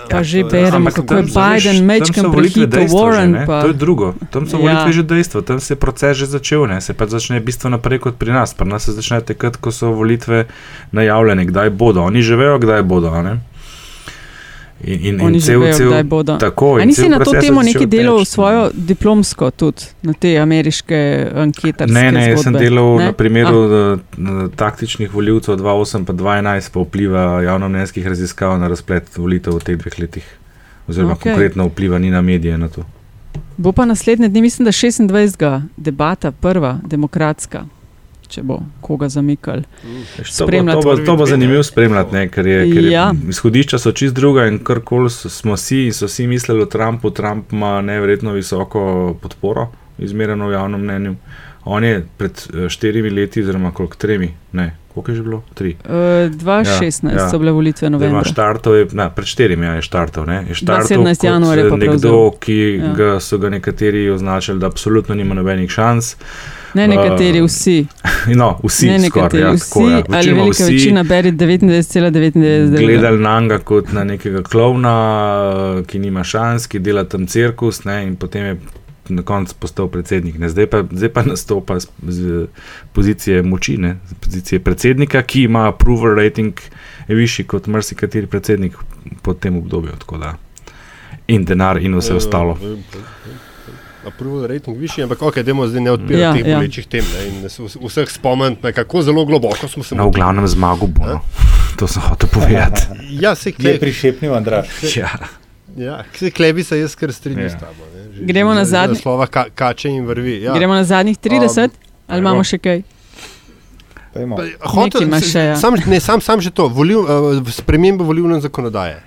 Pa 0.10 0.24
že 0.24 0.44
beremo, 0.44 0.76
Ampak 0.78 0.94
kako 0.96 1.14
je 1.14 1.24
Biden 1.24 1.78
mečkam 1.86 2.26
dejstvo 2.32 2.86
že, 2.86 2.94
Warren. 2.96 3.32
Pa, 3.46 3.62
To 3.62 3.68
je 3.68 3.74
drugo. 3.74 4.14
Tam 4.30 4.46
so 4.46 4.58
Ja. 4.58 4.62
volitve 4.62 4.92
že 4.94 5.04
dejstvo, 5.04 5.42
tam 5.42 5.60
se 5.60 5.74
je 5.74 5.78
proces 5.78 6.18
že 6.18 6.26
začel, 6.26 6.68
ne? 6.68 6.82
se 6.82 6.94
pa 6.94 7.06
začne 7.06 7.40
bistveno 7.40 7.78
prej 7.78 8.00
kot 8.00 8.16
pri 8.16 8.32
nas. 8.32 8.54
Pri 8.54 8.68
nas 8.68 8.84
se 8.84 8.92
začne 8.92 9.22
takrat, 9.22 9.58
ko 9.58 9.72
so 9.72 9.92
volitve 9.92 10.46
najavljene, 10.92 11.46
kdaj 11.46 11.70
bodo. 11.70 12.02
Oni 12.02 12.22
že 12.22 12.36
vejo, 12.36 12.60
kdaj 12.60 12.84
bodo. 12.84 13.10
ne. 13.22 13.40
In, 14.84 15.06
in, 15.06 15.22
Oni 15.22 15.36
in 15.38 15.42
cel, 15.42 15.60
vejo, 15.60 15.74
cel, 15.76 15.88
kdaj 15.88 16.04
bodo. 16.04 16.38
Tako, 16.40 16.80
in 16.80 16.88
nisi 16.88 17.10
na 17.10 17.20
to 17.20 17.34
temo 17.36 17.62
nekaj 17.62 17.88
delal 17.88 18.22
teči. 18.22 18.32
svojo 18.32 18.70
diplomsko, 18.74 19.52
tudi 19.52 19.90
na 20.02 20.14
te 20.14 20.38
ameriške 20.40 21.00
anketarske 21.36 21.94
Ne, 21.94 22.12
ne, 22.12 22.30
jaz 22.30 22.44
sem 22.44 22.54
delal 22.54 22.96
Ne? 22.98 23.06
na 23.06 23.14
primeru 23.14 23.60
Ah, 23.60 24.48
taktičnih 24.56 25.14
voljivcev 25.14 25.56
2008 25.56 26.00
in 26.00 26.06
2011, 26.06 26.72
pa 26.74 26.80
vpliva 26.80 27.42
javnomnenjskih 27.44 28.08
raziskav 28.08 28.60
na 28.60 28.68
razplet 28.68 29.18
volitev 29.18 29.56
v 29.56 29.60
teh 29.60 29.78
dveh 29.78 30.00
letih. 30.00 30.26
Oziroma, 30.88 31.14
okay. 31.14 31.34
konkretno 31.34 31.68
vpliva 31.68 32.00
ni 32.00 32.10
na 32.10 32.22
medije 32.22 32.58
na 32.58 32.70
to. 32.70 32.84
Bo 33.58 33.72
pa 33.72 33.86
naslednje 33.86 34.28
dni, 34.28 34.42
mislim, 34.42 34.66
da 34.66 34.72
26. 34.72 35.62
debata, 35.78 36.32
prva, 36.32 36.80
demokratska, 36.86 37.66
če 38.30 38.44
bo 38.44 38.60
koga 38.80 39.10
zamikal. 39.10 39.64
Veš, 40.16 40.32
To 40.34 40.46
bo, 40.46 40.52
to 40.72 40.82
bo, 40.82 40.96
to 41.00 41.16
bo 41.16 41.26
zanimivo 41.26 41.64
spremljati, 41.64 42.14
ne, 42.14 42.28
ker, 42.30 42.48
je, 42.48 42.60
ker 42.68 42.84
je, 42.84 42.92
Ja. 42.92 43.12
izhodišča 43.30 43.80
so 43.80 43.92
čist 43.92 44.16
druga 44.16 44.46
in 44.46 44.60
karkoli 44.60 45.10
s- 45.10 45.26
smo 45.32 45.58
si 45.58 45.84
in 45.84 45.94
so 45.94 46.06
vsi 46.06 46.28
mislili 46.28 46.62
o 46.62 46.68
Trumpu, 46.68 47.10
Trump 47.12 47.52
ima 47.52 47.82
neverjetno 47.84 48.32
visoko 48.34 48.84
podporo, 49.16 49.68
izmereno 50.00 50.48
v 50.48 50.54
javnem 50.54 50.82
mnenju. 50.82 51.16
On 51.66 51.84
je 51.84 51.96
pred 52.18 52.32
eh, 52.56 52.70
štirimi 52.70 53.10
leti, 53.12 53.42
oziroma 53.42 53.72
koliko 53.72 53.96
tremi, 53.98 54.30
ne, 54.54 54.70
koliko 54.90 55.12
je 55.12 55.16
že 55.16 55.24
bilo? 55.24 55.42
Tri. 55.54 55.76
Uh, 55.84 55.92
2016 56.34 57.04
Ja, 57.06 57.18
ja, 57.18 57.30
so 57.30 57.38
bile 57.38 57.52
volitve 57.52 57.90
novembra. 57.90 58.24
štartov, 58.24 58.76
je, 58.76 58.88
na, 58.94 59.10
pred 59.10 59.28
štirimi 59.28 59.66
ja, 59.66 59.74
je 59.74 59.82
štartov. 59.82 60.26
Ne, 60.26 60.46
je 60.48 60.56
štartov 60.56 60.88
17. 60.98 61.18
kot, 61.18 61.24
januarja 61.24 61.66
eh, 61.66 61.70
pa 61.70 61.76
nekdo, 61.78 62.14
ki 62.34 62.58
Ja. 62.78 62.94
ga 62.94 63.20
so 63.20 63.38
ga 63.38 63.50
nekateri 63.50 64.10
označili, 64.10 64.60
da 64.60 64.68
absolutno 64.68 65.16
nima 65.16 65.36
nobenih 65.36 65.70
šans. 65.70 66.16
Ne 66.74 66.88
nekateri, 66.88 67.42
vsi. 67.42 67.86
No, 68.36 68.60
vsi, 68.64 68.88
ne 68.88 69.00
skoraj, 69.00 69.26
nekateri, 69.26 69.44
ja, 69.44 69.52
vsi, 69.52 69.70
tako, 69.70 69.90
ja. 69.90 69.96
ali 69.96 70.18
Večinoma 70.18 70.44
velika 70.44 70.64
vsi 70.64 70.74
večina 70.74 71.04
beri 71.04 71.32
99,99. 71.32 72.78
gledali 72.86 73.20
na 73.20 73.40
njega 73.40 73.60
kot 73.60 73.92
na 73.92 74.04
nekega 74.04 74.44
klovna, 74.44 75.84
ki 75.88 76.00
nima 76.00 76.24
šans, 76.24 76.68
ki 76.68 76.80
dela 76.80 77.04
tam 77.04 77.28
cirkus, 77.28 77.84
ne, 77.84 78.04
in 78.08 78.16
potem 78.16 78.46
je 78.46 78.58
na 79.10 79.22
koncu 79.22 79.56
postal 79.60 79.88
predsednik. 79.88 80.38
Ne. 80.38 80.50
Zdaj, 80.50 80.68
pa, 80.68 80.84
zdaj 80.92 81.10
pa 81.10 81.24
nastopa 81.24 81.80
z, 81.80 81.88
z 82.08 82.46
pozicije 82.94 83.44
moči, 83.44 83.78
ne, 83.78 83.98
z 84.10 84.14
pozicije 84.14 84.60
predsednika, 84.60 85.22
ki 85.22 85.44
ima 85.44 85.68
approval 85.70 86.16
rating 86.16 86.54
višji 87.08 87.46
kot 87.46 87.68
marsikateri 87.68 88.28
predsednik 88.28 88.78
po 89.22 89.34
tem 89.34 89.58
obdobju. 89.58 89.92
tako 90.00 90.18
da. 90.18 90.36
In 91.28 91.46
denar, 91.46 91.78
in 91.78 91.98
vse 91.98 92.14
ostalo. 92.14 92.58
Approval 94.02 94.48
rating 94.48 94.78
višji, 94.78 95.04
ampak 95.04 95.22
ok, 95.22 95.40
dajmo 95.40 95.68
zdaj 95.68 95.82
ne 95.82 95.92
odpirati 95.92 96.22
Ja, 96.22 96.34
teh 96.34 96.46
ja. 96.46 96.56
bolečih 96.56 96.88
tem 96.88 97.04
ne, 97.04 97.28
in 97.28 97.50
se 97.50 97.60
vs- 97.60 97.76
vseh 97.82 98.08
spomniti, 98.10 98.72
kako 98.74 99.02
zelo 99.02 99.26
globoko 99.26 99.68
smo 99.68 99.84
se 99.84 99.96
No, 99.96 100.08
v 100.08 100.12
glavnem 100.12 100.48
zmagu 100.48 100.88
bo. 100.90 101.04
No. 101.06 101.20
To 101.76 101.88
sem 101.88 102.02
hotel 102.02 102.30
povedati. 102.30 102.82
Ja, 103.22 103.36
se 103.36 103.50
Je 103.50 103.54
kle, 103.54 103.76
prišepnil 103.78 104.32
Andraš. 104.34 104.68
Ja. 104.96 105.10
ja, 105.78 106.04
se 106.14 106.32
klebi 106.32 106.64
se 106.64 106.80
jaz 106.80 106.96
kar 106.96 107.12
strinjam 107.12 107.44
Ja. 107.44 107.50
s 107.50 107.54
tabo. 107.56 107.84
ne, 107.90 108.14
že- 108.14 108.24
Gremo 108.24 108.54
na 108.54 108.64
za- 108.64 108.72
zadnji- 108.78 108.96
za 108.96 109.02
Slova 109.02 109.28
ka, 109.28 109.46
kače 109.52 109.90
in 109.90 110.06
vrvi. 110.06 110.42
Ja. 110.42 110.54
Gremo 110.54 110.74
na 110.74 110.84
zadnjih 110.86 111.18
30, 111.18 111.70
ali 112.08 112.20
imamo 112.20 112.44
še 112.44 112.58
kaj? 112.58 112.82
Hotel, 114.62 115.02
še, 115.22 115.40
ja. 115.40 115.56
sam, 115.56 115.76
ne, 115.86 116.00
sam, 116.00 116.20
sam 116.20 116.42
že 116.42 116.50
to, 116.50 116.68
volil, 116.68 117.00
uh, 117.00 117.48
sprememba 117.48 118.04
volilne 118.04 118.40
zakonodaje. 118.40 119.04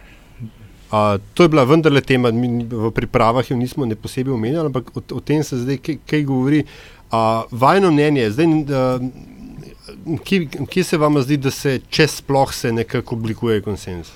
Uh, 0.92 1.20
to 1.34 1.42
je 1.42 1.48
bila 1.48 1.64
vendarle 1.64 2.00
tema, 2.00 2.30
mi 2.30 2.64
v 2.64 2.90
pripravah 2.92 3.50
jo 3.50 3.56
nismo 3.56 3.86
ne 3.86 3.96
posebej 3.96 4.34
omenjali, 4.34 4.66
ampak 4.66 4.90
o, 4.96 5.00
o 5.16 5.20
tem 5.20 5.44
se 5.44 5.56
zdaj 5.56 5.78
kaj, 5.80 5.96
kaj 6.06 6.24
govori. 6.28 6.64
Uh, 7.12 7.44
vajno 7.50 7.90
mnenje, 7.90 8.30
zdaj, 8.30 8.46
uh, 8.46 10.18
kje, 10.24 10.48
kje 10.68 10.84
se 10.84 10.98
vam 10.98 11.16
zdi, 11.22 11.36
da 11.40 11.50
se 11.50 11.78
če 11.88 12.06
sploh 12.08 12.52
se 12.52 12.72
nekako 12.72 13.16
oblikuje 13.16 13.62
konsens? 13.64 14.12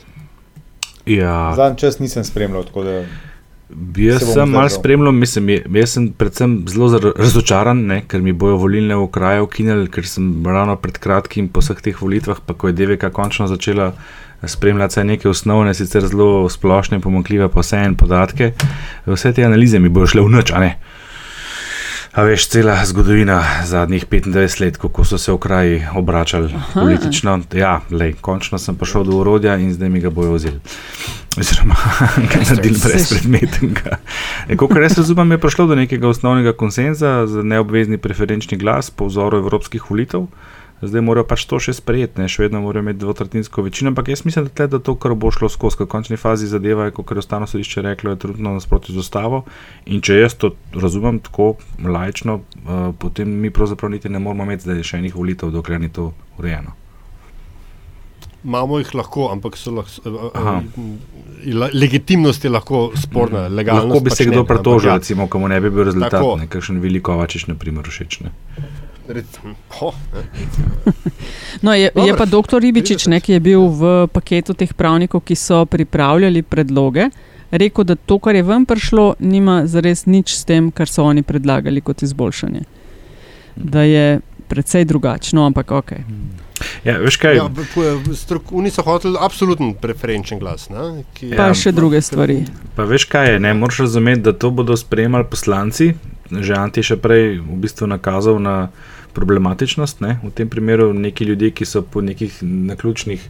Ja. 1.07 1.55
Zadnji 1.57 1.79
čas 1.79 1.99
nisem 1.99 2.25
spremljal, 2.25 2.69
tako 2.69 2.85
da 2.85 3.01
Jaz 3.97 4.21
Se 4.21 4.33
sem 4.33 4.51
malo 4.51 4.69
spremljal, 4.71 5.13
mislim, 5.13 5.49
jaz 5.75 5.97
sem 5.97 6.05
predvsem 6.15 6.53
zelo 6.71 7.01
razočaran, 7.19 7.81
ne, 7.87 7.99
ker 8.09 8.23
mi 8.23 8.33
bojo 8.33 8.61
volilne 8.63 8.95
okraje 8.95 9.43
ukinili, 9.43 9.89
ker 9.91 10.07
sem 10.07 10.29
ravno 10.47 10.77
pred 10.79 10.99
kratkim 11.03 11.49
po 11.49 11.65
vseh 11.65 11.81
teh 11.83 11.99
volitvah, 12.03 12.39
pa 12.47 12.55
ko 12.55 12.71
je 12.71 12.77
DVK 12.79 13.11
končno 13.13 13.49
začela 13.51 13.91
spremljati 14.45 14.93
vse 14.93 15.05
neke 15.05 15.29
osnovne, 15.29 15.75
sicer 15.75 16.07
zelo 16.07 16.49
splošne, 16.49 17.01
pomankljive 17.01 17.49
pa 17.49 17.61
vse 17.61 17.77
en 17.77 17.95
podatke, 17.97 18.53
vse 19.07 19.33
te 19.33 19.45
analize 19.45 19.79
mi 19.79 19.89
bojo 19.89 20.07
šle 20.07 20.23
v 20.23 20.35
noč, 20.37 20.53
a 20.53 20.61
ne. 20.61 20.77
A 22.17 22.23
veš, 22.25 22.47
cela 22.49 22.79
zgodovina 22.85 23.45
zadnjih 23.65 24.07
25 24.07 24.61
let, 24.61 24.77
kako 24.77 25.05
so 25.05 25.19
se 25.19 25.33
okraji 25.33 25.83
obračali 25.95 26.53
Aha. 26.55 26.81
politično. 26.81 27.41
Ja, 27.53 27.81
lej, 27.91 28.15
končno 28.21 28.59
sem 28.59 28.77
prišel 28.77 29.05
do 29.05 29.19
urodja 29.21 29.57
in 29.57 29.75
zdaj 29.75 29.89
mi 29.89 30.01
ga 30.01 30.11
bojo 30.11 30.33
vzeli. 30.33 30.61
Oziroma, 31.37 31.77
ga 32.33 32.41
naredili 32.49 32.81
brez 32.85 33.11
predmetnega. 33.13 33.99
Kot 34.57 34.77
jaz 34.81 34.97
razumem, 34.99 35.37
je 35.37 35.39
prišlo 35.39 35.67
do 35.67 35.77
nekega 35.77 36.09
osnovnega 36.09 36.57
konsenza 36.57 37.27
za 37.27 37.43
neobvezni 37.43 37.99
preferenčni 37.99 38.57
glas 38.59 38.91
po 38.91 39.07
vzoru 39.13 39.39
evropskih 39.39 39.91
volitev. 39.91 40.25
Zdaj 40.83 41.01
morajo 41.01 41.25
pač 41.25 41.47
to 41.49 41.57
še 41.57 41.73
sprejeti, 41.73 42.21
ne? 42.21 42.29
še 42.29 42.43
vedno 42.45 42.61
morajo 42.61 42.85
imeti 42.85 43.01
dvotretjinsko 43.01 43.65
večino, 43.65 43.95
ampak 43.95 44.11
jaz 44.13 44.27
mislim, 44.29 44.45
da, 44.45 44.53
tle, 44.53 44.67
da 44.77 44.81
to, 44.85 44.93
kar 45.01 45.15
bo 45.17 45.31
šlo 45.33 45.49
skozi, 45.49 45.81
v 45.81 45.89
končni 45.89 46.21
fazi 46.21 46.51
zadeva, 46.51 46.91
je, 46.91 46.97
kot 46.99 47.15
je 47.17 47.25
ustavno 47.25 47.49
sodišče 47.49 47.85
reklo, 47.87 48.13
je 48.13 48.21
trenutno 48.21 48.53
nasprotno 48.59 48.93
z 48.93 49.01
ustavo. 49.01 49.47
In 49.89 50.05
če 50.05 50.21
jaz 50.21 50.37
to 50.37 50.53
razumem 50.77 51.23
tako 51.25 51.55
lajčno, 51.81 52.43
uh, 52.45 52.91
potem 53.01 53.33
mi 53.41 53.49
pravzaprav 53.49 53.95
niti 53.97 54.13
ne 54.13 54.21
moramo 54.21 54.45
imeti 54.45 54.69
zdaj 54.69 54.85
še 54.85 55.01
enih 55.01 55.17
volitev, 55.17 55.55
dokler 55.55 55.81
ni 55.81 55.89
to 55.89 56.11
urejeno. 56.37 56.77
Imamo 58.47 58.77
jih 58.79 58.93
lahko, 58.95 59.31
ampak 59.33 59.57
so 59.59 59.73
lahko. 59.75 60.31
Aha. 60.37 60.61
Legitimnost 61.73 62.45
je 62.45 62.53
lahko 62.53 62.91
sporna, 62.95 63.49
legalnost. 63.49 63.89
Lahko 63.89 64.05
bi 64.05 64.13
pač 64.13 64.21
se 64.21 64.27
ne, 64.29 64.35
kdo 64.35 64.45
ampak 64.45 64.53
pretožil, 64.53 64.91
ja. 64.93 65.01
recimo, 65.01 65.27
komu 65.27 65.49
ne 65.51 65.59
bi 65.61 65.73
bil 65.73 65.89
rezultat, 65.89 66.23
nekakšen 66.45 66.79
velikovačič, 66.85 67.49
na 67.49 67.57
primer, 67.59 67.89
všeč. 67.91 68.21
Ne. 69.09 69.23
No, 71.63 71.75
je, 71.75 71.83
je 71.83 71.91
Dobro, 71.95 72.17
pa 72.17 72.25
dr. 72.27 72.61
Ribičič, 72.61 73.07
30. 73.07 73.09
ne, 73.09 73.21
ki 73.21 73.33
je 73.33 73.41
bil 73.41 73.69
v 73.73 74.07
paketu 74.13 74.55
teh 74.55 74.75
pravnikov, 74.77 75.23
ki 75.25 75.37
so 75.37 75.65
pripravljali 75.65 76.43
predloge, 76.43 77.09
rekel, 77.51 77.85
da 77.85 77.97
to, 77.97 78.19
kar 78.19 78.37
je 78.37 78.43
ven 78.45 78.67
prišlo, 78.69 79.15
nima 79.19 79.63
zares 79.67 80.05
nič 80.07 80.37
s 80.37 80.45
tem, 80.45 80.71
kar 80.71 80.89
so 80.89 81.07
oni 81.09 81.23
predlagali 81.23 81.81
kot 81.81 82.03
izboljšanje. 82.03 82.67
Da 83.57 83.83
je 83.89 84.21
precej 84.49 84.85
drugačno, 84.85 85.47
ampak 85.47 85.71
ok. 85.71 85.93
Ja, 86.85 86.99
veš 86.99 87.17
kaj? 87.17 87.37
Ja, 87.37 87.49
Oni 88.51 88.71
so 88.71 88.83
hoteli 88.83 89.19
absoluten 89.21 89.75
preferenčen 89.81 90.39
glas. 90.39 90.69
Ne, 90.71 91.05
ki, 91.15 91.35
Pa 91.37 91.51
Ja, 91.51 91.55
še 91.55 91.73
druge 91.77 92.01
stvari. 92.03 92.45
Pa 92.77 92.87
veš 92.89 93.09
kaj 93.11 93.35
je, 93.35 93.41
ne 93.41 93.55
moraš 93.55 93.85
razumeti, 93.87 94.25
da 94.29 94.33
to 94.33 94.51
bodo 94.51 94.77
sprejemali 94.77 95.29
poslanci. 95.31 95.95
Že 96.31 96.57
Anti 96.59 96.83
je 96.83 96.91
še 96.91 96.97
prej 96.99 97.39
v 97.39 97.59
bistvu 97.63 97.87
nakazal 97.87 98.41
na 98.43 98.57
problematičnost. 99.17 100.01
Ne? 100.05 100.19
V 100.23 100.31
tem 100.37 100.49
primeru 100.53 100.93
neki 100.93 101.25
ljudje, 101.25 101.51
ki 101.57 101.65
so 101.65 101.83
po 101.83 102.05
nekih 102.05 102.39
naključnih 102.43 103.29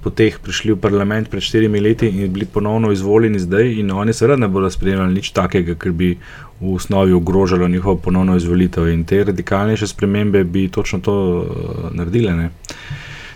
poteh 0.00 0.38
prišli 0.40 0.72
v 0.72 0.80
parlament 0.80 1.28
pred 1.28 1.44
štirimi 1.44 1.80
leti 1.80 2.08
in 2.08 2.32
bili 2.32 2.46
ponovno 2.48 2.92
izvoljeni 2.92 3.38
zdaj, 3.38 3.74
in 3.82 3.90
oni 3.92 4.14
seveda 4.16 4.38
ne 4.40 4.48
bodo 4.48 4.70
sprejemali 4.72 5.14
nič 5.14 5.32
takega, 5.36 5.76
kar 5.76 5.92
bi 5.92 6.14
v 6.60 6.74
osnovi 6.74 7.12
ogrožalo 7.12 7.68
njihovo 7.68 7.96
ponovno 7.96 8.36
izvolitev. 8.36 8.88
In 8.88 9.04
te 9.04 9.24
radikalnejše 9.24 9.86
spremembe 9.86 10.44
bi 10.44 10.68
točno 10.68 11.00
to 11.00 11.16
uh, 11.16 11.90
naredile. 11.92 12.36
Ne? 12.36 12.50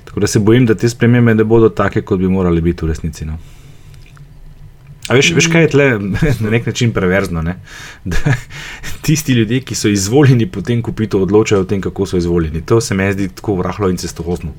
Tako 0.05 0.21
da 0.21 0.27
se 0.27 0.41
bojim, 0.41 0.67
da 0.67 0.75
te 0.75 0.89
spremembe 0.89 1.35
ne 1.35 1.45
bodo 1.45 1.69
take, 1.69 2.03
kot 2.03 2.19
bi 2.19 2.29
morali 2.29 2.61
biti 2.61 2.85
v 2.85 2.89
resnici. 2.89 3.25
No. 3.29 3.39
A 5.09 5.15
veš, 5.15 5.35
veš, 5.37 5.51
kaj 5.53 5.67
je 5.67 5.71
tle 5.75 5.87
na 6.45 6.51
nek 6.51 6.67
način 6.67 6.93
preverzno? 6.93 7.43
Ne? 7.43 7.59
Da, 8.05 8.35
tisti 9.03 9.33
ljudje, 9.33 9.61
ki 9.61 9.75
so 9.75 9.89
izvoljeni, 9.89 10.47
potem 10.47 10.83
ko 10.83 10.93
pito 10.93 11.21
odločajo 11.23 11.63
o 11.63 11.69
tem, 11.69 11.81
kako 11.81 12.07
so 12.07 12.17
izvoljeni. 12.17 12.65
To 12.67 12.81
se 12.81 12.95
mi 12.95 13.13
zdi 13.13 13.29
tako 13.29 13.63
rahlo 13.63 13.91
in 13.91 13.97
cestohozno. 13.97 14.53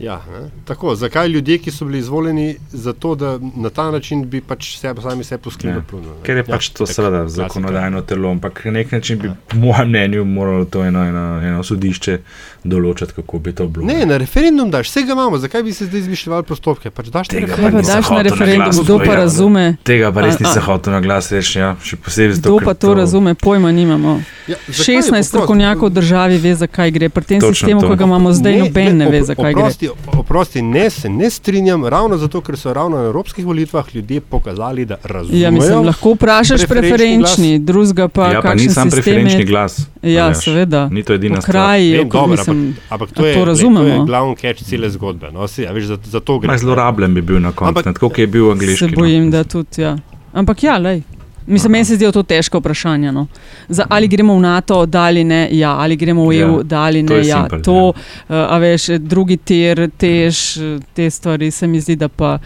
Ja, 0.00 0.22
ne? 0.32 0.50
tako, 0.64 0.94
zakaj 0.94 1.28
ljudje, 1.28 1.58
ki 1.58 1.70
so 1.70 1.84
bili 1.84 1.98
izvoljeni, 1.98 2.56
zato 2.72 3.14
da 3.14 3.38
na 3.56 3.70
ta 3.70 3.90
način 3.90 4.24
bi 4.28 4.40
pač 4.40 4.78
sebe, 4.78 5.02
sami 5.02 5.24
sebi 5.24 5.42
poskrbeli? 5.42 5.76
Ja. 5.76 6.14
Ker 6.22 6.36
je 6.36 6.44
pač 6.44 6.70
ja, 6.70 6.74
to 6.74 6.86
seveda 6.86 7.28
zakonodajno 7.28 8.00
telo, 8.02 8.30
ampak 8.30 8.64
na 8.64 8.70
nek 8.70 8.92
način 8.92 9.18
bi, 9.18 9.28
ja. 9.28 9.34
po 9.48 9.56
mojem 9.56 9.88
mnenju, 9.88 10.24
moralo 10.24 10.64
to 10.64 10.84
eno, 10.84 11.04
eno, 11.04 11.24
eno 11.44 11.62
sodišče 11.62 12.18
določiti, 12.64 13.12
kako 13.16 13.38
bi 13.38 13.52
to 13.52 13.66
bilo. 13.68 13.86
Ne, 13.86 14.06
na 14.06 14.16
referendum 14.16 14.70
daš, 14.70 14.88
vse 14.88 15.02
ga 15.04 15.12
imamo, 15.12 15.38
zakaj 15.38 15.62
bi 15.62 15.72
se 15.72 15.86
zdaj 15.90 16.00
izmišljali 16.00 16.48
postopke? 16.48 16.90
Pač 16.90 17.12
daš 17.12 17.28
tega, 17.28 17.60
pa 17.60 17.84
daš 17.84 18.10
na 18.10 18.22
referendum, 18.24 18.72
kdo 18.80 18.98
pa 19.04 19.20
razume. 19.20 19.66
Tega 19.84 20.12
pa 20.16 20.24
res 20.24 20.40
nisem 20.40 20.64
hotel 20.64 20.96
na 20.96 21.02
glas 21.04 21.28
reči, 21.32 21.58
ja, 21.60 21.74
še 21.84 22.00
posebej 22.00 22.38
zato. 22.38 22.56
Kdo 22.56 22.64
pa 22.64 22.74
to 22.74 22.96
razume, 22.96 23.36
pojma 23.36 23.72
nimamo. 23.72 24.16
Ja, 24.48 24.56
16 24.68 25.28
strokovnjakov 25.28 25.92
v 25.92 25.98
državi 26.00 26.40
ve, 26.40 26.56
zakaj 26.56 26.96
gre, 26.96 27.12
pri 27.12 27.28
tem 27.34 27.44
sistemu, 27.44 27.84
ki 27.84 28.00
ga 28.00 28.08
imamo 28.08 28.32
zdaj, 28.34 28.60
noben 28.64 29.04
ne 29.04 29.12
ve, 29.12 29.22
zakaj 29.28 29.56
gre 29.60 29.89
oprosti, 30.16 30.62
ne 30.62 30.90
se 30.90 31.08
ne 31.08 31.30
strinjam, 31.30 31.84
ravno 31.84 32.16
zato, 32.16 32.40
ker 32.40 32.56
so 32.56 32.72
ravno 32.72 32.96
na 32.96 33.04
evropskih 33.04 33.46
volitvah 33.46 33.94
ljudje 33.94 34.20
pokazali, 34.20 34.84
da 34.84 34.96
razumejo. 35.04 35.42
Ja, 35.42 35.50
mislim, 35.50 35.86
lahko 35.86 36.12
vprašaš 36.14 36.66
preferenčni, 36.68 37.58
drugega 37.58 38.08
pa. 38.08 38.32
Ja, 38.32 38.42
pa 38.42 38.54
ni 38.54 38.68
sam 38.68 38.90
preferenčni 38.90 39.44
glas. 39.44 39.86
Ja, 40.02 40.24
Aljaš. 40.24 40.44
seveda. 40.44 40.88
Ni 40.88 41.02
to 41.02 41.14
edina 41.14 41.40
stvar. 41.40 41.78
Ne, 41.78 42.04
dobro, 42.04 42.26
mislim, 42.26 42.66
ampak, 42.66 42.92
ampak 42.92 43.12
to, 43.12 43.26
je, 43.26 43.34
to 43.34 43.44
razumemo. 43.44 43.80
Le, 43.80 43.94
to 43.94 44.00
je 44.02 44.06
glavni 44.06 44.36
catch 44.36 44.64
cele 44.64 44.90
zgodbe. 44.90 45.30
No, 45.32 45.48
si, 45.48 45.62
ja, 45.62 45.72
veš, 45.72 45.84
za, 45.84 45.98
za 46.04 46.20
to 46.20 46.38
gre. 46.38 46.58
Zlorabljen 46.58 47.14
bi 47.14 47.22
bil 47.22 47.40
na 47.40 47.52
koncu, 47.52 47.82
tako 47.82 48.08
kot 48.08 48.18
je 48.18 48.26
bil 48.26 48.50
angliški. 48.50 48.88
Se 48.88 48.96
bojim, 48.96 49.24
no. 49.24 49.30
da 49.30 49.44
tudi. 49.44 49.82
Ja. 49.82 49.96
Ampak 50.32 50.62
ja, 50.62 50.78
lej. 50.78 51.02
Mislim, 51.46 51.72
meni 51.72 51.84
se 51.84 51.94
zdijo 51.94 52.12
to 52.12 52.22
težko 52.22 52.58
vprašanje. 52.58 53.12
No. 53.12 53.26
Za, 53.68 53.86
ali 53.88 54.08
gremo 54.08 54.34
v 54.34 54.40
NATO, 54.40 54.86
da 54.86 55.02
ali 55.02 55.24
ne, 55.24 55.48
ja, 55.52 55.70
ali 55.70 55.96
gremo 55.96 56.26
v 56.26 56.40
EU, 56.40 56.56
ja, 56.58 56.62
da 56.62 56.80
ali 56.80 57.02
ne. 57.02 57.26
Ja. 57.26 57.40
Simple, 57.40 57.62
to, 57.62 57.74
ja. 57.74 58.44
uh, 58.44 58.52
a 58.52 58.58
veš, 58.58 58.86
drugi 58.98 59.36
tir, 59.36 59.88
tež, 59.96 60.58
te 60.94 61.10
stvari 61.10 61.50
se 61.50 61.66
mi 61.66 61.80
zdi, 61.80 61.96
da 61.96 62.08
pa 62.08 62.38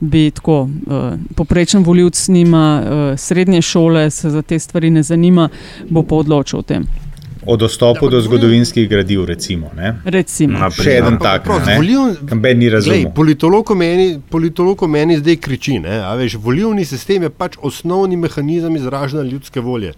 bi 0.00 0.30
tako. 0.30 0.62
Uh, 0.62 1.12
poprečen 1.36 1.82
voljivc 1.82 2.28
nima 2.28 2.82
uh, 2.82 3.18
srednje 3.18 3.62
šole, 3.62 4.10
se 4.10 4.30
za 4.30 4.42
te 4.42 4.58
stvari 4.58 4.90
ne 4.90 5.02
zanima, 5.02 5.48
bo 5.88 6.02
pa 6.02 6.14
odločil 6.14 6.58
o 6.58 6.62
tem 6.62 6.86
o 7.46 7.56
dostopu 7.56 8.06
ja, 8.06 8.10
do 8.10 8.20
zgodovinskih 8.20 8.88
gradiv. 8.88 9.24
Recimo, 9.24 9.70
recimo. 10.04 10.58
Naprej, 10.58 10.84
Še 10.84 10.96
en 11.00 11.18
tak, 11.18 11.46
ki 11.46 12.30
ga 12.30 12.54
ni 12.54 12.70
razumel. 12.70 13.10
Politolog 14.30 14.86
meni 14.88 15.18
zdaj 15.18 15.36
kriči. 15.42 15.78
Veš, 16.18 16.38
volivni 16.42 16.84
sistem 16.84 17.28
je 17.28 17.30
pač 17.30 17.58
osnovni 17.62 18.16
mehanizem 18.16 18.76
izražanja 18.76 19.28
ljudske 19.28 19.60
volje. 19.60 19.94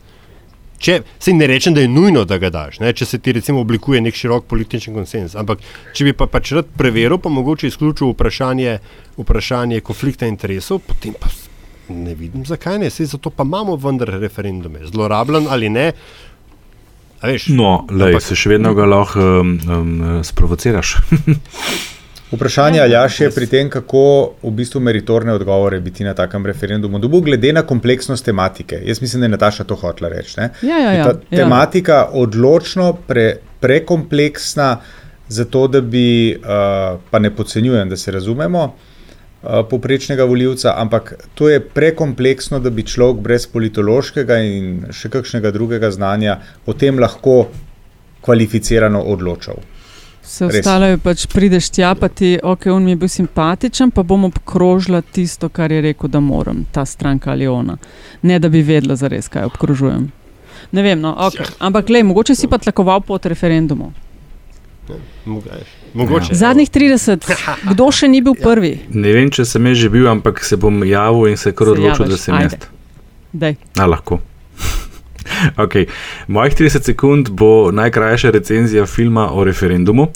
Če 0.85 0.99
se 1.23 1.33
ne 1.33 1.47
rečem, 1.49 1.73
da 1.75 1.81
je 1.81 1.89
nujno, 1.89 2.25
da 2.29 2.37
ga 2.43 2.51
daš, 2.53 2.81
ne? 2.83 2.91
če 2.93 3.07
se 3.09 3.19
ti 3.23 3.33
recimo 3.33 3.63
oblikuje 3.65 4.03
nek 4.05 4.17
širok 4.19 4.45
politični 4.51 4.93
konsens. 4.93 5.37
Ampak 5.39 5.63
če 5.97 6.11
bi 6.11 6.13
pa 6.19 6.27
pač 6.29 6.53
rad 6.57 6.69
preveril, 6.77 7.17
pa 7.23 7.33
mogoče 7.33 7.71
izključil 7.71 8.13
vprašanje, 8.13 8.77
vprašanje 9.17 9.81
konflikta 9.87 10.29
interesov, 10.29 10.83
potem 10.85 11.17
pa 11.17 11.31
ne 11.89 12.15
vidim, 12.19 12.45
zakaj 12.45 12.83
ne. 12.83 12.91
Sej 12.93 13.15
zato 13.15 13.33
pa 13.33 13.47
imamo 13.49 13.79
vendar 13.81 14.13
referendume. 14.21 14.85
Zlorabljen 14.91 15.49
ali 15.49 15.71
ne, 15.73 15.93
No, 17.49 17.87
lej, 17.91 18.15
ampak, 18.15 18.23
se 18.23 18.37
še 18.37 18.55
vedno 18.55 18.75
ga 18.77 18.87
lahko 18.89 19.25
um, 19.41 19.57
um, 19.69 19.99
sprovociraš. 20.25 20.97
Vprašanje 22.35 22.81
ali 22.81 22.97
je 23.19 23.31
pri 23.31 23.47
tem, 23.47 23.69
kako 23.71 24.35
v 24.43 24.51
bistvu 24.51 24.81
meritorne 24.81 25.33
odgovore 25.33 25.79
biti 25.81 26.05
na 26.05 26.15
takem 26.15 26.47
referendumu, 26.47 26.99
dobu 26.99 27.21
glede 27.21 27.53
na 27.53 27.63
kompleksnost 27.63 28.25
tematike. 28.25 28.81
Jaz 28.85 29.01
mislim, 29.01 29.21
da 29.21 29.25
je 29.27 29.35
Nataša 29.37 29.65
to 29.65 29.77
hotla 29.79 30.09
reči. 30.09 30.41
Ja, 30.41 30.51
ja, 30.63 30.93
ja, 30.93 31.05
ta 31.05 31.15
ja. 31.31 31.45
tematika 31.45 31.95
je 31.95 32.25
odločno 32.25 32.93
pre, 33.07 33.37
prekompleksna, 33.61 34.81
zato 35.29 35.69
da 35.69 35.81
bi, 35.81 36.35
uh, 36.35 36.99
pa 37.11 37.19
ne 37.19 37.31
podcenjujem, 37.31 37.89
da 37.89 37.97
se 37.97 38.11
razumemo, 38.11 38.65
uh, 38.65 38.94
poprečnega 39.71 40.25
voljivca, 40.25 40.75
ampak 40.77 41.15
to 41.35 41.49
je 41.49 41.61
prekompleksno, 41.61 42.61
da 42.61 42.71
bi 42.71 42.83
človek 42.83 43.21
brez 43.23 43.47
politološkega 43.53 44.39
in 44.41 44.73
še 44.93 45.11
kakšnega 45.13 45.53
drugega 45.53 45.91
znanja 45.91 46.39
o 46.67 46.73
tem 46.73 46.99
lahko 46.99 47.45
kvalificirano 48.25 49.03
odločal. 49.13 49.61
Vse 50.25 50.47
ostalo 50.49 50.89
je 50.89 50.99
pač, 51.05 51.27
prideš 51.29 51.69
tja, 51.77 51.93
pa 52.01 52.09
ti, 52.09 52.39
ok, 52.43 52.67
on 52.73 52.85
mi 52.85 52.95
je 52.95 53.01
bil 53.03 53.11
simpatičen, 53.13 53.93
pa 53.93 54.03
bom 54.03 54.25
obkrožila 54.31 55.03
tisto, 55.05 55.51
kar 55.53 55.73
je 55.73 55.83
rekel, 55.85 56.09
da 56.09 56.21
moram, 56.25 56.65
ta 56.73 56.87
stranka 56.89 57.35
ali 57.35 57.47
ona. 57.47 57.77
Ne, 58.23 58.39
da 58.41 58.49
bi 58.49 58.65
vedela, 58.65 58.97
zares, 58.97 59.29
kaj 59.29 59.51
obkrožujem. 59.53 60.09
Ne 60.73 60.83
vem, 60.83 61.01
no, 61.01 61.13
okay. 61.29 61.53
ampak 61.61 61.93
le, 61.93 62.03
mogoče 62.09 62.35
si 62.35 62.49
pa 62.49 62.59
tlakoval 62.59 63.05
pod 63.05 63.27
referendumom. 63.29 63.93
Mogoče. 65.25 65.84
Ja. 65.95 66.35
Zadnjih 66.35 66.71
30, 66.71 67.23
kdo 67.71 67.91
še 67.95 68.09
ni 68.11 68.19
bil 68.23 68.35
prvi? 68.35 68.81
Ne 68.91 69.15
vem, 69.15 69.31
če 69.31 69.47
sem 69.47 69.67
že 69.79 69.91
bil, 69.91 70.09
ampak 70.11 70.43
se 70.43 70.59
bom 70.59 70.83
javil 70.83 71.31
in 71.31 71.39
se 71.39 71.55
kar 71.55 71.71
odločil, 71.71 72.11
da 72.11 72.19
sem 72.19 72.35
jaz. 72.35 72.57
A, 73.79 73.87
lahko. 73.87 74.19
okay. 75.65 75.87
Mojih 76.27 76.55
30 76.59 76.91
sekund 76.91 77.31
bo 77.31 77.71
najkrajša 77.71 78.35
recenzija 78.35 78.87
filma 78.91 79.29
o 79.31 79.47
referendumu, 79.47 80.09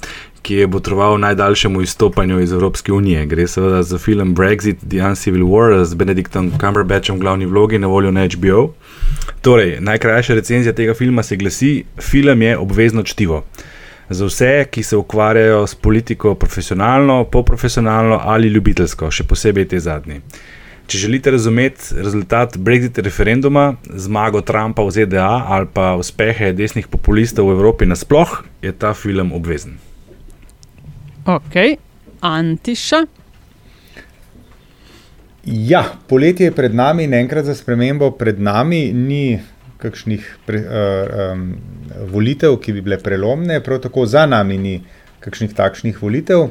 ki 0.43 0.63
je 0.63 0.67
botroval 0.67 1.19
najdaljšemu 1.23 1.83
izstopanju 1.83 2.41
iz 2.43 2.53
Evropske 2.53 2.93
unije. 2.93 3.27
Gre 3.31 3.47
seveda 3.47 3.83
za 3.83 3.99
film 3.99 4.35
Brexit, 4.35 4.83
The 4.83 5.03
Uncivil 5.07 5.47
War 5.47 5.85
z 5.85 5.95
Benediktom 5.95 6.53
Cumberbatchom 6.59 7.19
v 7.19 7.21
glavni 7.23 7.47
vlogi 7.47 7.79
na 7.79 7.87
voljo 7.87 8.11
na 8.11 8.27
HBO. 8.27 8.73
Torej, 9.47 9.77
najkrajša 9.81 10.35
recenzija 10.35 10.75
tega 10.75 10.95
filma 10.95 11.23
se 11.23 11.37
glasi: 11.37 11.85
Film 12.03 12.43
je 12.43 12.59
obvezno 12.59 13.03
čtivo 13.03 13.45
za 14.11 14.27
vse, 14.27 14.65
ki 14.71 14.83
se 14.83 14.97
ukvarjajo 14.97 15.67
s 15.67 15.75
politiko 15.75 16.35
profesionalno, 16.35 17.25
poprofesionalno 17.25 18.21
ali 18.23 18.49
ljubiteljsko, 18.49 19.11
še 19.11 19.25
posebej 19.25 19.69
te 19.69 19.81
zadnji. 19.81 20.21
Če 20.89 20.99
želite 20.99 21.31
razumeti 21.31 21.95
rezultat 22.01 22.57
Brexit 22.57 22.99
referenduma, 23.05 23.75
zmago 23.93 24.41
Trumpa 24.41 24.83
v 24.83 24.95
ZDA 24.97 25.29
ali 25.49 25.69
pa 25.73 25.93
uspehe 26.01 26.53
desnih 26.57 26.89
populistov 26.89 27.51
v 27.51 27.59
Evropi 27.59 27.85
nasploh, 27.87 28.41
je 28.63 28.73
ta 28.73 28.95
film 28.97 29.33
obvezen. 29.37 29.77
Ok, 31.29 31.77
Antiša. 32.25 33.05
Ja, 35.45 35.85
poletje 36.09 36.49
je 36.49 36.53
pred 36.57 36.75
nami 36.75 37.05
in 37.05 37.15
enkrat 37.15 37.45
za 37.45 37.55
spremembo 37.55 38.11
pred 38.11 38.41
nami 38.41 38.93
ni 38.93 39.39
kakšnih 39.79 40.25
pre, 40.47 40.61
uh, 40.61 41.33
um, 41.33 41.45
volitev, 42.13 42.59
ki 42.63 42.75
bi 42.77 42.83
bile 42.83 42.99
prelomne, 43.03 43.61
prav 43.65 43.81
tako 43.87 44.07
za 44.07 44.27
nami 44.27 44.59
ni 44.59 44.75
kakšnih 45.23 45.55
takšnih 45.55 46.03
volitev, 46.03 46.49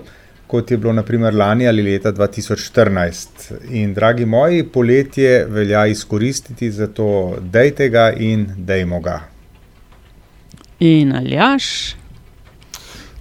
kot 0.48 0.72
je 0.72 0.78
bilo 0.80 0.94
naprimer 0.96 1.36
lani 1.36 1.68
ali 1.68 1.84
leta 1.84 2.14
2014. 2.16 3.52
In, 3.70 3.94
dragi 3.94 4.26
moji, 4.26 4.64
poletje 4.64 5.46
velja 5.46 5.86
izkoristiti 5.92 6.72
za 6.72 6.88
to, 6.88 7.38
dejte 7.42 7.90
ga 7.90 8.12
in 8.12 8.48
dejmo 8.58 9.00
ga. 9.04 9.20
In 10.80 11.16
aljaš? 11.16 11.96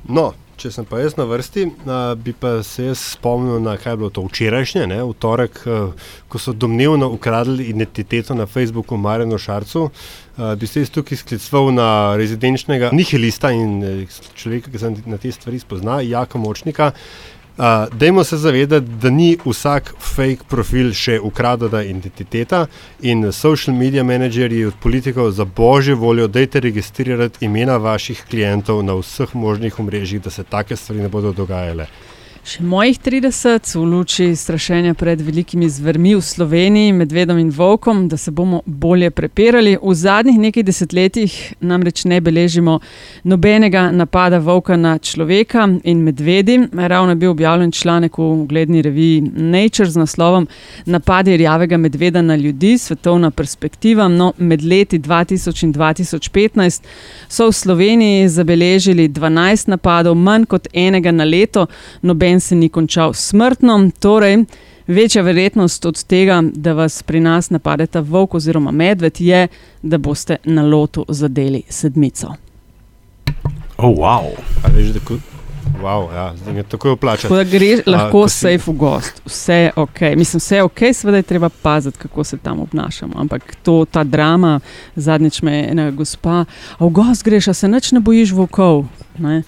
No, 0.08 0.32
če 0.56 0.70
sem 0.72 0.86
pa 0.88 1.00
jaz 1.02 1.16
na 1.18 1.26
vrsti, 1.28 1.64
bi 2.24 2.32
pa 2.40 2.60
se 2.64 2.88
jaz 2.88 3.00
spomnil 3.12 3.60
na 3.60 3.76
kaj 3.80 3.92
je 3.92 4.00
bilo 4.00 4.10
to 4.10 4.24
včerajšnje, 4.24 4.86
ne, 4.88 5.02
v 5.04 5.12
torek, 5.20 5.60
ko 6.32 6.40
so 6.40 6.54
domnevno 6.56 7.10
ukradli 7.12 7.68
identiteto 7.72 8.34
na 8.34 8.46
Facebooku 8.46 8.96
Marjeno 8.96 9.38
Šarcu. 9.38 9.90
Bi 10.36 10.68
se 10.68 10.84
jaz 10.84 10.92
tukaj 10.92 11.20
skliceval 11.20 11.70
na 11.76 11.88
rezidenčnega 12.16 12.90
nihilista 12.92 13.52
in 13.56 13.78
e, 13.84 13.92
človeka, 14.36 14.72
ki 14.72 14.80
se 14.80 14.90
na 15.08 15.16
te 15.20 15.32
stvari 15.32 15.60
spozna, 15.62 16.02
Jaka 16.04 16.38
Močnika. 16.38 16.90
Uh, 17.56 17.64
dajmo 17.92 18.24
se 18.24 18.36
zavedati, 18.36 18.86
da 18.86 19.10
ni 19.10 19.38
vsak 19.44 19.94
fake 19.98 20.44
profil 20.48 20.90
še 20.92 21.14
ukradena 21.24 21.80
identiteta 21.88 22.66
in 23.00 23.30
social 23.32 23.72
media 23.76 24.04
menedžerji 24.04 24.66
od 24.68 24.76
politikov 24.82 25.30
za 25.32 25.46
božjo 25.48 25.96
voljo, 25.96 26.26
dajte 26.28 26.60
registrirati 26.60 27.46
imena 27.48 27.78
vaših 27.80 28.20
klientov 28.28 28.82
na 28.84 28.98
vseh 29.00 29.32
možnih 29.34 29.80
omrežjih, 29.80 30.20
da 30.22 30.30
se 30.30 30.44
take 30.44 30.76
stvari 30.76 31.00
ne 31.00 31.08
bodo 31.08 31.32
dogajale. 31.32 31.88
Še 32.46 32.62
mojih 32.62 32.94
30 33.02 33.72
v 33.74 33.80
luči 33.90 34.24
strašenja 34.38 34.92
pred 34.94 35.18
velikimi 35.18 35.66
zvermi 35.66 36.12
v 36.14 36.20
Sloveniji, 36.22 36.92
medvedom 36.94 37.40
in 37.42 37.48
volkom, 37.50 38.04
da 38.06 38.14
se 38.16 38.30
bomo 38.30 38.60
bolje 38.66 39.08
prepirali. 39.10 39.72
V 39.82 39.94
zadnjih 39.98 40.38
nekaj 40.38 40.62
desetletjih 40.62 41.34
namreč 41.58 42.04
ne 42.06 42.20
beležimo 42.22 42.76
nobenega 43.26 43.88
napada 43.90 44.38
volka 44.38 44.76
na 44.78 44.92
človeka 44.98 45.64
in 45.82 46.04
medvedi. 46.06 46.60
Ravno 46.70 47.16
je 47.16 47.18
bil 47.24 47.32
objavljen 47.32 47.72
članek 47.72 48.18
v 48.18 48.28
ugledni 48.44 48.82
reviji 48.82 49.24
Nature 49.26 49.90
z 49.90 50.04
naslovom 50.04 50.46
Napadi 50.86 51.36
rjavega 51.36 51.76
medveda 51.76 52.22
na 52.22 52.36
ljudi, 52.36 52.78
svetovna 52.78 53.30
perspektiva. 53.30 54.06
No, 54.08 54.32
med 54.38 54.62
leti 54.62 55.00
2000 55.02 55.64
in 55.66 55.74
2015 55.74 56.86
so 57.26 57.50
v 57.50 57.58
Sloveniji 57.58 58.28
zabeležili 58.28 59.08
12 59.08 59.74
napadov, 59.74 60.14
manj 60.14 60.46
kot 60.46 60.70
enega 60.72 61.10
na 61.10 61.26
leto. 61.26 61.66
Noben 62.02 62.35
se 62.40 62.54
ni 62.54 62.68
končal 62.68 63.12
smrtno, 63.12 63.90
torej 63.98 64.44
večja 64.86 65.22
verjetnost 65.22 65.86
od 65.86 66.04
tega, 66.04 66.42
da 66.44 66.72
vas 66.72 67.02
pri 67.02 67.20
nas 67.20 67.50
napadeta 67.50 68.00
volk 68.00 68.34
oziroma 68.34 68.70
medved, 68.70 69.20
je, 69.20 69.48
da 69.82 69.98
boste 69.98 70.36
na 70.44 70.62
lotu 70.62 71.04
zadeli 71.08 71.62
sedmico. 71.68 72.34
Oh, 73.76 73.92
wow. 73.92 74.30
A 74.64 74.68
veš, 74.68 74.86
da 74.88 75.00
ko- 75.00 75.18
Wow, 75.76 76.14
ja, 76.14 76.34
zdaj 76.36 76.56
je 76.56 76.62
tako 76.62 76.92
vplačati. 76.92 77.22
Tako 77.22 77.34
da 77.34 77.44
greš 77.44 77.80
lahko 77.86 78.10
ko 78.12 78.28
si- 78.28 78.38
safe 78.38 78.62
v 78.66 78.74
gost, 78.74 79.22
vse 79.26 79.54
je 79.54 79.70
ok. 79.76 80.00
Mislim, 80.16 80.38
vse 80.38 80.56
je 80.56 80.62
ok, 80.62 80.78
seveda 80.92 81.16
je 81.16 81.22
treba 81.22 81.48
paziti, 81.48 81.98
kako 81.98 82.24
se 82.24 82.36
tam 82.38 82.60
obnašamo. 82.60 83.12
Ampak 83.16 83.56
to, 83.56 83.84
ta 83.84 84.04
drama, 84.04 84.60
zadnjič 84.96 85.42
me 85.42 85.52
je 85.52 85.70
ena 85.70 85.90
gospa, 85.90 86.44
a 86.78 86.84
v 86.84 86.88
gost 86.90 87.24
greš, 87.24 87.48
a 87.48 87.54
se 87.54 87.68
nič 87.68 87.92
ne 87.92 88.00
bojiš 88.00 88.32
volkov. 88.32 88.84
Ne? 89.18 89.42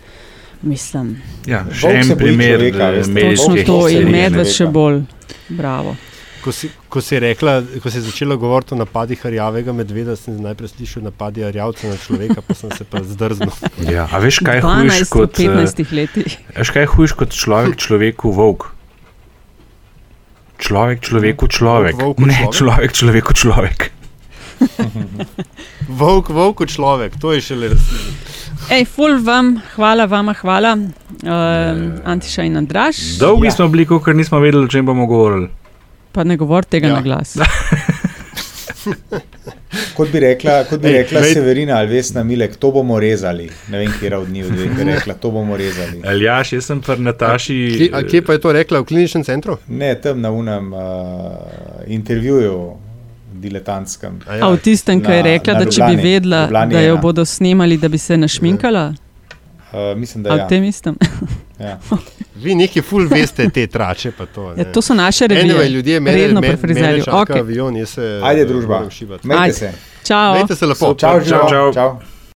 Mislim, 0.63 1.17
Ja, 1.47 1.63
še 1.71 1.87
Volk 1.87 1.97
en 2.03 2.17
primer 2.19 2.63
eh, 2.67 3.07
medijske 3.07 3.47
točno 3.47 3.65
to 3.67 3.89
in 3.89 4.11
medved 4.11 4.49
še 4.51 4.67
bolj. 4.67 5.03
Bravo. 5.49 5.95
Ko 6.43 6.53
si, 6.55 6.71
ko 6.89 7.03
si 7.03 7.19
rekla, 7.19 7.59
ko 7.83 7.91
si 7.91 8.01
začela 8.03 8.37
govoriti 8.39 8.75
o 8.75 8.79
napadih 8.79 9.23
rjavega 9.27 9.73
medveda, 9.75 10.15
sem 10.17 10.39
najprej 10.43 10.73
slišal 10.73 11.03
napadi 11.09 11.43
rjavca 11.45 11.91
na 11.91 11.99
človeka, 11.99 12.43
pa 12.47 12.55
sem 12.55 12.71
se 12.75 12.87
pa 12.87 13.03
zdrznil. 13.03 13.53
Ja, 13.95 14.07
a 14.11 14.23
veš, 14.23 14.41
kaj 14.47 14.61
je 14.61 14.65
hujš 14.67 14.99
12 15.03 15.13
kot, 15.15 15.39
eh, 15.39 15.51
15 15.51 15.95
letih. 15.95 16.39
veš, 16.57 16.73
kaj 16.75 16.83
je 16.87 16.91
hujš 16.95 17.15
kot 17.19 17.35
človek 17.35 17.79
človeku 17.79 18.35
volk? 18.35 18.71
Človek 20.59 21.07
človeku 21.07 21.47
človek. 21.47 21.95
volku 21.95 22.27
Ne, 22.27 22.51
človek 22.51 22.91
človeku 22.91 23.35
človek. 23.35 23.91
Volk, 26.01 26.29
volk, 26.29 26.67
človek, 26.67 27.13
to 27.21 27.33
je 27.33 27.41
šele 27.41 27.69
resnično. 27.69 28.13
Ej, 28.71 28.85
ful 28.87 29.19
vam, 29.21 29.55
hvala 29.75 30.05
vama, 30.05 30.35
hvala, 30.35 30.75
uh, 30.77 31.29
Antiša 32.05 32.43
in 32.43 32.57
Andraš. 32.57 32.97
Dolgi 33.19 33.47
Ja. 33.47 33.51
smo 33.51 33.69
bili, 33.69 33.87
ker 33.87 34.15
nismo 34.15 34.39
vedeli, 34.39 34.65
o 34.65 34.69
čem 34.69 34.87
bomo 34.87 35.07
govorili. 35.07 35.49
Pa 36.13 36.25
ne 36.25 36.37
govor 36.37 36.65
tega 36.65 36.87
Ja. 36.87 36.95
na 36.95 37.03
glas. 37.03 37.37
Kot 39.95 40.09
bi 40.09 40.21
rekla, 40.21 40.65
kot 40.65 40.81
bi 40.81 40.89
Ej, 40.89 40.93
rekla 40.93 41.21
glej- 41.21 41.35
Severina 41.35 41.77
ali 41.77 41.89
Vesna 41.89 42.23
Milek, 42.23 42.57
to 42.57 42.71
bomo 42.71 43.01
rezali. 43.01 43.51
Ne 43.69 43.79
vem, 43.79 43.93
kje 44.01 44.17
od 44.17 44.29
njih 44.29 44.47
dveh 44.47 44.79
je 44.79 44.85
rekla, 44.85 45.15
to 45.15 45.31
bomo 45.31 45.57
rezali. 45.57 46.03
Aljaš, 46.07 46.53
jaz 46.53 46.65
sem 46.65 46.81
pri 46.81 46.97
Nataši. 46.99 47.57
Kje, 47.79 47.91
a 47.93 48.03
kje 48.03 48.23
pa 48.23 48.33
je 48.33 48.41
to 48.41 48.53
rekla? 48.53 48.81
V 48.81 48.85
kliničnem 48.85 49.25
centru? 49.25 49.57
Ne, 49.69 49.95
tam 49.95 50.21
na 50.21 50.31
unem 50.31 50.73
uh, 50.73 50.81
intervjuju, 51.87 52.73
diletantskem. 53.39 54.19
A 54.29 54.33
A 54.41 54.49
v 54.49 54.59
tistem, 54.59 55.01
ki 55.01 55.11
je 55.11 55.17
Na- 55.17 55.23
rekla, 55.25 55.53
na 55.53 55.59
da 55.59 55.65
če 55.67 55.83
bi 55.83 55.93
Ljubljani. 55.93 56.03
vedela, 56.05 56.43
Ljubljani 56.43 56.73
da 56.73 56.81
jo 56.81 56.93
ena. 56.93 57.01
bodo 57.01 57.25
snemali, 57.25 57.77
da 57.77 57.89
bi 57.89 57.99
se 57.99 58.17
našminkala. 58.17 58.95
Uh, 59.69 59.99
mislim, 59.99 60.23
da 60.23 60.31
A 60.31 60.37
ja. 60.37 60.45
v 60.45 60.49
tem 60.49 60.65
istem. 60.65 60.97
ja. 61.61 61.79
Vi 62.37 62.55
neki 62.55 62.83
ful 62.83 63.09
veste 63.09 63.49
te 63.51 63.67
trače, 63.67 64.11
pa 64.13 64.27
to. 64.27 64.53
Ja, 64.53 64.65
to 64.65 64.81
so 64.81 64.95
naše 64.95 65.27
revije. 65.27 65.45
Anyway, 65.47 65.69
ljudje, 65.69 66.01
mene, 66.01 66.17
Redno 66.19 66.41
me, 66.41 66.49
pri 66.49 66.57
frizerju. 66.59 66.87
mene 66.87 67.03
čaka 67.03 67.17
Okej. 67.23 67.41
avion, 67.41 67.77
jaz 67.77 67.89
se 67.89 68.21
Ajde, 68.23 68.43
eh, 68.43 68.45
družba. 68.45 68.83
Ajde. 69.33 69.53
se. 69.53 69.73
Čau. 70.05 70.35
Mejte 70.35 70.55
se 70.55 70.67
lepo. 70.67 70.95
Čau, 70.95 71.21
Čau, 71.21 71.49
čau. 71.51 71.73
čau. 71.75 71.99